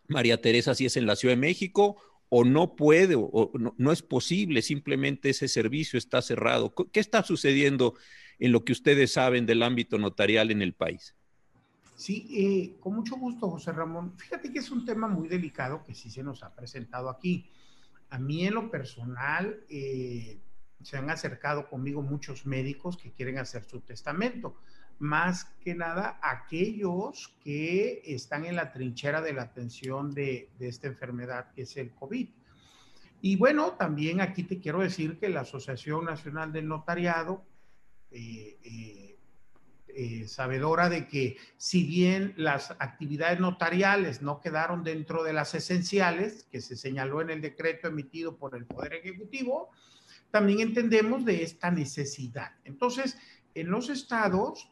María 0.07 0.41
Teresa 0.41 0.73
si 0.73 0.85
es 0.85 0.97
en 0.97 1.05
la 1.05 1.15
Ciudad 1.15 1.35
de 1.35 1.41
México 1.41 1.97
o 2.29 2.43
no 2.43 2.75
puede 2.75 3.15
o 3.15 3.51
no, 3.55 3.91
es 3.91 4.03
posible, 4.03 4.61
simplemente 4.61 5.29
ese 5.29 5.47
servicio 5.47 5.97
está 5.97 6.21
cerrado. 6.21 6.73
¿Qué 6.91 6.99
está 6.99 7.23
sucediendo 7.23 7.95
en 8.37 8.51
lo 8.51 8.63
que 8.63 8.71
ustedes 8.71 9.13
saben 9.13 9.45
del 9.45 9.63
ámbito 9.63 9.97
notarial 9.97 10.51
en 10.51 10.61
el 10.61 10.73
país? 10.73 11.15
Sí, 11.95 12.27
eh, 12.31 12.79
con 12.79 12.95
mucho 12.95 13.17
gusto, 13.17 13.49
José 13.49 13.71
Ramón. 13.71 14.13
Fíjate 14.17 14.53
que 14.53 14.59
es 14.59 14.71
un 14.71 14.85
tema 14.85 15.07
muy 15.07 15.27
delicado 15.27 15.83
que 15.83 15.95
sí 15.95 16.09
se 16.09 16.23
nos 16.23 16.43
ha 16.43 16.55
presentado 16.55 17.09
aquí. 17.09 17.49
A 18.09 18.19
mí 18.19 18.45
en 18.45 18.53
lo 18.53 18.71
personal 18.71 19.59
eh, 19.67 20.39
se 20.81 20.97
han 20.97 21.09
acercado 21.09 21.67
conmigo 21.67 22.01
muchos 22.01 22.45
médicos 22.45 22.95
que 22.95 23.11
quieren 23.11 23.37
hacer 23.37 23.65
su 23.65 23.81
testamento 23.81 24.55
más 24.99 25.45
que 25.63 25.73
nada 25.75 26.19
aquellos 26.21 27.33
que 27.43 28.01
están 28.05 28.45
en 28.45 28.55
la 28.55 28.71
trinchera 28.71 29.21
de 29.21 29.33
la 29.33 29.43
atención 29.43 30.13
de, 30.13 30.49
esta 30.59 30.87
enfermedad 30.87 31.51
que 31.53 31.63
es 31.63 31.77
el 31.77 31.91
COVID. 31.91 32.27
Y 33.21 33.35
bueno, 33.35 33.73
también 33.73 34.21
aquí 34.21 34.43
te 34.43 34.59
quiero 34.59 34.79
decir 34.79 35.17
que 35.17 35.29
la 35.29 35.41
Asociación 35.41 36.05
Nacional 36.05 36.51
del 36.51 36.67
Notariado, 36.67 37.43
eh, 38.11 38.57
eh, 38.63 39.17
eh, 39.87 40.27
sabedora 40.27 40.89
de 40.89 41.07
que 41.07 41.37
si 41.57 41.83
bien 41.83 42.33
las 42.37 42.71
actividades 42.71 43.39
notariales 43.39 44.21
no 44.21 44.39
quedaron 44.39 44.83
dentro 44.83 45.23
de 45.23 45.33
las 45.33 45.55
esenciales, 45.55 46.45
que 46.51 46.61
se 46.61 46.75
señaló 46.75 47.21
en 47.21 47.29
el 47.29 47.41
decreto 47.41 47.87
emitido 47.87 48.37
por 48.37 48.55
el 48.55 48.65
Poder 48.65 48.93
Ejecutivo, 48.93 49.69
también 50.31 50.59
entendemos 50.59 51.25
de 51.25 51.43
esta 51.43 51.71
necesidad. 51.71 52.51
Entonces, 52.63 53.17
en 53.55 53.69
los 53.71 53.89
estados 53.89 54.71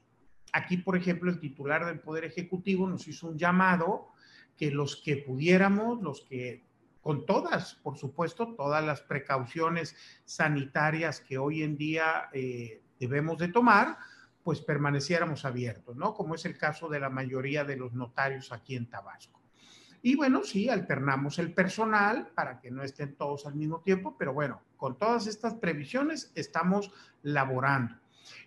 Aquí, 0.53 0.77
por 0.77 0.97
ejemplo, 0.97 1.29
el 1.29 1.39
titular 1.39 1.85
del 1.85 1.99
Poder 1.99 2.25
Ejecutivo 2.25 2.87
nos 2.87 3.07
hizo 3.07 3.27
un 3.27 3.37
llamado 3.37 4.09
que 4.55 4.71
los 4.71 4.97
que 4.97 5.17
pudiéramos, 5.17 6.01
los 6.01 6.21
que 6.21 6.65
con 7.01 7.25
todas, 7.25 7.75
por 7.75 7.97
supuesto, 7.97 8.53
todas 8.55 8.83
las 8.83 9.01
precauciones 9.01 9.95
sanitarias 10.25 11.21
que 11.21 11.37
hoy 11.37 11.63
en 11.63 11.77
día 11.77 12.29
eh, 12.33 12.81
debemos 12.99 13.37
de 13.37 13.47
tomar, 13.47 13.97
pues 14.43 14.61
permaneciéramos 14.61 15.45
abiertos, 15.45 15.95
¿no? 15.95 16.13
Como 16.13 16.35
es 16.35 16.45
el 16.45 16.57
caso 16.57 16.89
de 16.89 16.99
la 16.99 17.09
mayoría 17.09 17.63
de 17.63 17.77
los 17.77 17.93
notarios 17.93 18.51
aquí 18.51 18.75
en 18.75 18.89
Tabasco. 18.89 19.41
Y 20.01 20.15
bueno, 20.15 20.43
sí, 20.43 20.69
alternamos 20.69 21.39
el 21.39 21.53
personal 21.53 22.31
para 22.35 22.59
que 22.59 22.71
no 22.71 22.83
estén 22.83 23.15
todos 23.15 23.45
al 23.45 23.55
mismo 23.55 23.81
tiempo, 23.81 24.15
pero 24.17 24.33
bueno, 24.33 24.61
con 24.77 24.97
todas 24.97 25.27
estas 25.27 25.55
previsiones 25.55 26.31
estamos 26.35 26.91
laborando. 27.23 27.95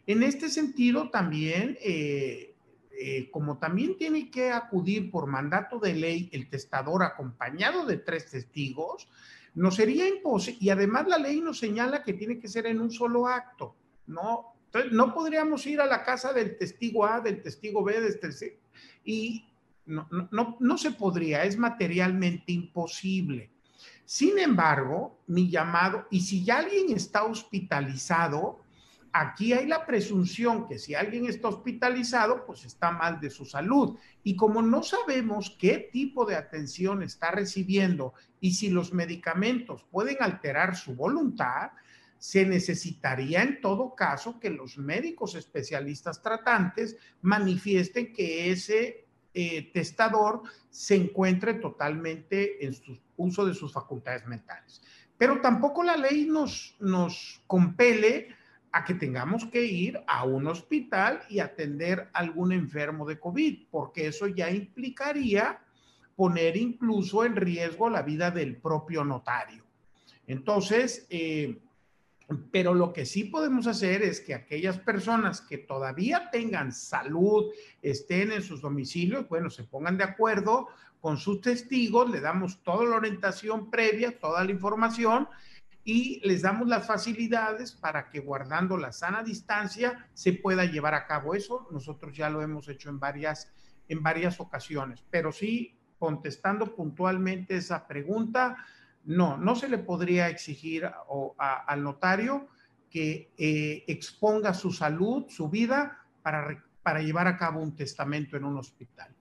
En 0.07 0.23
este 0.23 0.49
sentido, 0.49 1.11
también, 1.11 1.79
eh, 1.81 2.55
eh, 2.93 3.31
como 3.31 3.59
también 3.59 3.97
tiene 3.97 4.31
que 4.31 4.51
acudir 4.51 5.11
por 5.11 5.27
mandato 5.27 5.79
de 5.79 5.95
ley 5.95 6.29
el 6.33 6.49
testador 6.49 7.03
acompañado 7.03 7.87
de 7.87 7.97
tres 7.97 8.31
testigos, 8.31 9.09
no 9.55 9.71
sería 9.71 10.07
imposible, 10.09 10.59
y 10.61 10.71
además 10.71 11.09
la 11.09 11.19
ley 11.19 11.41
nos 11.41 11.59
señala 11.59 12.03
que 12.03 12.13
tiene 12.13 12.39
que 12.39 12.49
ser 12.49 12.67
en 12.67 12.81
un 12.81 12.91
solo 12.91 13.27
acto, 13.27 13.75
¿no? 14.07 14.55
Entonces, 14.67 14.93
no 14.93 15.13
podríamos 15.13 15.67
ir 15.67 15.81
a 15.81 15.87
la 15.87 16.05
casa 16.05 16.33
del 16.33 16.57
testigo 16.57 17.05
A, 17.05 17.21
del 17.21 17.43
testigo 17.43 17.83
B, 17.83 18.01
del 18.01 18.21
testigo, 18.21 18.57
y 19.05 19.45
no, 19.87 20.07
no, 20.31 20.57
no 20.61 20.79
se 20.79 20.93
podría, 20.93 21.45
es 21.45 21.57
materialmente 21.59 22.53
imposible. 22.53 23.51
Sin 24.05 24.39
embargo, 24.39 25.21
mi 25.27 25.51
llamado, 25.51 26.07
y 26.11 26.21
si 26.21 26.45
ya 26.45 26.59
alguien 26.59 26.91
está 26.91 27.25
hospitalizado, 27.25 28.60
aquí 29.13 29.53
hay 29.53 29.67
la 29.67 29.87
presunción 29.87 30.67
que 30.69 30.79
si 30.79 30.95
alguien 30.95 31.27
está 31.27 31.49
hospitalizado, 31.49 32.45
pues 32.47 32.65
está 32.65 32.91
mal 32.91 33.21
de 33.21 33.31
su 33.31 33.45
salud. 33.45 33.99
Y 34.23 34.37
como 34.37 34.63
no 34.63 34.83
sabemos 34.83 35.57
qué 35.59 35.91
tipo 35.93 36.25
de 36.25 36.37
atención 36.37 37.03
está 37.03 37.31
recibiendo 37.31 38.15
y 38.41 38.55
si 38.55 38.71
los 38.71 38.93
medicamentos 38.93 39.85
pueden 39.91 40.17
alterar 40.21 40.77
su 40.77 40.95
voluntad, 40.95 41.71
se 42.19 42.45
necesitaría 42.45 43.43
en 43.43 43.61
todo 43.63 43.95
caso 43.95 44.39
que 44.39 44.51
los 44.51 44.77
médicos 44.77 45.35
especialistas 45.35 46.23
tratantes 46.23 46.97
manifiesten 47.23 48.13
que 48.13 48.51
ese 48.51 49.07
eh, 49.33 49.71
testador 49.73 50.43
se 50.69 50.97
encuentre 50.97 51.55
totalmente 51.55 52.65
en 52.65 52.75
su 52.75 52.99
uso 53.17 53.47
de 53.47 53.55
sus 53.55 53.73
facultades 53.73 54.27
mentales. 54.27 54.83
Pero 55.17 55.41
tampoco 55.41 55.83
la 55.83 55.97
ley 55.97 56.27
nos, 56.27 56.77
nos 56.79 57.43
compele 57.47 58.35
a 58.73 58.85
que 58.85 58.95
tengamos 58.95 59.47
que 59.47 59.65
ir 59.65 60.01
a 60.07 60.25
un 60.25 60.47
hospital 60.47 61.23
y 61.29 61.41
atender 61.41 62.09
a 62.13 62.19
algún 62.21 62.53
enfermo 62.53 63.07
de 63.07 63.19
COVID, 63.19 63.67
porque 63.71 64.07
eso 64.07 64.27
ya 64.29 64.51
implicaría 64.51 65.61
poner 66.15 66.57
incluso 66.57 67.25
en 67.25 67.37
riesgo 67.37 67.89
la 67.89 68.03
vida 68.03 68.31
del 68.31 68.57
propio 68.57 69.05
notario. 69.05 69.65
Entonces, 70.27 71.07
eh, 71.11 71.59
pero 72.53 72.75
lo 72.75 72.93
que 72.93 73.07
sí 73.07 73.25
podemos 73.25 73.67
hacer 73.67 74.03
es 74.03 74.21
que 74.21 74.35
aquellas 74.35 74.79
personas 74.79 75.41
que 75.41 75.59
todavía 75.59 76.31
tengan 76.31 76.73
salud, 76.73 77.47
estén 77.83 78.31
en 78.31 78.43
sus 78.43 78.61
domicilios, 78.61 79.29
bueno, 79.29 79.51
se 79.51 79.65
pongan 79.65 79.99
de 79.99 80.05
acuerdo 80.05 80.69
con 81.01 81.17
sus 81.17 81.41
testigos, 81.41 82.11
le 82.11 82.21
damos 82.21 82.63
toda 82.63 82.85
la 82.85 82.97
orientación 82.97 83.71
previa, 83.71 84.17
toda 84.17 84.45
la 84.45 84.51
información 84.51 85.27
y 85.85 86.21
les 86.27 86.43
damos 86.43 86.69
las 86.69 86.87
facilidades 86.87 87.73
para 87.73 88.11
que 88.11 88.21
guardando 88.21 88.77
la 88.77 88.93
sana 88.93 89.23
distancia 89.23 90.09
se 90.15 90.35
pueda 90.35 90.65
llevar 90.65 90.95
a 90.95 91.07
cabo 91.07 91.35
eso. 91.35 91.69
Nosotros 91.71 92.17
ya 92.17 92.29
lo 92.29 92.43
hemos 92.43 92.69
hecho 92.69 92.91
en 92.91 93.01
varias, 93.01 93.53
en 93.89 94.03
varias 94.03 94.41
ocasiones, 94.41 95.03
pero 95.11 95.33
sí 95.33 95.77
contestando 95.99 96.75
puntualmente 96.75 97.57
esa 97.57 97.87
pregunta, 97.87 98.57
no, 99.05 99.37
no 99.37 99.55
se 99.55 99.69
le 99.69 99.79
podría 99.79 100.29
exigir 100.29 100.91
al 101.39 101.83
notario 101.83 102.49
que 102.91 103.33
eh, 103.37 103.85
exponga 103.87 104.53
su 104.55 104.73
salud, 104.73 105.27
su 105.29 105.49
vida, 105.49 106.05
para, 106.23 106.65
para 106.83 107.01
llevar 107.01 107.27
a 107.27 107.37
cabo 107.37 107.61
un 107.61 107.77
testamento 107.77 108.37
en 108.37 108.45
un 108.45 108.59
hospital. 108.59 109.15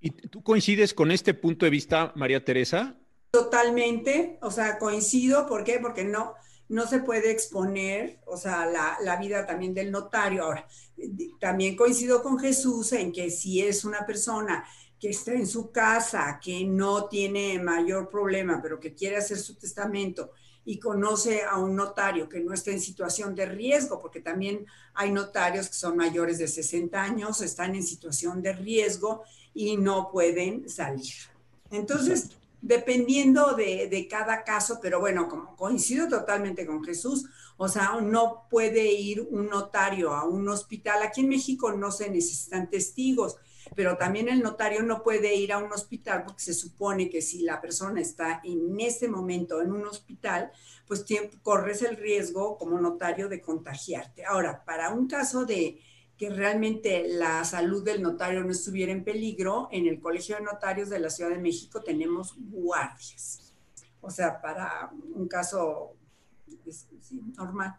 ¿Y 0.00 0.10
tú 0.10 0.42
coincides 0.42 0.94
con 0.94 1.10
este 1.12 1.32
punto 1.32 1.64
de 1.64 1.70
vista, 1.70 2.12
María 2.16 2.44
Teresa? 2.44 2.96
Totalmente, 3.32 4.38
o 4.42 4.50
sea, 4.50 4.78
coincido, 4.78 5.46
¿por 5.46 5.64
qué? 5.64 5.78
Porque 5.80 6.04
no, 6.04 6.34
no 6.68 6.86
se 6.86 6.98
puede 6.98 7.30
exponer, 7.30 8.20
o 8.26 8.36
sea, 8.36 8.66
la, 8.66 8.98
la, 9.00 9.16
vida 9.16 9.46
también 9.46 9.72
del 9.72 9.90
notario. 9.90 10.44
Ahora, 10.44 10.68
también 11.40 11.74
coincido 11.74 12.22
con 12.22 12.38
Jesús 12.38 12.92
en 12.92 13.10
que 13.10 13.30
si 13.30 13.62
es 13.62 13.86
una 13.86 14.04
persona 14.04 14.66
que 15.00 15.08
está 15.08 15.32
en 15.32 15.46
su 15.46 15.72
casa, 15.72 16.40
que 16.44 16.66
no 16.66 17.06
tiene 17.06 17.58
mayor 17.58 18.10
problema, 18.10 18.60
pero 18.60 18.78
que 18.78 18.94
quiere 18.94 19.16
hacer 19.16 19.38
su 19.38 19.54
testamento 19.54 20.32
y 20.66 20.78
conoce 20.78 21.42
a 21.42 21.56
un 21.56 21.74
notario 21.74 22.28
que 22.28 22.40
no 22.40 22.52
está 22.52 22.70
en 22.70 22.82
situación 22.82 23.34
de 23.34 23.46
riesgo, 23.46 23.98
porque 23.98 24.20
también 24.20 24.66
hay 24.92 25.10
notarios 25.10 25.68
que 25.68 25.74
son 25.74 25.96
mayores 25.96 26.36
de 26.36 26.48
60 26.48 27.02
años, 27.02 27.40
están 27.40 27.74
en 27.76 27.82
situación 27.82 28.42
de 28.42 28.52
riesgo 28.52 29.22
y 29.54 29.78
no 29.78 30.10
pueden 30.12 30.68
salir. 30.68 31.14
Entonces, 31.70 32.28
dependiendo 32.62 33.54
de, 33.54 33.88
de, 33.88 34.08
cada 34.08 34.44
caso, 34.44 34.78
pero 34.80 35.00
bueno, 35.00 35.28
como 35.28 35.56
coincido 35.56 36.08
totalmente 36.08 36.64
con 36.64 36.82
Jesús, 36.82 37.26
o 37.56 37.68
sea, 37.68 38.00
no 38.00 38.46
puede 38.48 38.90
ir 38.92 39.26
un 39.30 39.48
notario 39.48 40.14
a 40.14 40.24
un 40.24 40.48
hospital. 40.48 41.02
Aquí 41.02 41.20
en 41.20 41.28
México 41.28 41.72
no 41.72 41.90
se 41.90 42.08
necesitan 42.08 42.70
testigos, 42.70 43.36
pero 43.74 43.96
también 43.96 44.28
el 44.28 44.42
notario 44.42 44.82
no 44.82 45.02
puede 45.02 45.34
ir 45.34 45.52
a 45.52 45.58
un 45.58 45.72
hospital 45.72 46.24
porque 46.24 46.42
se 46.42 46.54
supone 46.54 47.10
que 47.10 47.20
si 47.20 47.42
la 47.42 47.60
persona 47.60 48.00
está 48.00 48.40
en 48.44 48.78
ese 48.80 49.08
momento 49.08 49.60
en 49.60 49.72
un 49.72 49.86
hospital, 49.86 50.52
pues 50.86 51.04
corres 51.42 51.82
el 51.82 51.96
riesgo 51.96 52.58
como 52.58 52.78
notario 52.80 53.28
de 53.28 53.40
contagiarte. 53.40 54.24
Ahora, 54.24 54.64
para 54.64 54.90
un 54.90 55.08
caso 55.08 55.44
de 55.44 55.80
que 56.22 56.30
realmente 56.30 57.04
la 57.08 57.44
salud 57.44 57.82
del 57.82 58.00
notario 58.00 58.44
no 58.44 58.52
estuviera 58.52 58.92
en 58.92 59.02
peligro, 59.02 59.68
en 59.72 59.88
el 59.88 59.98
Colegio 59.98 60.36
de 60.36 60.42
Notarios 60.42 60.88
de 60.88 61.00
la 61.00 61.10
Ciudad 61.10 61.32
de 61.32 61.38
México 61.40 61.82
tenemos 61.82 62.36
guardias. 62.38 63.52
O 64.00 64.08
sea, 64.08 64.40
para 64.40 64.92
un 65.16 65.26
caso 65.26 65.96
normal. 67.36 67.74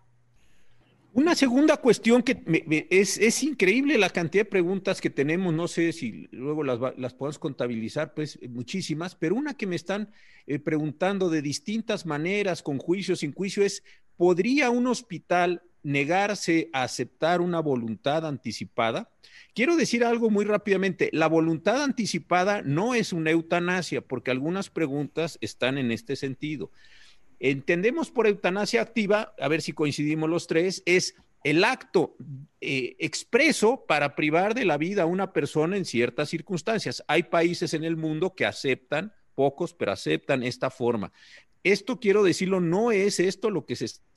Una 1.13 1.35
segunda 1.35 1.77
cuestión 1.77 2.21
que 2.21 2.43
es, 2.89 3.43
increíble 3.43 3.97
la 3.97 4.09
cantidad 4.09 4.43
de 4.43 4.49
preguntas 4.49 4.99
que 4.99 5.09
tenemos, 5.09 5.53
no 5.53 5.69
sé 5.69 5.93
si 5.93 6.27
luego 6.31 6.65
las, 6.65 6.79
las 6.97 7.13
podemos 7.13 7.39
contabilizar, 7.39 8.13
pues 8.13 8.37
muchísimas, 8.49 9.15
pero 9.15 9.35
una 9.35 9.53
que 9.53 9.67
me 9.67 9.77
están 9.77 10.11
eh, 10.47 10.59
preguntando 10.59 11.29
de 11.29 11.41
distintas 11.41 12.05
maneras, 12.05 12.61
con 12.61 12.77
juicio, 12.77 13.15
sin 13.15 13.33
juicio, 13.33 13.63
es, 13.63 13.83
¿podría 14.17 14.69
un 14.69 14.87
hospital 14.87 15.63
negarse 15.83 16.69
a 16.73 16.83
aceptar 16.83 17.41
una 17.41 17.59
voluntad 17.59 18.25
anticipada? 18.25 19.09
Quiero 19.53 19.75
decir 19.75 20.03
algo 20.03 20.29
muy 20.29 20.45
rápidamente, 20.45 21.09
la 21.13 21.27
voluntad 21.27 21.83
anticipada 21.83 22.61
no 22.63 22.95
es 22.95 23.13
una 23.13 23.31
eutanasia, 23.31 24.01
porque 24.01 24.31
algunas 24.31 24.69
preguntas 24.69 25.37
están 25.41 25.77
en 25.77 25.91
este 25.91 26.15
sentido. 26.15 26.71
Entendemos 27.39 28.09
por 28.09 28.25
eutanasia 28.25 28.81
activa, 28.81 29.35
a 29.39 29.47
ver 29.47 29.61
si 29.61 29.73
coincidimos 29.73 30.29
los 30.29 30.47
tres, 30.47 30.81
es 30.85 31.15
el 31.43 31.63
acto 31.65 32.15
eh, 32.61 32.95
expreso 32.99 33.85
para 33.85 34.15
privar 34.15 34.55
de 34.55 34.65
la 34.65 34.77
vida 34.77 35.03
a 35.03 35.07
una 35.07 35.33
persona 35.33 35.77
en 35.77 35.85
ciertas 35.85 36.29
circunstancias. 36.29 37.03
Hay 37.07 37.23
países 37.23 37.73
en 37.73 37.83
el 37.83 37.97
mundo 37.97 38.33
que 38.33 38.45
aceptan, 38.45 39.13
pocos, 39.35 39.73
pero 39.73 39.91
aceptan 39.91 40.41
esta 40.41 40.69
forma. 40.69 41.11
Esto 41.63 41.99
quiero 41.99 42.23
decirlo, 42.23 42.59
no 42.59 42.91
es 42.91 43.19
esto 43.19 43.49
lo 43.49 43.65
que 43.65 43.75
se 43.75 43.85
está 43.85 44.12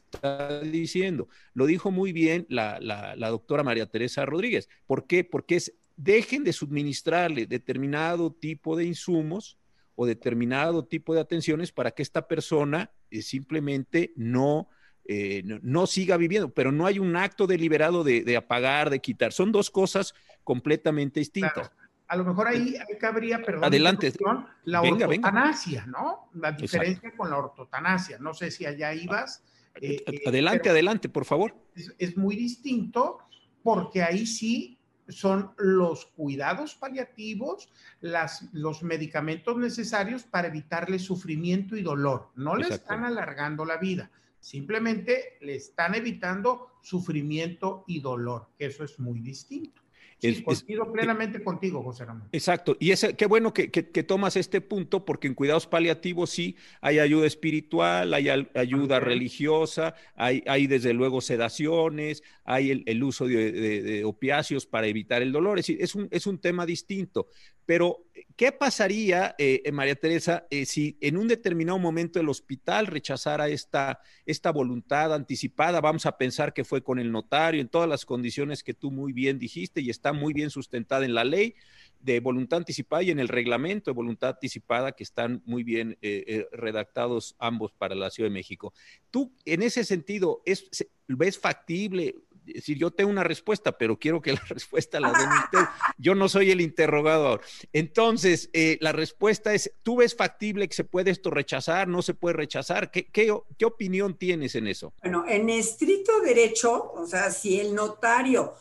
diciendo. 0.63 1.29
Lo 1.55 1.67
dijo 1.67 1.91
muy 1.91 2.13
bien 2.13 2.47
la, 2.49 2.79
la 2.81 3.29
doctora 3.29 3.63
María 3.63 3.87
Teresa 3.87 4.25
Rodríguez. 4.25 4.69
¿Por 4.87 5.07
qué? 5.07 5.25
Porque 5.25 5.57
es, 5.57 5.75
dejen 5.97 6.45
de 6.45 6.53
suministrarle 6.53 7.47
determinado 7.47 8.33
tipo 8.33 8.77
de 8.77 8.85
insumos 8.85 9.59
o 9.95 10.07
determinado 10.07 10.85
tipo 10.85 11.15
de 11.15 11.21
atenciones 11.21 11.73
para 11.73 11.91
que 11.91 12.03
esta 12.03 12.29
persona 12.29 12.91
eh, 13.11 13.23
simplemente 13.23 14.13
eh, 14.15 15.43
no, 15.45 15.59
no, 15.63 15.87
siga 15.87 16.17
viviendo, 16.19 16.51
pero 16.51 16.71
no 16.71 16.87
hay 16.87 16.99
un 16.99 17.17
acto 17.17 17.47
deliberado 17.47 18.05
de, 18.05 18.37
apagar, 18.37 18.91
de 18.91 19.01
quitar. 19.01 19.33
Son 19.33 19.51
dos 19.51 19.71
cosas 19.71 20.15
completamente 20.45 21.21
distintas. 21.21 21.73
A 22.09 22.17
lo 22.17 22.25
mejor 22.25 22.47
ahí, 22.47 22.77
cabría, 23.01 23.43
perdón, 23.43 23.65
Adelante. 23.65 24.13
la 24.65 24.83
ortotanasia, 24.83 25.87
¿no? 25.87 26.31
La 26.35 26.53
diferencia 26.53 27.13
con 27.17 27.31
la 27.31 27.39
ortotanasia. 27.39 28.19
No 28.21 28.33
sé 28.33 28.53
si 28.53 28.65
allá 28.65 28.93
ibas. 28.95 29.43
Eh, 29.81 30.05
adelante, 30.27 30.71
adelante, 30.71 31.09
por 31.09 31.25
favor. 31.25 31.55
es 31.99 32.17
muy 32.17 32.37
distinto 32.37 33.19
porque 33.63 34.03
ahí 34.03 34.27
sí 34.27 34.77
son 35.09 35.53
los 35.59 36.07
cuidados 36.07 36.75
paliativos, 36.75 37.69
las, 38.01 38.49
los 38.53 38.83
medicamentos 38.83 39.57
necesarios 39.57 40.25
para 40.25 40.49
evitarle 40.49 40.99
sufrimiento 40.99 41.77
y 41.77 41.83
dolor. 41.83 42.31
No 42.35 42.57
le 42.57 42.69
están 42.69 43.05
alargando 43.05 43.65
la 43.65 43.77
vida, 43.77 44.11
simplemente 44.41 45.39
le 45.41 45.57
están 45.57 45.95
evitando 45.95 46.73
sufrimiento 46.83 47.85
y 47.87 48.01
dolor, 48.01 48.49
que 48.59 48.67
eso 48.67 48.85
es 48.85 48.99
muy 48.99 49.21
distinto. 49.21 49.83
Sí, 50.19 50.45
plenamente 50.93 51.43
contigo, 51.43 51.83
José 51.83 52.05
Ramón. 52.05 52.29
Exacto. 52.33 52.77
Y 52.81 52.91
es, 52.91 53.07
qué 53.17 53.27
bueno 53.27 53.53
que, 53.53 53.69
tomas 54.03 54.37
este 54.37 54.61
punto, 54.61 55.05
porque 55.05 55.29
en 55.29 55.35
cuidados 55.35 55.67
paliativos 55.67 56.31
sí 56.31 56.57
hay 56.81 56.99
ayuda 56.99 57.27
espiritual, 57.27 58.15
hay 58.15 58.29
ayuda 58.55 58.99
religiosa, 58.99 59.95
hay, 60.15 60.43
hay 60.47 60.67
desde 60.67 60.95
luego 60.95 61.21
sedaciones, 61.21 62.23
hay 62.45 62.83
el, 62.87 63.03
uso 63.03 63.27
de, 63.27 64.03
opiáceos 64.05 64.67
para 64.67 64.87
evitar 64.87 65.23
el 65.23 65.33
dolor. 65.33 65.59
Es, 65.59 65.69
es, 65.69 65.95
un, 65.95 66.09
es 66.11 66.27
un 66.27 66.39
tema 66.39 66.65
distinto. 66.65 67.29
Pero, 67.67 68.07
¿qué 68.37 68.53
pasaría, 68.53 69.35
eh, 69.39 69.71
María 69.73 69.97
Teresa, 69.97 70.47
eh, 70.51 70.65
si 70.65 70.97
en 71.01 71.17
un 71.17 71.27
determinado 71.27 71.79
momento 71.79 72.21
el 72.21 72.29
hospital 72.29 72.87
rechazara 72.87 73.49
esta, 73.49 74.01
esta 74.25 74.53
voluntad 74.53 75.13
anticipada? 75.13 75.81
Vamos 75.81 76.07
a 76.07 76.17
pensar 76.17 76.55
que 76.55 76.65
fue 76.65 76.83
con 76.83 77.01
el 77.01 77.11
notario, 77.11 77.61
en 77.61 77.69
todas 77.69 77.89
las 77.89 78.07
condiciones 78.07 78.63
que 78.63 78.73
tú 78.73 78.93
muy 78.93 79.13
bien 79.13 79.41
dijiste 79.41 79.81
y 79.81 79.91
está 79.91 80.13
muy 80.13 80.33
bien 80.33 80.51
sustentada 80.51 81.05
en 81.05 81.15
la 81.15 81.25
ley 81.25 81.57
de 82.01 82.21
voluntad 82.21 82.59
anticipada 82.59 83.03
y 83.03 83.11
en 83.11 83.19
el 83.19 83.27
reglamento 83.27 83.91
de 83.91 83.97
voluntad 83.97 84.31
anticipada 84.31 84.93
que 84.93 85.03
están 85.03 85.43
muy 85.45 85.65
bien 85.65 85.99
eh, 86.03 86.47
redactados 86.53 87.35
ambos 87.41 87.73
para 87.73 87.97
la 87.97 88.11
Ciudad 88.11 88.31
de 88.31 88.35
México. 88.35 88.73
Tú, 89.11 89.33
en 89.45 89.63
ese 89.63 89.83
sentido, 89.83 90.41
es, 90.47 90.69
¿ves 91.09 91.37
factible? 91.37 92.15
Decir, 92.55 92.79
yo 92.79 92.91
tengo 92.91 93.11
una 93.11 93.25
respuesta, 93.25 93.77
pero 93.77 93.99
quiero 93.99 94.21
que 94.21 94.33
la 94.33 94.43
respuesta 94.49 95.01
la 95.01 95.13
den 95.13 95.29
ustedes. 95.29 95.69
Yo 95.99 96.15
no 96.15 96.29
soy 96.29 96.51
el 96.51 96.61
interrogador. 96.61 97.41
Entonces, 97.73 98.51
eh, 98.53 98.79
la 98.81 98.93
respuesta 98.93 99.55
es, 99.55 99.73
¿tú 99.83 99.97
ves 99.97 100.15
factible 100.15 100.69
que 100.69 100.75
se 100.75 100.85
puede 100.85 101.11
esto 101.11 101.31
rechazar? 101.31 101.89
¿No 101.89 102.03
se 102.03 102.15
puede 102.15 102.37
rechazar? 102.37 102.91
¿Qué, 102.91 103.07
qué, 103.07 103.35
qué 103.59 103.65
opinión 103.65 104.17
tienes 104.17 104.55
en 104.55 104.67
eso? 104.67 104.95
Bueno, 105.03 105.25
en 105.29 105.49
estricto 105.51 106.21
derecho, 106.21 106.93
o 106.93 107.07
sea, 107.07 107.31
si 107.31 107.61
el 107.61 107.75
notario 107.75 108.55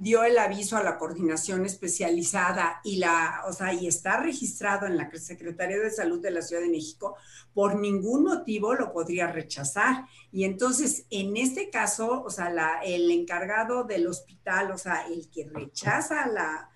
dio 0.00 0.24
el 0.24 0.38
aviso 0.38 0.76
a 0.76 0.82
la 0.82 0.98
coordinación 0.98 1.64
especializada 1.64 2.80
y 2.82 2.96
la, 2.96 3.42
o 3.46 3.52
sea, 3.52 3.72
y 3.72 3.86
está 3.86 4.18
registrado 4.18 4.86
en 4.86 4.96
la 4.96 5.10
Secretaría 5.18 5.78
de 5.78 5.90
Salud 5.90 6.20
de 6.20 6.30
la 6.30 6.42
Ciudad 6.42 6.62
de 6.62 6.70
México, 6.70 7.16
por 7.54 7.78
ningún 7.78 8.24
motivo 8.24 8.74
lo 8.74 8.92
podría 8.92 9.28
rechazar. 9.28 10.06
Y 10.32 10.44
entonces, 10.44 11.06
en 11.10 11.36
este 11.36 11.70
caso, 11.70 12.22
o 12.22 12.30
sea, 12.30 12.50
la, 12.50 12.80
el 12.84 13.10
encargado 13.10 13.84
del 13.84 14.06
hospital, 14.06 14.72
o 14.72 14.78
sea, 14.78 15.06
el 15.06 15.28
que 15.30 15.44
rechaza 15.44 16.26
la, 16.26 16.70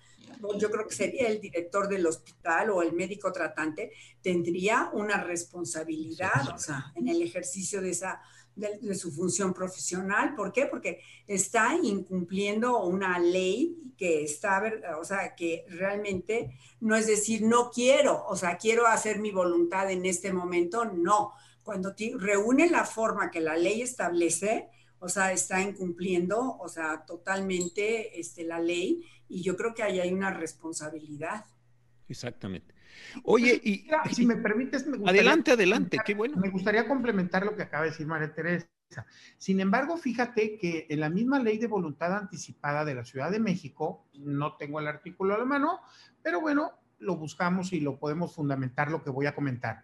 yo 0.57 0.69
creo 0.69 0.87
que 0.87 0.95
sería 0.95 1.27
el 1.27 1.41
director 1.41 1.87
del 1.87 2.05
hospital 2.05 2.69
o 2.69 2.81
el 2.81 2.93
médico 2.93 3.31
tratante, 3.31 3.91
tendría 4.21 4.89
una 4.93 5.23
responsabilidad, 5.23 6.53
o 6.53 6.57
sea, 6.57 6.91
en 6.95 7.07
el 7.07 7.21
ejercicio 7.21 7.81
de 7.81 7.91
esa 7.91 8.21
de, 8.55 8.95
su 8.95 9.11
función 9.11 9.53
profesional. 9.53 10.35
¿Por 10.35 10.51
qué? 10.51 10.65
Porque 10.65 11.01
está 11.27 11.75
incumpliendo 11.81 12.83
una 12.83 13.19
ley 13.19 13.93
que 13.97 14.23
está, 14.23 14.63
o 14.99 15.03
sea, 15.03 15.35
que 15.35 15.65
realmente 15.69 16.57
no 16.79 16.95
es 16.95 17.07
decir, 17.07 17.41
no 17.43 17.71
quiero, 17.71 18.25
o 18.27 18.35
sea, 18.35 18.57
quiero 18.57 18.87
hacer 18.87 19.19
mi 19.19 19.31
voluntad 19.31 19.91
en 19.91 20.05
este 20.05 20.31
momento, 20.31 20.85
no. 20.85 21.33
Cuando 21.63 21.95
reúne 22.17 22.69
la 22.69 22.85
forma 22.85 23.31
que 23.31 23.41
la 23.41 23.57
ley 23.57 23.81
establece, 23.81 24.69
o 24.99 25.09
sea, 25.09 25.31
está 25.31 25.61
incumpliendo, 25.61 26.57
o 26.59 26.69
sea, 26.69 27.05
totalmente 27.05 28.19
este, 28.19 28.43
la 28.43 28.59
ley 28.59 29.03
y 29.27 29.41
yo 29.41 29.55
creo 29.57 29.73
que 29.73 29.83
ahí 29.83 29.99
hay 29.99 30.13
una 30.13 30.31
responsabilidad. 30.31 31.45
Exactamente. 32.07 32.74
Oye, 33.23 33.59
y 33.63 33.87
si 34.11 34.25
me 34.25 34.35
permites, 34.35 34.85
me 34.87 35.09
adelante, 35.09 35.51
adelante, 35.51 35.97
qué 36.05 36.13
bueno. 36.13 36.37
Me 36.37 36.49
gustaría 36.49 36.87
complementar 36.87 37.45
lo 37.45 37.55
que 37.55 37.63
acaba 37.63 37.83
de 37.83 37.91
decir 37.91 38.07
María 38.07 38.33
Teresa. 38.33 38.67
Sin 39.37 39.59
embargo, 39.59 39.97
fíjate 39.97 40.57
que 40.57 40.87
en 40.89 40.99
la 40.99 41.09
misma 41.09 41.39
ley 41.39 41.57
de 41.57 41.67
voluntad 41.67 42.15
anticipada 42.15 42.85
de 42.85 42.95
la 42.95 43.05
Ciudad 43.05 43.31
de 43.31 43.39
México, 43.39 44.05
no 44.13 44.55
tengo 44.57 44.79
el 44.79 44.87
artículo 44.87 45.35
a 45.35 45.37
la 45.37 45.45
mano, 45.45 45.81
pero 46.21 46.41
bueno, 46.41 46.73
lo 46.99 47.15
buscamos 47.15 47.73
y 47.73 47.79
lo 47.79 47.97
podemos 47.97 48.33
fundamentar 48.33 48.91
lo 48.91 49.03
que 49.03 49.09
voy 49.09 49.25
a 49.25 49.35
comentar. 49.35 49.83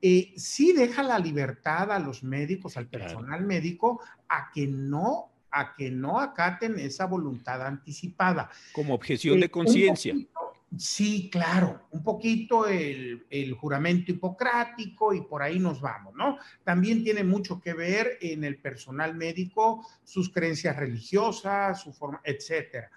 Eh, 0.00 0.32
sí 0.36 0.72
deja 0.72 1.02
la 1.02 1.18
libertad 1.18 1.90
a 1.90 1.98
los 1.98 2.22
médicos, 2.22 2.76
al 2.76 2.86
personal 2.86 3.44
médico, 3.44 4.00
a 4.28 4.50
que 4.52 4.66
no 4.66 5.32
a 5.50 5.74
que 5.74 5.90
no 5.90 6.20
acaten 6.20 6.78
esa 6.78 7.06
voluntad 7.06 7.66
anticipada. 7.66 8.50
Como 8.72 8.94
objeción 8.94 9.40
de 9.40 9.46
eh, 9.46 9.50
conciencia. 9.50 10.14
Sí, 10.76 11.30
claro, 11.32 11.88
un 11.92 12.02
poquito 12.02 12.66
el, 12.66 13.24
juramento 13.58 14.12
hipocrático 14.12 15.14
y 15.14 15.22
por 15.22 15.42
ahí 15.42 15.58
nos 15.58 15.80
vamos, 15.80 16.14
¿no? 16.14 16.36
También 16.62 17.02
tiene 17.02 17.24
mucho 17.24 17.58
que 17.58 17.72
ver 17.72 18.18
en 18.20 18.44
el 18.44 18.60
personal 18.60 19.14
médico, 19.14 19.86
sus 20.04 20.30
creencias 20.30 20.76
religiosas, 20.76 21.80
su 21.80 21.92
forma, 21.92 22.20
etcétera. 22.22 22.90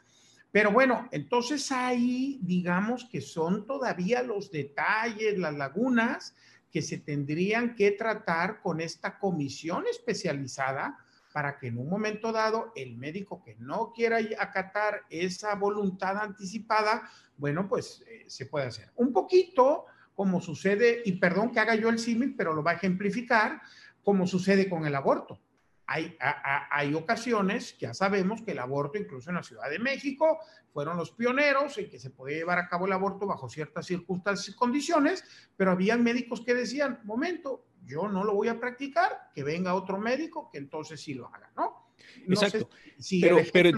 Pero 0.52 0.72
bueno, 0.72 1.08
entonces 1.12 1.72
ahí 1.72 2.40
digamos 2.42 3.06
que 3.06 3.22
son 3.22 3.66
todavía 3.66 4.22
los 4.22 4.52
detalles, 4.52 5.38
las 5.38 5.56
lagunas 5.56 6.36
que 6.72 6.82
se 6.82 6.98
tendrían 6.98 7.76
que 7.76 7.92
tratar 7.92 8.62
con 8.62 8.82
esta 8.82 9.18
comisión 9.18 9.86
especializada 9.90 10.98
para 11.34 11.58
que 11.58 11.68
en 11.68 11.78
un 11.78 11.90
momento 11.90 12.32
dado 12.32 12.72
el 12.76 12.98
médico 12.98 13.42
que 13.44 13.56
no 13.56 13.92
quiera 13.94 14.20
acatar 14.40 15.02
esa 15.10 15.56
voluntad 15.56 16.18
anticipada, 16.18 17.10
bueno, 17.38 17.68
pues 17.68 18.04
eh, 18.08 18.26
se 18.28 18.46
puede 18.46 18.68
hacer. 18.68 18.92
Un 18.96 19.14
poquito 19.14 19.86
como 20.14 20.42
sucede, 20.42 21.02
y 21.06 21.14
perdón 21.14 21.52
que 21.52 21.60
haga 21.60 21.76
yo 21.76 21.90
el 21.90 21.98
símil, 21.98 22.36
pero 22.36 22.54
lo 22.54 22.64
va 22.64 22.72
a 22.72 22.76
ejemplificar, 22.76 23.62
como 24.04 24.28
sucede 24.28 24.70
con 24.70 24.86
el 24.86 24.96
aborto. 24.96 25.40
Hay, 25.94 26.16
hay, 26.70 26.94
ocasiones, 26.94 27.78
ya 27.78 27.94
sabemos 27.94 28.42
que 28.44 28.52
el 28.52 28.60
aborto, 28.60 28.98
incluso 28.98 29.30
en 29.30 29.36
la 29.36 29.44
Ciudad 29.44 29.70
de 29.70 29.78
México, 29.78 30.40
fueron 30.72 30.96
los 30.96 31.12
pioneros 31.12 31.78
en 31.78 31.90
que 31.90 32.00
se 32.00 32.12
podía 32.12 32.38
llevar 32.38 32.60
a 32.60 32.70
cabo 32.70 32.86
el 32.86 32.94
aborto 32.94 33.28
bajo 33.28 33.50
ciertas 33.50 33.88
circunstancias 33.88 34.56
y 34.56 34.58
condiciones, 34.58 35.26
pero 35.58 35.72
había 35.72 35.98
médicos 35.98 36.46
que 36.46 36.54
decían, 36.54 37.02
momento, 37.04 37.66
yo 37.84 38.08
no 38.08 38.24
lo 38.24 38.34
voy 38.34 38.48
a 38.48 38.58
practicar, 38.58 39.32
que 39.36 39.44
venga 39.44 39.74
otro 39.74 39.98
médico 39.98 40.50
que 40.50 40.60
entonces 40.60 41.02
sí 41.02 41.14
lo 41.14 41.28
haga, 41.28 41.52
¿no? 41.58 41.92
Exacto. 42.26 42.70
pero, 43.52 43.78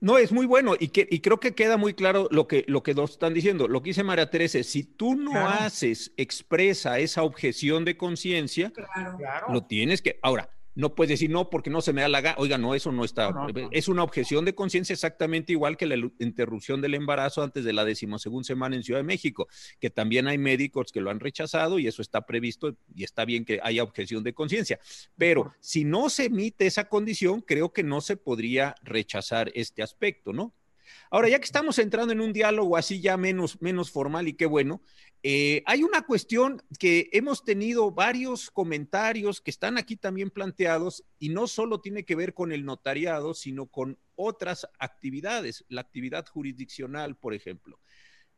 no, 0.00 0.18
es 0.18 0.30
muy 0.30 0.44
bueno 0.44 0.74
y, 0.78 0.88
que, 0.88 1.08
y 1.10 1.20
creo 1.20 1.40
que 1.40 1.54
queda 1.54 1.78
muy 1.78 1.94
claro 1.94 2.28
lo 2.30 2.46
que, 2.46 2.66
lo 2.68 2.82
que 2.82 2.92
dos 2.92 3.12
están 3.12 3.32
diciendo. 3.32 3.68
Lo 3.68 3.82
que 3.82 3.90
dice 3.90 4.04
María 4.04 4.28
Teresa, 4.28 4.62
si 4.62 4.84
tú 4.84 5.14
no 5.14 5.48
haces 5.48 6.12
expresa 6.18 6.98
esa 6.98 7.22
objeción 7.22 7.86
de 7.86 7.96
conciencia, 7.96 8.70
lo 9.48 9.64
tienes 9.64 10.02
que... 10.02 10.18
Ahora, 10.22 10.50
no 10.78 10.94
puedes 10.94 11.08
decir 11.08 11.28
no 11.28 11.50
porque 11.50 11.70
no 11.70 11.80
se 11.80 11.92
me 11.92 12.02
da 12.02 12.08
la 12.08 12.20
gana. 12.20 12.36
Oiga, 12.38 12.56
no, 12.56 12.72
eso 12.72 12.92
no 12.92 13.04
está. 13.04 13.34
Es 13.72 13.88
una 13.88 14.04
objeción 14.04 14.44
de 14.44 14.54
conciencia 14.54 14.92
exactamente 14.92 15.50
igual 15.50 15.76
que 15.76 15.86
la 15.86 15.96
interrupción 16.20 16.80
del 16.80 16.94
embarazo 16.94 17.42
antes 17.42 17.64
de 17.64 17.72
la 17.72 17.84
decimosegunda 17.84 18.44
semana 18.44 18.76
en 18.76 18.84
Ciudad 18.84 19.00
de 19.00 19.04
México, 19.04 19.48
que 19.80 19.90
también 19.90 20.28
hay 20.28 20.38
médicos 20.38 20.92
que 20.92 21.00
lo 21.00 21.10
han 21.10 21.18
rechazado 21.18 21.80
y 21.80 21.88
eso 21.88 22.00
está 22.00 22.24
previsto 22.26 22.76
y 22.94 23.02
está 23.02 23.24
bien 23.24 23.44
que 23.44 23.58
haya 23.60 23.82
objeción 23.82 24.22
de 24.22 24.34
conciencia. 24.34 24.78
Pero 25.16 25.52
si 25.58 25.84
no 25.84 26.08
se 26.10 26.26
emite 26.26 26.68
esa 26.68 26.88
condición, 26.88 27.40
creo 27.40 27.72
que 27.72 27.82
no 27.82 28.00
se 28.00 28.16
podría 28.16 28.76
rechazar 28.84 29.50
este 29.56 29.82
aspecto, 29.82 30.32
¿no? 30.32 30.54
Ahora, 31.10 31.28
ya 31.28 31.38
que 31.38 31.44
estamos 31.44 31.78
entrando 31.78 32.12
en 32.12 32.20
un 32.20 32.32
diálogo 32.32 32.76
así 32.76 33.00
ya 33.00 33.16
menos, 33.16 33.60
menos 33.60 33.90
formal 33.90 34.28
y 34.28 34.34
qué 34.34 34.46
bueno, 34.46 34.82
eh, 35.22 35.64
hay 35.66 35.82
una 35.82 36.02
cuestión 36.02 36.62
que 36.78 37.08
hemos 37.12 37.44
tenido 37.44 37.90
varios 37.90 38.50
comentarios 38.50 39.40
que 39.40 39.50
están 39.50 39.76
aquí 39.76 39.96
también 39.96 40.30
planteados 40.30 41.04
y 41.18 41.30
no 41.30 41.48
solo 41.48 41.80
tiene 41.80 42.04
que 42.04 42.14
ver 42.14 42.34
con 42.34 42.52
el 42.52 42.64
notariado, 42.64 43.34
sino 43.34 43.66
con 43.66 43.98
otras 44.14 44.68
actividades, 44.78 45.64
la 45.68 45.80
actividad 45.80 46.26
jurisdiccional, 46.26 47.16
por 47.16 47.34
ejemplo. 47.34 47.80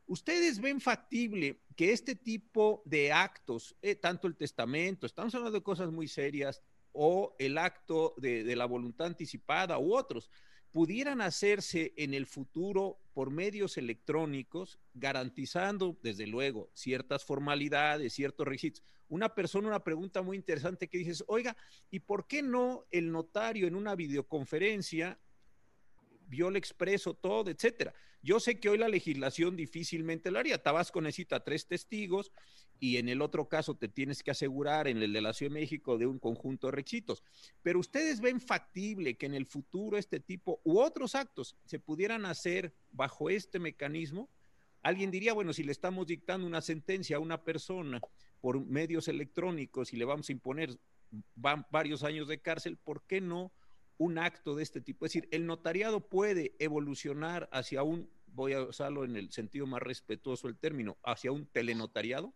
¿Ustedes 0.07 0.61
ven 0.61 0.81
factible 0.81 1.61
que 1.77 1.93
este 1.93 2.17
tipo 2.17 2.83
de 2.87 3.13
actos, 3.13 3.77
eh, 3.83 3.95
tanto 3.95 4.27
el 4.27 4.37
testamento, 4.37 5.07
estamos 5.07 5.35
hablando 5.35 5.59
de 5.59 5.63
cosas 5.63 5.93
muy 5.93 6.09
serias, 6.09 6.63
o 6.93 7.37
el 7.39 7.59
acto 7.59 8.15
de, 8.17 8.43
de 8.43 8.57
la 8.57 8.65
voluntad 8.65 9.07
anticipada 9.07 9.79
u 9.79 9.95
otros, 9.95 10.31
pudieran 10.73 11.21
hacerse 11.21 11.93
en 11.97 12.15
el 12.15 12.27
futuro 12.27 12.99
por 13.21 13.31
medios 13.31 13.77
electrónicos, 13.77 14.79
garantizando, 14.95 15.95
desde 16.03 16.27
luego, 16.27 16.71
ciertas 16.73 17.23
formalidades, 17.23 18.15
ciertos 18.15 18.49
requisitos. 18.49 18.83
Una 19.11 19.35
persona, 19.35 19.69
una 19.69 19.85
pregunta 19.85 20.23
muy 20.23 20.39
interesante 20.39 20.89
que 20.89 20.97
dices, 20.97 21.23
oiga, 21.27 21.55
¿y 21.91 22.01
por 22.01 22.27
qué 22.27 22.41
no 22.41 22.87
el 22.91 23.13
notario 23.13 23.67
en 23.67 23.75
una 23.75 23.95
videoconferencia 23.95 25.21
vio 26.29 26.49
el 26.49 26.57
expreso, 26.57 27.13
todo, 27.13 27.51
etcétera? 27.51 27.93
Yo 28.23 28.41
sé 28.41 28.59
que 28.59 28.71
hoy 28.71 28.79
la 28.79 28.89
legislación 28.89 29.55
difícilmente 29.55 30.31
lo 30.31 30.39
haría. 30.39 30.63
Tabasco 30.63 31.03
necesita 31.03 31.45
tres 31.45 31.67
testigos 31.67 32.33
y 32.81 32.97
en 32.97 33.11
el 33.11 33.21
otro 33.21 33.47
caso 33.47 33.75
te 33.75 33.89
tienes 33.89 34.23
que 34.23 34.31
asegurar 34.31 34.89
en 34.89 35.03
el 35.03 35.13
de 35.13 35.21
la 35.21 35.35
Ciudad 35.35 35.53
de 35.53 35.61
México 35.61 35.99
de 35.99 36.07
un 36.07 36.19
conjunto 36.19 36.67
de 36.67 36.73
requisitos. 36.73 37.23
Pero 37.63 37.79
ustedes 37.79 38.23
ven 38.23 38.41
factible 38.41 39.17
que 39.17 39.27
en 39.27 39.35
el 39.35 39.45
futuro 39.45 39.99
este 39.99 40.19
tipo 40.19 40.61
u 40.65 40.81
otros 40.81 41.15
actos 41.15 41.57
se 41.67 41.79
pudieran 41.79 42.25
hacer 42.25 42.75
bajo 42.91 43.29
este 43.29 43.59
mecanismo. 43.59 44.31
Alguien 44.83 45.11
diría, 45.11 45.35
bueno, 45.35 45.53
si 45.53 45.63
le 45.63 45.73
estamos 45.73 46.07
dictando 46.07 46.47
una 46.47 46.63
sentencia 46.63 47.19
a 47.19 47.21
una 47.21 47.45
persona 47.45 48.01
por 48.41 48.65
medios 48.65 49.09
electrónicos 49.09 49.93
y 49.93 49.99
le 49.99 50.07
vamos 50.07 50.31
a 50.31 50.33
imponer 50.33 50.79
varios 51.35 52.03
años 52.03 52.29
de 52.29 52.41
cárcel, 52.41 52.79
¿por 52.79 53.03
qué 53.03 53.21
no 53.21 53.53
un 53.99 54.17
acto 54.17 54.55
de 54.55 54.63
este 54.63 54.81
tipo? 54.81 55.05
Es 55.05 55.13
decir, 55.13 55.29
¿el 55.33 55.45
notariado 55.45 56.01
puede 56.01 56.55
evolucionar 56.59 57.51
hacia 57.53 57.83
un, 57.83 58.09
voy 58.29 58.55
a 58.55 58.63
usarlo 58.63 59.05
en 59.05 59.17
el 59.17 59.31
sentido 59.33 59.67
más 59.67 59.83
respetuoso 59.83 60.47
del 60.47 60.57
término, 60.57 60.97
hacia 61.03 61.31
un 61.31 61.45
telenotariado? 61.45 62.33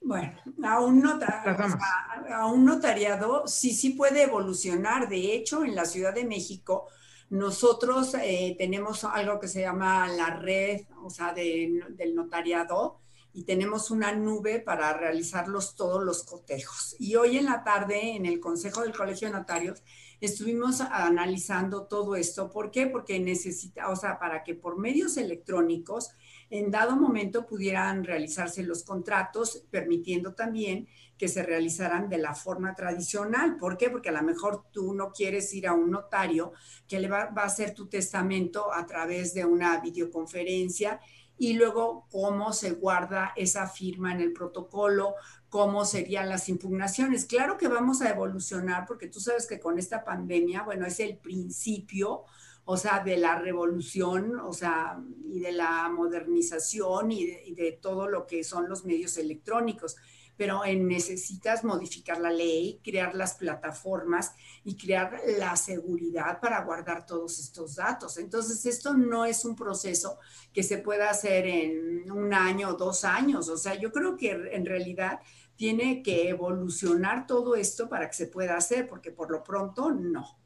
Bueno, 0.00 0.32
a 0.64 0.80
un, 0.80 1.04
a 1.06 2.46
un 2.46 2.64
notariado 2.64 3.46
sí, 3.46 3.72
sí 3.72 3.90
puede 3.90 4.22
evolucionar. 4.22 5.08
De 5.08 5.34
hecho, 5.34 5.64
en 5.64 5.74
la 5.74 5.84
Ciudad 5.84 6.14
de 6.14 6.24
México, 6.24 6.86
nosotros 7.30 8.14
eh, 8.14 8.54
tenemos 8.56 9.04
algo 9.04 9.38
que 9.38 9.48
se 9.48 9.60
llama 9.60 10.08
la 10.08 10.30
red, 10.36 10.82
o 11.02 11.10
sea, 11.10 11.34
del 11.34 12.14
notariado, 12.14 13.00
y 13.32 13.44
tenemos 13.44 13.90
una 13.90 14.12
nube 14.12 14.60
para 14.60 14.92
realizarlos 14.94 15.74
todos 15.74 16.02
los 16.02 16.24
cotejos. 16.24 16.96
Y 16.98 17.16
hoy 17.16 17.36
en 17.36 17.44
la 17.44 17.62
tarde, 17.62 18.16
en 18.16 18.24
el 18.24 18.40
Consejo 18.40 18.82
del 18.82 18.96
Colegio 18.96 19.28
de 19.28 19.34
Notarios, 19.34 19.82
estuvimos 20.20 20.80
analizando 20.80 21.86
todo 21.86 22.16
esto. 22.16 22.50
¿Por 22.50 22.70
qué? 22.70 22.86
Porque 22.86 23.20
necesita, 23.20 23.90
o 23.90 23.96
sea, 23.96 24.18
para 24.18 24.42
que 24.42 24.54
por 24.54 24.78
medios 24.78 25.16
electrónicos, 25.18 26.10
en 26.50 26.70
dado 26.70 26.96
momento 26.96 27.46
pudieran 27.46 28.04
realizarse 28.04 28.62
los 28.62 28.82
contratos, 28.82 29.64
permitiendo 29.70 30.34
también 30.34 30.88
que 31.18 31.28
se 31.28 31.42
realizaran 31.42 32.08
de 32.08 32.18
la 32.18 32.34
forma 32.34 32.74
tradicional. 32.74 33.56
¿Por 33.56 33.76
qué? 33.76 33.90
Porque 33.90 34.08
a 34.08 34.12
lo 34.12 34.22
mejor 34.22 34.64
tú 34.70 34.94
no 34.94 35.10
quieres 35.12 35.52
ir 35.52 35.66
a 35.66 35.74
un 35.74 35.90
notario 35.90 36.52
que 36.86 37.00
le 37.00 37.08
va, 37.08 37.32
a 37.34 37.42
hacer 37.42 37.74
tu 37.74 37.88
testamento 37.88 38.72
a 38.72 38.86
través 38.86 39.34
de 39.34 39.44
una 39.44 39.78
videoconferencia 39.80 41.00
y 41.36 41.52
luego 41.54 42.06
cómo 42.10 42.52
se 42.52 42.72
guarda 42.72 43.32
esa 43.36 43.68
firma 43.68 44.12
en 44.12 44.20
el 44.20 44.32
protocolo, 44.32 45.14
cómo 45.48 45.84
serían 45.84 46.28
las 46.28 46.48
impugnaciones. 46.48 47.26
Claro 47.26 47.58
que 47.58 47.68
vamos 47.68 48.00
a 48.00 48.10
evolucionar 48.10 48.86
porque 48.86 49.08
tú 49.08 49.20
sabes 49.20 49.46
que 49.46 49.60
con 49.60 49.78
esta 49.78 50.04
pandemia, 50.04 50.62
bueno, 50.62 50.86
es 50.86 50.98
el 51.00 51.18
principio, 51.18 52.24
o 52.70 52.76
sea, 52.76 53.02
de 53.02 53.16
la 53.16 53.38
revolución, 53.38 54.38
o 54.40 54.52
sea, 54.52 55.02
y 55.24 55.40
de 55.40 55.52
la 55.52 55.88
modernización 55.88 57.10
y 57.10 57.24
de, 57.24 57.42
y 57.46 57.54
de 57.54 57.72
todo 57.72 58.08
lo 58.08 58.26
que 58.26 58.44
son 58.44 58.68
los 58.68 58.84
medios 58.84 59.16
electrónicos 59.16 59.96
pero 60.36 60.62
necesitas 60.64 61.64
modificar 61.64 62.20
la 62.20 62.30
ley, 62.30 62.80
crear 62.84 63.12
las 63.16 63.34
plataformas 63.34 64.32
y 64.62 64.76
crear 64.76 65.20
la 65.36 65.56
seguridad 65.56 66.40
para 66.40 66.62
guardar 66.62 67.04
todos 67.04 67.40
estos 67.40 67.74
datos. 67.74 68.18
Entonces, 68.18 68.64
esto 68.64 68.94
no 68.94 69.24
es 69.24 69.44
un 69.44 69.56
proceso 69.56 70.18
que 70.52 70.62
se 70.62 70.78
pueda 70.78 71.10
hacer 71.10 71.44
en 71.44 72.08
un 72.12 72.32
año 72.32 72.68
o 72.68 72.74
dos 72.74 73.04
años. 73.04 73.48
O 73.48 73.56
sea, 73.56 73.74
yo 73.74 73.90
creo 73.90 74.16
que 74.16 74.30
en 74.52 74.64
realidad 74.64 75.18
tiene 75.56 76.04
que 76.04 76.28
evolucionar 76.28 77.26
todo 77.26 77.56
esto 77.56 77.88
para 77.88 78.08
que 78.08 78.14
se 78.14 78.28
pueda 78.28 78.56
hacer, 78.56 78.88
porque 78.88 79.10
por 79.10 79.32
lo 79.32 79.42
pronto 79.42 79.90
no. 79.90 80.38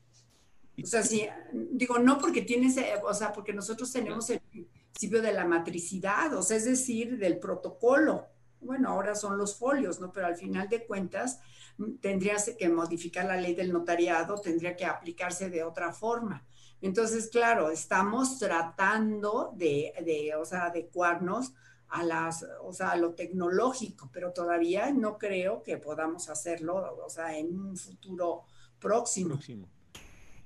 O 0.80 0.86
sea, 0.86 1.02
sí, 1.02 1.26
digo, 1.52 1.98
no 1.98 2.18
porque 2.18 2.42
tienes, 2.42 2.76
o 3.04 3.14
sea, 3.14 3.32
porque 3.32 3.52
nosotros 3.52 3.92
tenemos 3.92 4.30
el 4.30 4.40
principio 4.40 5.20
de 5.20 5.32
la 5.32 5.44
matricidad, 5.44 6.32
o 6.34 6.42
sea, 6.42 6.56
es 6.56 6.64
decir, 6.64 7.18
del 7.18 7.38
protocolo 7.38 8.26
bueno, 8.62 8.90
ahora 8.90 9.14
son 9.14 9.36
los 9.36 9.56
folios, 9.56 10.00
¿no? 10.00 10.12
Pero 10.12 10.26
al 10.26 10.36
final 10.36 10.68
de 10.68 10.86
cuentas 10.86 11.40
mm, 11.78 11.96
tendrías 12.00 12.50
que 12.58 12.68
modificar 12.68 13.24
la 13.26 13.36
ley 13.36 13.54
del 13.54 13.72
notariado, 13.72 14.40
tendría 14.40 14.76
que 14.76 14.84
aplicarse 14.84 15.50
de 15.50 15.64
otra 15.64 15.92
forma. 15.92 16.46
Entonces, 16.80 17.28
claro, 17.28 17.70
estamos 17.70 18.38
tratando 18.38 19.52
de, 19.54 19.92
de 20.04 20.34
o 20.34 20.44
sea, 20.44 20.66
adecuarnos 20.66 21.52
a 21.88 22.02
las, 22.02 22.44
o 22.62 22.72
sea, 22.72 22.92
a 22.92 22.96
lo 22.96 23.14
tecnológico, 23.14 24.10
pero 24.12 24.32
todavía 24.32 24.90
no 24.90 25.18
creo 25.18 25.62
que 25.62 25.76
podamos 25.76 26.28
hacerlo, 26.28 26.98
o 27.04 27.10
sea, 27.10 27.38
en 27.38 27.56
un 27.56 27.76
futuro 27.76 28.44
próximo. 28.80 29.38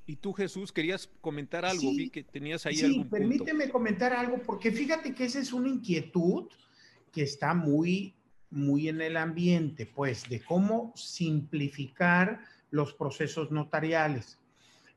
Y 0.07 0.17
tú, 0.17 0.33
Jesús, 0.33 0.73
querías 0.73 1.09
comentar 1.21 1.65
algo, 1.65 1.91
vi 1.91 2.11
que 2.11 2.23
tenías 2.23 2.65
ahí 2.65 2.77
sí, 2.77 3.05
permíteme 3.11 3.69
comentar 3.69 4.13
algo, 4.13 4.39
porque 4.39 4.71
fíjate 4.71 5.13
que 5.15 5.25
esa 5.25 5.41
es 5.41 5.53
una 5.53 5.69
inquietud 5.69 6.49
que 7.13 7.23
está 7.23 7.55
muy, 7.55 8.15
muy 8.51 8.89
en 8.89 9.01
el 9.01 9.17
ambiente, 9.17 9.85
pues, 9.85 10.29
de 10.29 10.41
cómo 10.41 10.93
simplificar 10.95 12.41
los 12.71 12.93
procesos 12.95 13.51
notariales. 13.51 14.39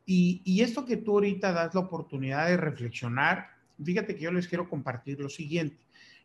Y, 0.05 0.41
y, 0.43 0.62
esto 0.62 0.86
que 0.86 0.97
tú 0.97 1.14
ahorita 1.14 1.53
das 1.53 1.74
la 1.74 1.82
oportunidad 1.82 2.47
de 2.47 2.57
reflexionar, 2.57 3.47
fíjate 3.84 4.16
que 4.16 4.22
yo 4.22 4.32
les 4.32 4.47
quiero 4.47 4.70
compartir 4.70 5.20
lo 5.20 5.30
siguiente. 5.30 5.78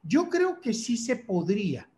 Yo 0.03 0.29
creo 0.29 0.61
que 0.61 0.75
sí 0.75 0.99
se 0.99 1.17
podría. 1.17 1.89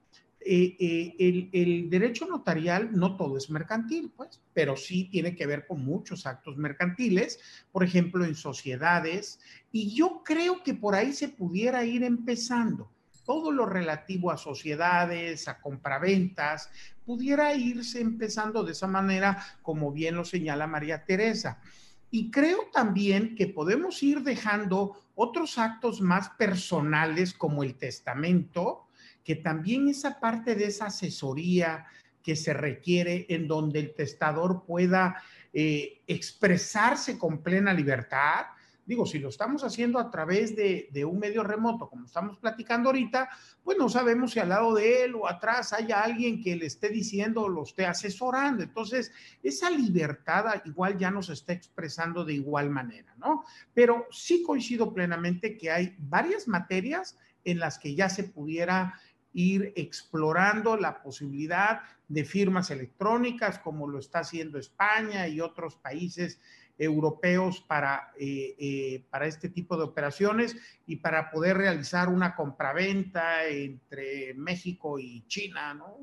Eh, 0.49 0.76
eh, 0.78 1.16
el, 1.18 1.51
el, 1.53 1.90
derecho 1.90 2.24
notarial 2.24 2.90
no 2.92 3.16
todo 3.16 3.36
es 3.36 3.51
mercantil, 3.51 4.12
pues, 4.16 4.40
pero 4.55 4.76
sí 4.76 5.09
tiene 5.11 5.34
que 5.34 5.44
ver 5.44 5.66
con 5.66 5.84
muchos 5.84 6.24
actos 6.24 6.57
mercantiles, 6.57 7.40
por 7.72 7.82
ejemplo, 7.82 8.24
en 8.24 8.36
sociedades, 8.36 9.40
y 9.72 9.92
yo 9.92 10.22
creo 10.24 10.62
que 10.62 10.72
por 10.72 10.94
ahí 10.94 11.12
se 11.12 11.28
pudiera 11.28 11.84
ir 11.84 12.05
empezando 12.05 12.92
todo 13.24 13.51
lo 13.51 13.66
relativo 13.66 14.30
a 14.30 14.36
sociedades, 14.36 15.49
a 15.49 15.61
compraventas, 15.61 16.70
pudiera 17.05 17.53
irse 17.55 18.01
empezando 18.01 18.62
de 18.62 18.70
esa 18.70 18.86
manera, 18.86 19.44
como 19.62 19.90
bien 19.90 20.14
lo 20.14 20.24
señala 20.24 20.68
María 20.68 21.05
Teresa. 21.05 21.61
Y 22.09 22.30
creo 22.30 22.68
también 22.72 23.34
que 23.34 23.49
podemos 23.49 24.01
ir 24.05 24.22
dejando 24.22 24.97
otros 25.16 25.59
actos 25.59 26.01
más 26.01 26.30
personales 26.30 27.34
como 27.34 27.64
el 27.64 27.74
testamento, 27.74 28.86
que 29.26 29.34
también 29.34 29.88
esa 29.88 30.20
parte 30.20 30.54
de 30.54 30.66
esa 30.66 30.86
asesoría 30.86 31.84
que 32.22 32.36
se 32.36 32.54
requiere 32.54 33.26
en 33.28 33.48
donde 33.48 33.80
el 33.80 33.94
testador 33.94 34.64
pueda 34.64 35.20
eh, 35.52 36.00
expresarse 36.06 37.18
con 37.18 37.42
plena 37.42 37.74
libertad, 37.74 38.46
Digo, 38.86 39.04
si 39.04 39.18
lo 39.18 39.30
estamos 39.30 39.64
haciendo 39.64 39.98
a 39.98 40.12
través 40.12 40.54
de, 40.54 41.04
un 41.04 41.18
medio 41.18 41.42
remoto, 41.42 41.90
como 41.90 42.06
estamos 42.06 42.38
platicando 42.38 42.88
ahorita, 42.88 43.28
pues 43.64 43.76
no 43.76 43.88
sabemos 43.88 44.30
si 44.30 44.38
al 44.38 44.50
lado 44.50 44.76
de 44.76 45.02
él 45.02 45.16
o 45.16 45.28
atrás 45.28 45.72
haya 45.72 46.02
alguien 46.02 46.40
que 46.40 46.54
le 46.54 46.66
esté 46.66 46.88
diciendo 46.88 47.42
o 47.42 47.48
lo 47.48 47.64
esté 47.64 47.84
asesorando. 47.84 48.62
Entonces, 48.62 49.10
esa 49.42 49.70
libertad 49.70 50.62
igual 50.66 50.96
ya 50.98 51.10
nos 51.10 51.30
está 51.30 51.52
expresando 51.52 52.24
de 52.24 52.34
igual 52.34 52.70
manera, 52.70 53.12
¿no? 53.18 53.44
Pero 53.74 54.06
sí 54.12 54.44
coincido 54.44 54.94
plenamente 54.94 55.58
que 55.58 55.72
hay 55.72 55.96
varias 55.98 56.46
materias 56.46 57.18
en 57.44 57.58
las 57.58 57.80
que 57.80 57.96
ya 57.96 58.08
se 58.08 58.22
pudiera 58.22 58.94
ir 59.37 59.74
explorando 59.76 60.78
la 60.78 61.03
posibilidad 61.03 61.82
de 62.09 62.24
firmas 62.24 62.70
electrónicas, 62.70 63.59
como 63.59 63.87
lo 63.87 63.99
está 63.99 64.20
haciendo 64.20 64.59
España 64.59 65.28
y 65.28 65.43
otros 65.43 65.76
países 65.76 66.41
europeos 66.78 67.61
para, 67.61 68.12
eh, 68.18 68.57
eh, 68.59 69.05
para 69.11 69.26
este 69.26 69.51
tipo 69.51 69.76
de 69.76 69.84
operaciones 69.84 70.57
y 70.87 70.97
para 70.97 71.30
poder 71.30 71.59
realizar 71.59 72.09
una 72.09 72.34
compraventa 72.34 73.47
entre 73.47 74.32
México 74.34 74.99
y 74.99 75.26
China, 75.26 75.74
¿no? 75.74 75.99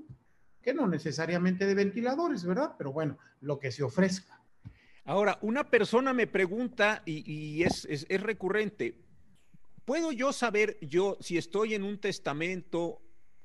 Que 0.62 0.76
no 0.76 0.88
necesariamente 0.88 1.66
de 1.66 1.74
ventiladores, 1.74 2.46
¿verdad? 2.46 2.76
Pero 2.78 2.94
bueno, 2.94 3.18
lo 3.42 3.58
que 3.58 3.72
se 3.72 3.82
ofrezca. 3.82 4.40
Ahora, 5.06 5.40
una 5.42 5.72
persona 5.72 6.14
me 6.14 6.28
pregunta, 6.28 7.02
y, 7.06 7.64
es, 7.64 7.86
es, 7.90 8.06
es 8.10 8.22
recurrente, 8.22 8.96
¿puedo 9.86 10.12
yo 10.12 10.32
saber 10.34 10.78
yo 10.82 11.18
si 11.20 11.38
estoy 11.38 11.74
en 11.74 11.84
un 11.84 12.00
testamento 12.00 13.03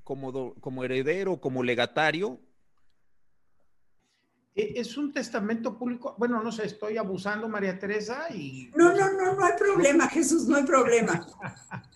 como, 0.08 0.54
como 0.54 0.84
heredero, 0.84 1.38
como 1.38 1.62
legatario? 1.62 2.40
E, 4.54 4.72
es 4.80 4.96
un 4.96 5.12
testamento 5.12 5.76
público. 5.76 6.14
Bueno, 6.16 6.42
no 6.42 6.50
sé, 6.50 6.64
estoy 6.64 6.96
abusando, 6.96 7.46
María 7.46 7.78
Teresa, 7.78 8.26
y... 8.34 8.70
No, 8.74 8.94
no, 8.94 9.12
no, 9.12 9.34
no 9.34 9.44
hay 9.44 9.52
problema, 9.58 10.08
Jesús, 10.08 10.48
no 10.48 10.56
hay 10.56 10.64
problema. 10.64 11.26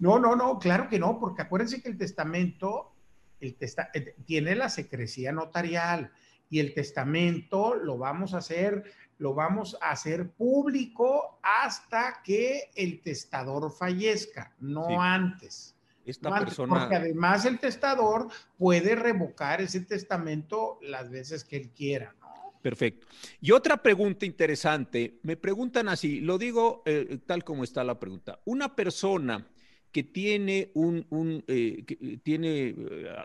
no, 0.00 0.18
no, 0.18 0.34
no, 0.34 0.58
claro 0.58 0.88
que 0.88 0.98
no, 0.98 1.20
porque 1.20 1.42
acuérdense 1.42 1.80
que 1.80 1.88
el 1.88 1.96
testamento 1.96 2.96
el 3.38 3.54
testa 3.54 3.90
eh, 3.94 4.16
tiene 4.26 4.56
la 4.56 4.68
secrecía 4.68 5.30
notarial 5.30 6.10
y 6.50 6.58
el 6.58 6.74
testamento 6.74 7.76
lo 7.76 7.96
vamos 7.96 8.34
a 8.34 8.38
hacer, 8.38 8.82
lo 9.18 9.34
vamos 9.34 9.78
a 9.80 9.92
hacer 9.92 10.32
público 10.32 11.38
hasta 11.44 12.22
que 12.24 12.72
el 12.74 13.02
testador 13.02 13.70
fallezca, 13.70 14.52
no 14.58 15.00
antes 15.00 15.76
esta 16.04 16.38
persona... 16.38 16.80
Porque 16.80 16.96
además 16.96 17.44
el 17.44 17.58
testador 17.58 18.28
puede 18.58 18.94
revocar 18.94 19.60
ese 19.60 19.80
testamento 19.80 20.78
las 20.82 21.10
veces 21.10 21.44
que 21.44 21.56
él 21.56 21.70
quiera. 21.70 22.14
Perfecto. 22.62 23.08
Y 23.40 23.50
otra 23.50 23.82
pregunta 23.82 24.24
interesante, 24.24 25.18
me 25.22 25.36
preguntan 25.36 25.88
así, 25.88 26.20
lo 26.20 26.38
digo 26.38 26.82
eh, 26.86 27.18
tal 27.26 27.42
como 27.42 27.64
está 27.64 27.82
la 27.82 27.98
pregunta. 27.98 28.38
Una 28.44 28.76
persona 28.76 29.48
que 29.90 30.04
tiene 30.04 30.70
un, 30.74 31.04
un 31.10 31.44
eh, 31.48 31.84
que 31.84 31.96
tiene 32.22 32.68
eh, 32.68 33.16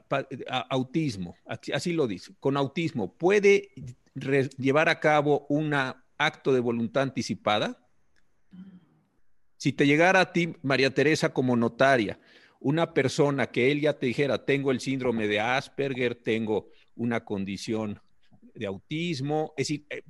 autismo, 0.70 1.36
así 1.46 1.94
lo 1.94 2.08
dice, 2.08 2.34
con 2.40 2.58
autismo, 2.58 3.14
¿puede 3.14 3.70
llevar 4.58 4.90
a 4.90 5.00
cabo 5.00 5.46
un 5.50 5.74
acto 6.18 6.52
de 6.52 6.60
voluntad 6.60 7.04
anticipada? 7.04 7.80
Si 9.56 9.72
te 9.72 9.88
llegara 9.88 10.20
a 10.20 10.34
ti, 10.34 10.56
María 10.62 10.94
Teresa, 10.94 11.34
como 11.34 11.56
notaria, 11.56 12.20
una 12.60 12.94
persona 12.94 13.48
que 13.48 13.72
él 13.72 13.82
ya 13.82 13.94
te 13.94 14.08
dijera, 14.08 14.46
tengo 14.46 14.72
el 14.72 14.80
síndrome 14.80 15.28
de 15.28 15.40
Asperger, 15.40 16.16
tengo 16.16 16.70
una 16.96 17.24
condición 17.24 18.02
de 18.54 18.66
autismo, 18.66 19.54
es 19.58 19.68
decir, 19.68 19.86
eh, 19.90 20.04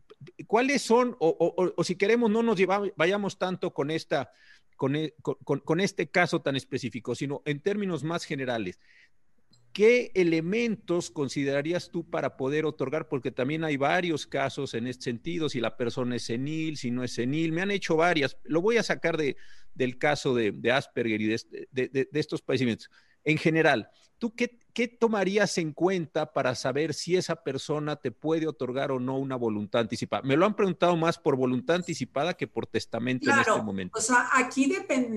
¿cuáles 0.47 0.81
son, 0.81 1.15
o, 1.19 1.83
si 1.83 1.95
queremos, 1.95 2.31
no 2.31 2.43
nos 2.43 2.57
vayamos 2.95 3.37
tanto 3.37 3.73
con, 3.73 3.91
esta, 3.91 4.31
e, 4.93 5.13
con, 5.21 5.59
con 5.59 5.79
este 5.79 6.09
caso 6.09 6.41
tan 6.41 6.55
específico, 6.55 7.15
sino 7.15 7.41
en 7.45 7.61
términos 7.61 8.03
más 8.03 8.23
generales? 8.23 8.79
¿Qué 9.77 10.11
elementos 10.15 11.11
considerarías 11.11 11.91
tú 11.91 12.09
para 12.09 12.35
poder 12.35 12.65
otorgar? 12.65 13.07
Porque 13.07 13.29
también 13.29 13.63
hay 13.63 13.77
varios 13.77 14.25
casos 14.25 14.73
en 14.73 14.87
este 14.87 15.03
sentido, 15.03 15.49
si 15.49 15.59
la 15.59 15.77
persona 15.77 16.15
es 16.15 16.23
senil, 16.23 16.77
si 16.77 16.89
no 16.89 17.03
es 17.03 17.13
senil. 17.13 17.51
Me 17.51 17.61
han 17.61 17.69
hecho 17.69 17.95
varias. 17.95 18.37
Lo 18.43 18.63
voy 18.63 18.77
a 18.77 18.81
sacar 18.81 19.17
de, 19.17 19.37
del 19.75 19.99
caso 19.99 20.33
de, 20.33 20.71
Asperger 20.71 21.21
y 21.21 21.27
de, 21.27 21.67
de, 21.71 22.09
estos 22.13 22.41
padecimientos. 22.41 22.89
En 23.23 23.37
general, 23.37 23.91
¿tú 24.17 24.33
qué, 24.35 24.59
qué, 24.73 24.87
tomarías 24.87 25.57
en 25.57 25.73
cuenta 25.73 26.33
para 26.33 26.55
saber 26.55 26.93
si 26.93 27.15
esa 27.15 27.43
persona 27.43 27.95
te 27.95 28.11
puede 28.11 28.47
otorgar 28.47 28.91
o 28.91 28.99
no 28.99 29.17
una 29.17 29.35
voluntad 29.35 29.81
anticipada? 29.81 30.23
Me 30.23 30.35
lo 30.35 30.45
han 30.45 30.55
preguntado 30.55 30.95
más 30.95 31.17
por 31.17 31.35
voluntad 31.35 31.77
anticipada 31.77 32.33
que 32.33 32.47
por 32.47 32.67
testamento 32.67 33.29
en 33.31 33.39
este 33.39 33.61
momento. 33.61 33.97
O 33.97 34.01
sea, 34.01 34.29
aquí 34.33 34.71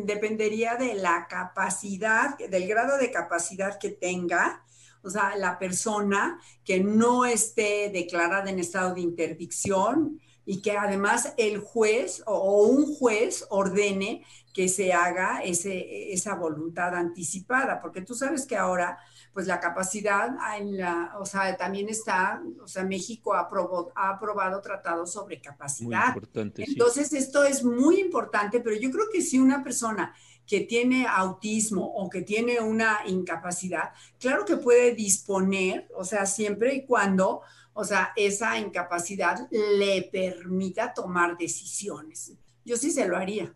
dependería 0.05 0.76
de 0.76 0.94
la 0.94 1.26
capacidad, 1.28 2.36
del 2.38 2.68
grado 2.68 2.98
de 2.98 3.11
capacidad 3.11 3.78
que 3.78 3.90
tenga. 3.90 4.64
O 5.03 5.11
sea, 5.11 5.34
la 5.36 5.59
persona 5.59 6.38
que 6.64 6.80
no 6.80 7.24
esté 7.24 7.90
declarada 7.90 8.51
en 8.51 8.59
estado 8.59 8.94
de 8.94 9.01
interdicción, 9.01 10.20
y 10.51 10.62
que 10.62 10.76
además 10.76 11.32
el 11.36 11.61
juez 11.61 12.24
o, 12.26 12.64
un 12.64 12.96
juez 12.96 13.46
ordene 13.51 14.24
que 14.53 14.68
se 14.68 14.92
haga 14.92 15.44
ese, 15.44 16.12
esa 16.12 16.34
voluntad 16.34 16.92
anticipada, 16.92 17.80
porque 17.80 18.01
tú 18.01 18.16
sabes 18.16 18.46
que 18.46 18.57
ahora, 18.57 18.98
pues 19.32 19.46
la 19.46 19.61
capacidad, 19.61 20.28
en 20.59 20.76
la, 20.76 21.14
o 21.20 21.24
sea, 21.24 21.57
también 21.57 21.88
está, 21.88 22.42
o 22.61 22.66
sea, 22.66 22.82
México 22.82 23.32
ha, 23.32 23.48
ha 23.94 24.09
aprobado 24.09 24.61
tratados 24.61 25.12
sobre 25.12 25.40
capacidad. 25.40 26.16
Entonces, 26.34 27.12
esto 27.12 27.44
es 27.44 27.62
muy 27.62 28.01
importante, 28.01 28.59
pero 28.59 28.74
yo 28.74 28.90
creo 28.90 29.05
que 29.12 29.22
si 29.22 29.38
una 29.38 29.62
persona 29.62 30.12
que 30.48 30.62
tiene 30.62 31.07
autismo 31.07 31.86
o 31.94 32.11
que 32.11 32.22
tiene 32.22 32.59
una 32.59 33.03
incapacidad, 33.07 33.90
claro 34.18 34.44
que 34.44 34.57
puede 34.57 34.96
disponer, 34.96 35.86
o 35.94 36.03
sea, 36.03 36.26
siempre 36.26 36.74
y 36.74 36.86
cuando 36.86 37.42
o 37.80 37.84
sea, 37.84 38.12
esa 38.14 38.58
incapacidad 38.58 39.48
le 39.50 40.02
permita 40.12 40.92
tomar 40.92 41.38
decisiones. 41.38 42.34
Yo 42.62 42.76
sí 42.76 42.90
se 42.90 43.08
lo 43.08 43.16
haría. 43.16 43.54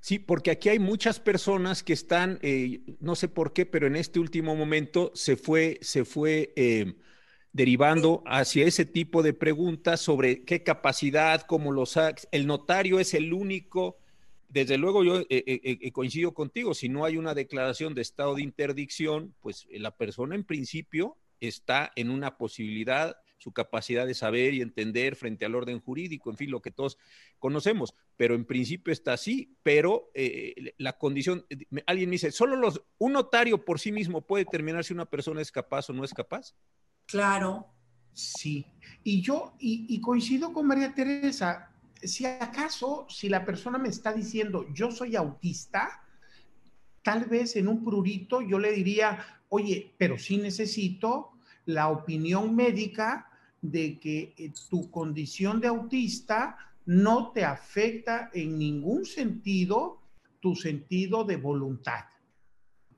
Sí, 0.00 0.20
porque 0.20 0.52
aquí 0.52 0.68
hay 0.68 0.78
muchas 0.78 1.18
personas 1.18 1.82
que 1.82 1.92
están, 1.92 2.38
eh, 2.42 2.82
no 3.00 3.16
sé 3.16 3.26
por 3.26 3.52
qué, 3.52 3.66
pero 3.66 3.88
en 3.88 3.96
este 3.96 4.20
último 4.20 4.54
momento 4.54 5.10
se 5.12 5.36
fue, 5.36 5.80
se 5.82 6.04
fue 6.04 6.52
eh, 6.54 6.94
derivando 7.52 8.22
hacia 8.26 8.64
ese 8.64 8.84
tipo 8.84 9.24
de 9.24 9.32
preguntas 9.32 10.00
sobre 10.00 10.44
qué 10.44 10.62
capacidad, 10.62 11.42
cómo 11.42 11.72
los 11.72 11.98
el 12.30 12.46
notario 12.46 13.00
es 13.00 13.12
el 13.12 13.32
único. 13.32 13.98
Desde 14.48 14.78
luego 14.78 15.02
yo 15.02 15.24
eh, 15.28 15.90
coincido 15.90 16.32
contigo, 16.32 16.74
si 16.74 16.88
no 16.88 17.04
hay 17.04 17.16
una 17.16 17.34
declaración 17.34 17.92
de 17.92 18.02
estado 18.02 18.36
de 18.36 18.42
interdicción, 18.42 19.34
pues 19.40 19.66
la 19.72 19.96
persona 19.96 20.36
en 20.36 20.44
principio 20.44 21.16
está 21.40 21.90
en 21.96 22.10
una 22.10 22.38
posibilidad 22.38 23.16
su 23.38 23.52
capacidad 23.52 24.06
de 24.06 24.14
saber 24.14 24.52
y 24.52 24.60
entender 24.60 25.16
frente 25.16 25.44
al 25.44 25.54
orden 25.54 25.80
jurídico, 25.80 26.30
en 26.30 26.36
fin, 26.36 26.50
lo 26.50 26.60
que 26.60 26.70
todos 26.70 26.98
conocemos, 27.38 27.94
pero 28.16 28.34
en 28.34 28.44
principio 28.44 28.92
está 28.92 29.14
así, 29.14 29.56
pero 29.62 30.10
eh, 30.12 30.74
la 30.76 30.98
condición, 30.98 31.46
alguien 31.86 32.10
me 32.10 32.14
dice, 32.14 32.32
¿solo 32.32 32.56
los, 32.56 32.82
un 32.98 33.12
notario 33.12 33.64
por 33.64 33.78
sí 33.78 33.92
mismo 33.92 34.26
puede 34.26 34.44
determinar 34.44 34.84
si 34.84 34.92
una 34.92 35.06
persona 35.06 35.40
es 35.40 35.52
capaz 35.52 35.88
o 35.88 35.92
no 35.92 36.04
es 36.04 36.12
capaz? 36.12 36.54
Claro. 37.06 37.72
Sí, 38.12 38.66
y 39.04 39.22
yo, 39.22 39.54
y, 39.60 40.00
coincido 40.00 40.52
con 40.52 40.66
María 40.66 40.92
Teresa, 40.92 41.70
si 42.02 42.26
acaso, 42.26 43.06
si 43.08 43.28
la 43.28 43.44
persona 43.44 43.78
me 43.78 43.88
está 43.88 44.12
diciendo, 44.12 44.66
yo 44.74 44.90
soy 44.90 45.14
autista, 45.14 46.02
tal 47.02 47.26
vez 47.26 47.54
en 47.54 47.68
un 47.68 47.84
prurito 47.84 48.40
yo 48.40 48.58
le 48.58 48.72
diría, 48.72 49.24
oye, 49.50 49.94
pero 49.98 50.18
sí 50.18 50.36
necesito 50.36 51.30
la 51.64 51.90
opinión 51.90 52.56
médica 52.56 53.27
de 53.60 53.98
que 53.98 54.34
eh, 54.36 54.52
tu 54.70 54.90
condición 54.90 55.60
de 55.60 55.68
autista 55.68 56.56
no 56.86 57.32
te 57.32 57.44
afecta 57.44 58.30
en 58.32 58.58
ningún 58.58 59.04
sentido 59.04 60.00
tu 60.40 60.54
sentido 60.54 61.24
de 61.24 61.36
voluntad. 61.36 62.04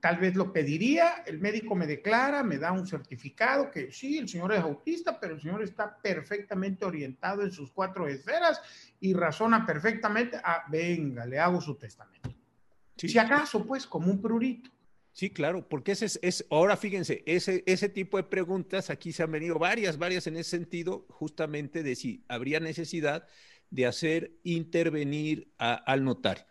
Tal 0.01 0.17
vez 0.17 0.35
lo 0.35 0.53
pediría, 0.53 1.23
el 1.27 1.41
médico 1.41 1.75
me 1.75 1.87
declara, 1.87 2.43
me 2.43 2.57
da 2.57 2.73
un 2.73 2.87
certificado 2.87 3.71
que 3.71 3.93
sí, 3.93 4.17
el 4.17 4.29
señor 4.29 4.53
es 4.53 4.61
autista, 4.61 5.21
pero 5.21 5.35
el 5.35 5.41
señor 5.41 5.63
está 5.63 5.99
perfectamente 5.99 6.85
orientado 6.85 7.43
en 7.43 7.53
sus 7.53 7.71
cuatro 7.71 8.09
esferas 8.09 8.63
y 8.99 9.13
razona 9.13 9.67
perfectamente, 9.67 10.41
ah, 10.43 10.65
venga, 10.71 11.27
le 11.27 11.39
hago 11.39 11.61
su 11.61 11.75
testamento. 11.75 12.31
Si 12.97 13.19
acaso, 13.19 13.67
pues, 13.67 13.87
como 13.87 14.11
un 14.11 14.21
prurito. 14.21 14.71
Sí, 15.13 15.31
claro, 15.31 15.69
porque 15.69 15.93
ese 15.93 16.07
es, 16.23 16.47
ahora 16.51 16.77
fíjense, 16.77 17.23
ese, 17.27 17.65
ese 17.67 17.89
tipo 17.89 18.17
de 18.17 18.23
preguntas, 18.23 18.91
aquí 18.91 19.13
se 19.13 19.23
han 19.23 19.33
venido 19.33 19.59
varias, 19.59 19.99
varias 19.99 20.27
en 20.27 20.37
ese 20.37 20.51
sentido, 20.51 21.05
justamente 21.09 21.83
de 21.83 21.97
si 21.97 22.25
habría 22.29 22.61
necesidad 22.61 23.27
de 23.71 23.87
hacer 23.87 24.33
intervenir 24.45 25.53
al 25.59 26.05
notario. 26.05 26.45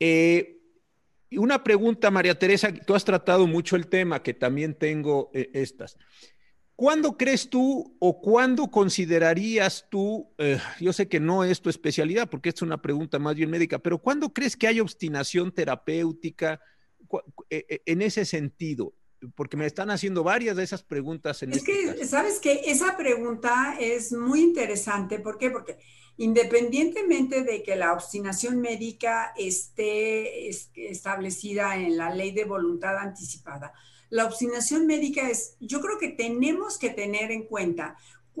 Eh, 0.00 0.60
una 1.32 1.64
pregunta, 1.64 2.10
María 2.10 2.38
Teresa, 2.38 2.72
tú 2.72 2.94
has 2.94 3.04
tratado 3.04 3.46
mucho 3.46 3.76
el 3.76 3.88
tema, 3.88 4.22
que 4.22 4.34
también 4.34 4.74
tengo 4.74 5.30
eh, 5.34 5.50
estas. 5.54 5.96
¿Cuándo 6.76 7.16
crees 7.16 7.48
tú 7.48 7.96
o 8.00 8.20
cuándo 8.20 8.68
considerarías 8.70 9.86
tú, 9.90 10.32
eh, 10.38 10.58
yo 10.80 10.92
sé 10.92 11.08
que 11.08 11.20
no 11.20 11.44
es 11.44 11.60
tu 11.60 11.70
especialidad 11.70 12.28
porque 12.28 12.48
es 12.48 12.62
una 12.62 12.82
pregunta 12.82 13.18
más 13.18 13.36
bien 13.36 13.50
médica, 13.50 13.78
pero 13.78 13.98
¿cuándo 13.98 14.32
crees 14.32 14.56
que 14.56 14.66
hay 14.66 14.80
obstinación 14.80 15.52
terapéutica? 15.52 16.60
E, 17.50 17.66
e, 17.68 17.82
en 17.86 18.02
ese 18.02 18.24
sentido? 18.24 18.94
Porque 19.34 19.56
me 19.56 19.66
están 19.66 19.90
haciendo 19.90 20.22
varias 20.22 20.56
de 20.56 20.64
esas 20.64 20.82
preguntas. 20.82 21.42
En 21.42 21.52
es 21.52 21.58
este 21.58 21.72
que, 21.72 22.04
¿sabes 22.06 22.38
que 22.40 22.62
Esa 22.66 22.96
pregunta 22.96 23.76
es 23.80 24.12
muy 24.12 24.42
interesante. 24.42 25.18
¿Por 25.18 25.38
qué? 25.38 25.50
Porque 25.50 25.78
independientemente 26.16 27.42
de 27.42 27.62
que 27.62 27.74
la 27.74 27.92
obstinación 27.92 28.60
médica 28.60 29.32
esté 29.36 30.48
establecida 30.48 31.76
en 31.76 31.96
la 31.96 32.14
ley 32.14 32.32
de 32.32 32.44
voluntad 32.44 32.98
anticipada, 32.98 33.72
la 34.10 34.26
obstinación 34.26 34.86
médica 34.86 35.28
es, 35.28 35.56
yo 35.58 35.80
creo 35.80 35.98
que 35.98 36.08
tenemos 36.08 36.78
que 36.78 36.90
tener 36.90 37.32
en 37.32 37.46
cuenta 37.46 37.96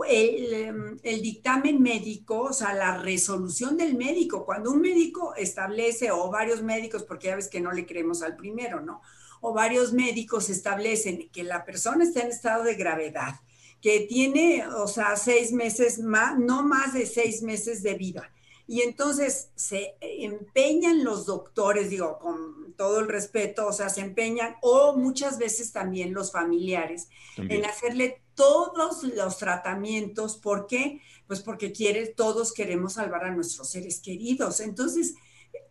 el, 0.08 0.98
el, 1.02 1.22
dictamen 1.22 1.80
médico, 1.80 2.40
o 2.40 2.52
sea, 2.52 2.74
la 2.74 2.98
resolución 2.98 3.76
del 3.76 3.94
médico, 3.96 4.44
cuando 4.44 4.72
un 4.72 4.80
médico 4.80 5.34
establece, 5.36 6.10
o 6.10 6.30
varios 6.30 6.62
médicos, 6.62 7.04
porque 7.04 7.28
ya 7.28 7.36
ves 7.36 7.48
que 7.48 7.60
no 7.60 7.70
le 7.70 7.86
creemos 7.86 8.22
al 8.22 8.36
primero, 8.36 8.80
¿no? 8.80 9.00
O 9.40 9.52
varios 9.52 9.92
médicos 9.92 10.50
establecen 10.50 11.28
que 11.30 11.44
la 11.44 11.64
persona 11.64 12.04
está 12.04 12.22
en 12.22 12.30
estado 12.30 12.64
de 12.64 12.74
gravedad, 12.74 13.34
que 13.80 14.00
tiene, 14.00 14.66
o 14.66 14.88
sea, 14.88 15.14
seis 15.16 15.52
meses 15.52 16.00
más, 16.00 16.38
no 16.38 16.62
más 16.62 16.94
de 16.94 17.06
seis 17.06 17.42
meses 17.42 17.82
de 17.82 17.94
vida. 17.94 18.32
Y 18.66 18.80
entonces 18.80 19.50
se 19.54 19.94
empeñan 20.00 21.04
los 21.04 21.26
doctores, 21.26 21.90
digo, 21.90 22.18
con 22.18 22.72
todo 22.76 23.00
el 23.00 23.08
respeto, 23.08 23.66
o 23.66 23.72
sea, 23.72 23.90
se 23.90 24.00
empeñan, 24.00 24.56
o 24.62 24.96
muchas 24.96 25.38
veces 25.38 25.70
también 25.70 26.14
los 26.14 26.32
familiares, 26.32 27.08
en 27.36 27.64
hacerle 27.66 28.23
todos 28.34 29.02
los 29.02 29.38
tratamientos. 29.38 30.36
¿Por 30.36 30.66
qué? 30.66 31.00
Pues 31.26 31.40
porque 31.40 31.72
quiere, 31.72 32.06
todos 32.06 32.52
queremos 32.52 32.94
salvar 32.94 33.24
a 33.24 33.34
nuestros 33.34 33.70
seres 33.70 34.00
queridos. 34.00 34.60
Entonces, 34.60 35.14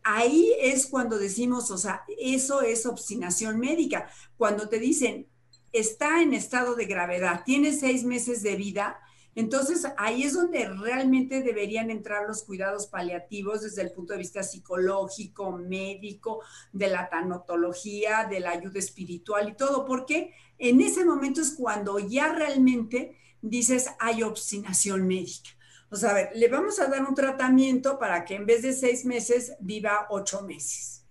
ahí 0.04 0.54
es 0.60 0.88
cuando 0.88 1.18
decimos, 1.18 1.72
o 1.72 1.78
sea, 1.78 2.04
eso 2.18 2.62
es 2.62 2.86
obstinación 2.86 3.60
médica. 3.60 4.10
Cuando 4.38 4.70
te 4.70 4.80
dicen, 4.80 5.28
está 5.72 6.22
en 6.22 6.34
estado 6.34 6.76
de 6.76 6.86
gravedad, 6.86 7.44
tiene 7.46 7.74
seis 7.74 8.04
meses 8.04 8.44
de 8.44 8.56
vida, 8.56 9.00
entonces, 9.36 9.88
ahí 9.98 10.24
es 10.24 10.34
donde 10.34 10.70
realmente 10.70 11.42
deberían 11.42 11.90
entrar 11.90 12.28
los 12.28 12.44
cuidados 12.44 12.88
paliativos 12.88 13.62
desde 13.62 13.82
el 13.82 13.92
punto 13.92 14.14
de 14.14 14.20
vista 14.20 14.44
psicológico, 14.44 15.54
médico, 15.54 16.42
de 16.72 16.88
la 16.88 17.10
tanotología, 17.10 18.28
de 18.30 18.40
la 18.40 18.52
ayuda 18.52 18.80
espiritual 18.80 19.50
y 19.50 19.56
todo, 19.56 19.86
porque 19.86 20.34
en 20.60 20.82
ese 20.82 21.04
momento 21.04 21.42
es 21.42 21.56
cuando 21.56 21.98
ya 21.98 22.32
realmente 22.32 23.18
dices 23.42 23.90
hay 24.00 24.22
obstinación 24.22 25.08
médica. 25.08 25.50
O 25.90 25.96
sea, 25.96 26.12
a 26.12 26.14
ver, 26.14 26.32
le 26.36 26.48
vamos 26.48 26.80
a 26.80 26.88
dar 26.88 27.04
un 27.04 27.14
tratamiento 27.14 28.00
para 28.00 28.26
que 28.26 28.36
en 28.36 28.46
vez 28.46 28.62
de 28.62 28.74
seis 28.74 29.06
meses 29.06 29.54
viva 29.60 30.08
ocho 30.10 30.42
meses. 30.42 31.06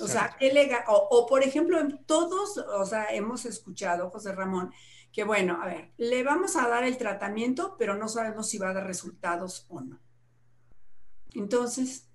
O 0.00 0.08
sea. 0.08 0.36
O, 0.88 1.08
o, 1.10 1.26
por 1.26 1.42
ejemplo, 1.42 1.78
todos, 2.06 2.58
o 2.58 2.86
sea, 2.86 3.06
hemos 3.14 3.44
escuchado, 3.44 4.10
José 4.10 4.32
Ramón, 4.32 4.72
que 5.14 5.22
bueno, 5.22 5.60
a 5.62 5.66
ver, 5.66 5.92
le 5.96 6.24
vamos 6.24 6.56
a 6.56 6.68
dar 6.68 6.82
el 6.82 6.98
tratamiento, 6.98 7.76
pero 7.78 7.94
no 7.94 8.08
sabemos 8.08 8.48
si 8.48 8.58
va 8.58 8.70
a 8.70 8.74
dar 8.74 8.86
resultados 8.86 9.64
o 9.68 9.80
no. 9.80 10.00
Entonces... 11.32 12.08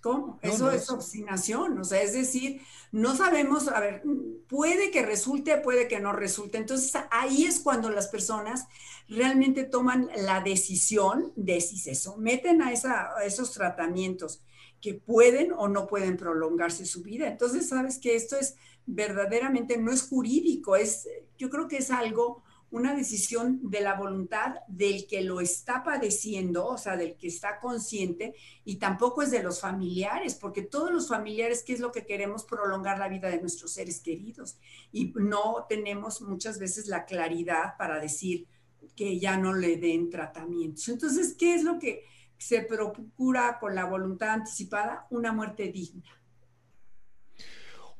¿Cómo? 0.00 0.38
Eso 0.40 0.70
es 0.70 0.88
obstinación, 0.88 1.78
o 1.78 1.84
sea, 1.84 2.00
es 2.00 2.14
decir, 2.14 2.62
no 2.90 3.14
sabemos, 3.14 3.68
a 3.68 3.80
ver, 3.80 4.02
puede 4.48 4.90
que 4.90 5.04
resulte, 5.04 5.58
puede 5.58 5.88
que 5.88 6.00
no 6.00 6.14
resulte. 6.14 6.56
Entonces 6.56 6.94
ahí 7.10 7.44
es 7.44 7.60
cuando 7.60 7.90
las 7.90 8.08
personas 8.08 8.66
realmente 9.08 9.64
toman 9.64 10.08
la 10.16 10.40
decisión 10.40 11.34
de 11.36 11.60
si 11.60 11.76
se 11.76 11.94
someten 11.94 12.62
a, 12.62 12.68
a 12.68 13.24
esos 13.26 13.52
tratamientos 13.52 14.40
que 14.80 14.94
pueden 14.94 15.52
o 15.52 15.68
no 15.68 15.86
pueden 15.86 16.16
prolongarse 16.16 16.86
su 16.86 17.02
vida. 17.02 17.28
Entonces, 17.28 17.68
sabes 17.68 17.98
que 17.98 18.16
esto 18.16 18.36
es 18.36 18.56
verdaderamente, 18.94 19.78
no 19.78 19.92
es 19.92 20.02
jurídico, 20.02 20.76
es, 20.76 21.08
yo 21.38 21.50
creo 21.50 21.68
que 21.68 21.78
es 21.78 21.90
algo 21.90 22.42
una 22.70 22.94
decisión 22.94 23.58
de 23.68 23.80
la 23.80 23.94
voluntad 23.94 24.54
del 24.68 25.06
que 25.08 25.22
lo 25.22 25.40
está 25.40 25.82
padeciendo, 25.82 26.66
o 26.66 26.78
sea, 26.78 26.96
del 26.96 27.16
que 27.16 27.26
está 27.26 27.58
consciente, 27.58 28.34
y 28.64 28.76
tampoco 28.76 29.22
es 29.22 29.32
de 29.32 29.42
los 29.42 29.60
familiares, 29.60 30.36
porque 30.36 30.62
todos 30.62 30.92
los 30.92 31.08
familiares, 31.08 31.64
¿qué 31.64 31.72
es 31.72 31.80
lo 31.80 31.90
que 31.90 32.06
queremos? 32.06 32.44
Prolongar 32.44 32.98
la 32.98 33.08
vida 33.08 33.28
de 33.28 33.40
nuestros 33.40 33.72
seres 33.72 34.00
queridos. 34.00 34.58
Y 34.92 35.12
no 35.16 35.66
tenemos 35.68 36.22
muchas 36.22 36.58
veces 36.58 36.86
la 36.86 37.04
claridad 37.04 37.76
para 37.76 37.98
decir 37.98 38.46
que 38.94 39.18
ya 39.18 39.36
no 39.36 39.52
le 39.52 39.76
den 39.76 40.08
tratamientos. 40.08 40.88
Entonces, 40.88 41.34
¿qué 41.36 41.54
es 41.54 41.64
lo 41.64 41.78
que 41.78 42.04
se 42.38 42.62
procura 42.62 43.58
con 43.58 43.74
la 43.74 43.84
voluntad 43.84 44.30
anticipada? 44.30 45.06
Una 45.10 45.32
muerte 45.32 45.72
digna. 45.72 46.19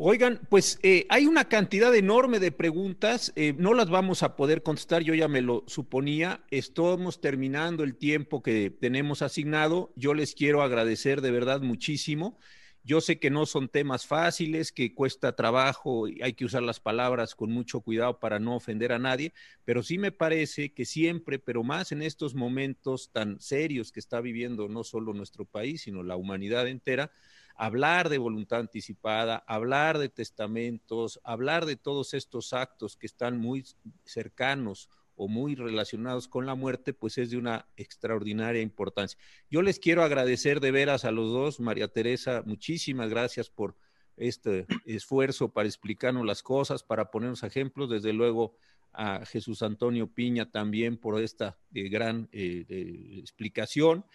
Oigan, 0.03 0.41
pues 0.49 0.79
eh, 0.83 1.05
hay 1.11 1.27
una 1.27 1.51
cantidad 1.51 1.95
enorme 1.95 2.39
de 2.39 2.53
preguntas, 2.53 3.35
eh, 3.37 3.55
no 3.59 3.75
las 3.75 3.91
vamos 3.91 4.23
a 4.23 4.35
poder 4.35 4.63
contestar, 4.63 5.03
yo 5.03 5.13
ya 5.13 5.29
me 5.29 5.43
lo 5.43 5.63
suponía, 5.67 6.43
estamos 6.51 7.21
terminando 7.21 7.85
el 7.85 7.97
tiempo 7.97 8.43
que 8.43 8.71
tenemos 8.71 9.21
asignado, 9.21 9.93
yo 9.97 10.15
les 10.15 10.35
quiero 10.35 10.63
agradecer 10.63 11.21
de 11.21 11.31
verdad 11.33 11.61
muchísimo. 11.61 12.39
Yo 12.83 13.03
sé 13.03 13.19
que 13.19 13.29
no 13.29 13.45
son 13.45 13.69
temas 13.69 14.07
fáciles, 14.07 14.73
que 14.73 14.95
cuesta 14.95 15.37
trabajo 15.37 16.09
y 16.09 16.23
hay 16.23 16.33
que 16.33 16.47
usar 16.47 16.63
las 16.63 16.81
palabras 16.81 17.35
con 17.35 17.51
mucho 17.51 17.83
cuidado 17.83 18.21
para 18.21 18.39
no 18.39 18.57
ofender 18.57 18.93
a 18.93 18.99
nadie, 18.99 19.35
pero 19.67 19.83
sí 19.83 19.99
me 19.99 20.13
parece 20.13 20.73
que 20.73 20.87
siempre, 20.87 21.39
pero 21.39 21.63
más 21.63 21.93
en 21.93 22.01
estos 22.01 22.35
momentos 22.35 23.11
tan 23.13 23.39
serios 23.39 23.93
que 23.93 24.01
está 24.01 24.23
viviendo 24.23 24.67
no 24.67 24.83
solo 24.83 25.13
nuestro 25.13 25.45
país, 25.45 25.83
sino 25.83 26.03
la 26.03 26.17
humanidad 26.17 26.69
entera, 26.69 27.13
hablar 27.61 28.09
de 28.09 28.17
voluntad 28.17 28.61
anticipada, 28.61 29.45
hablar 29.47 29.99
de 29.99 30.09
testamentos, 30.09 31.21
hablar 31.25 31.67
de 31.67 31.77
todos 31.77 32.15
estos 32.15 32.55
actos 32.55 32.97
que 32.97 33.05
están 33.05 33.37
muy 33.37 33.67
cercanos 34.03 34.89
o 35.15 35.29
muy 35.29 35.57
relacionados 35.57 36.27
con 36.27 36.47
la 36.47 36.55
muerte, 36.55 36.95
pues 36.95 37.19
es 37.19 37.29
de 37.29 37.37
una 37.37 37.69
extraordinaria 37.77 38.63
importancia. 38.63 39.21
Yo 39.51 39.61
les 39.61 39.79
quiero 39.79 40.03
agradecer 40.03 40.61
de 40.61 40.71
veras 40.71 41.05
a 41.05 41.11
los 41.11 41.33
dos, 41.33 41.61
María 41.61 41.89
Teresa, 41.89 42.43
muchísimas 42.47 43.11
gracias 43.11 43.51
por 43.51 43.77
este 44.17 44.67
esfuerzo 44.87 45.53
para 45.53 45.69
explicarnos 45.69 46.25
las 46.25 46.43
cosas, 46.43 46.83
para 46.83 47.11
ponernos 47.11 47.43
ejemplos, 47.43 47.91
desde 47.91 48.15
luego 48.15 48.57
a 48.95 49.27
Jesús 49.27 49.63
Antonio 49.63 50.07
Piña 50.07 50.51
también 50.51 50.97
por 50.97 51.21
esta 51.21 51.59
eh, 51.75 51.91
gran 51.91 52.31
eh, 52.33 52.65
explicación 53.19 54.07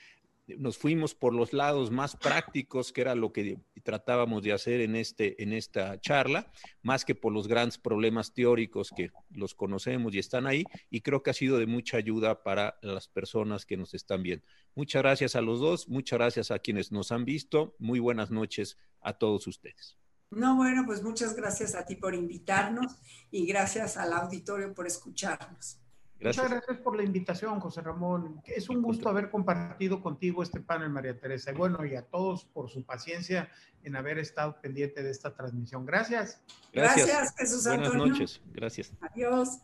nos 0.47 0.77
fuimos 0.77 1.15
por 1.15 1.33
los 1.33 1.53
lados 1.53 1.91
más 1.91 2.15
prácticos, 2.15 2.91
que 2.91 3.01
era 3.01 3.15
lo 3.15 3.31
que 3.31 3.59
tratábamos 3.83 4.43
de 4.43 4.53
hacer 4.53 4.81
en, 4.81 4.95
este, 4.95 5.41
en 5.41 5.53
esta 5.53 5.99
charla, 5.99 6.51
más 6.81 7.05
que 7.05 7.15
por 7.15 7.33
los 7.33 7.47
grandes 7.47 7.77
problemas 7.77 8.33
teóricos 8.33 8.91
que 8.95 9.11
los 9.31 9.55
conocemos 9.55 10.13
y 10.13 10.19
están 10.19 10.45
ahí, 10.45 10.63
y 10.89 11.01
creo 11.01 11.23
que 11.23 11.31
ha 11.31 11.33
sido 11.33 11.57
de 11.57 11.65
mucha 11.65 11.97
ayuda 11.97 12.43
para 12.43 12.77
las 12.81 13.07
personas 13.07 13.65
que 13.65 13.77
nos 13.77 13.93
están 13.93 14.23
viendo. 14.23 14.45
Muchas 14.75 15.01
gracias 15.01 15.35
a 15.35 15.41
los 15.41 15.59
dos, 15.59 15.89
muchas 15.89 16.19
gracias 16.19 16.51
a 16.51 16.59
quienes 16.59 16.91
nos 16.91 17.11
han 17.11 17.25
visto, 17.25 17.75
muy 17.79 17.99
buenas 17.99 18.29
noches 18.29 18.77
a 19.01 19.13
todos 19.13 19.47
ustedes. 19.47 19.97
No, 20.31 20.55
bueno, 20.55 20.83
pues 20.85 21.01
muchas 21.01 21.35
gracias 21.35 21.75
a 21.75 21.85
ti 21.85 21.95
por 21.95 22.13
invitarnos 22.13 22.93
y 23.31 23.45
gracias 23.45 23.95
al 23.97 24.11
auditorio 24.13 24.73
por 24.73 24.85
escucharnos. 24.85 25.79
Muchas 26.20 26.49
gracias 26.49 26.78
por 26.78 26.95
la 26.95 27.03
invitación, 27.03 27.59
José 27.59 27.82
Ramón. 27.82 28.41
Es 28.45 28.70
un 28.70 28.82
gusto 28.82 29.09
haber 29.09 29.30
compartido 29.30 30.01
contigo 30.01 30.43
este 30.43 30.59
panel, 30.61 30.89
María 30.89 31.20
Teresa. 31.20 31.51
Y 31.51 31.55
bueno, 31.55 31.86
y 31.86 31.95
a 31.95 32.03
todos 32.03 32.45
por 32.45 32.70
su 32.70 32.84
paciencia 32.84 33.49
en 33.84 33.95
haber 33.95 34.18
estado 34.18 34.59
pendiente 34.61 35.03
de 35.03 35.11
esta 35.11 35.36
transmisión. 35.36 35.86
Gracias. 35.86 36.41
Gracias, 36.74 37.36
Jesús 37.38 37.66
Buenas 37.66 37.93
noches. 37.93 38.41
Gracias. 38.53 38.93
Adiós. 39.01 39.59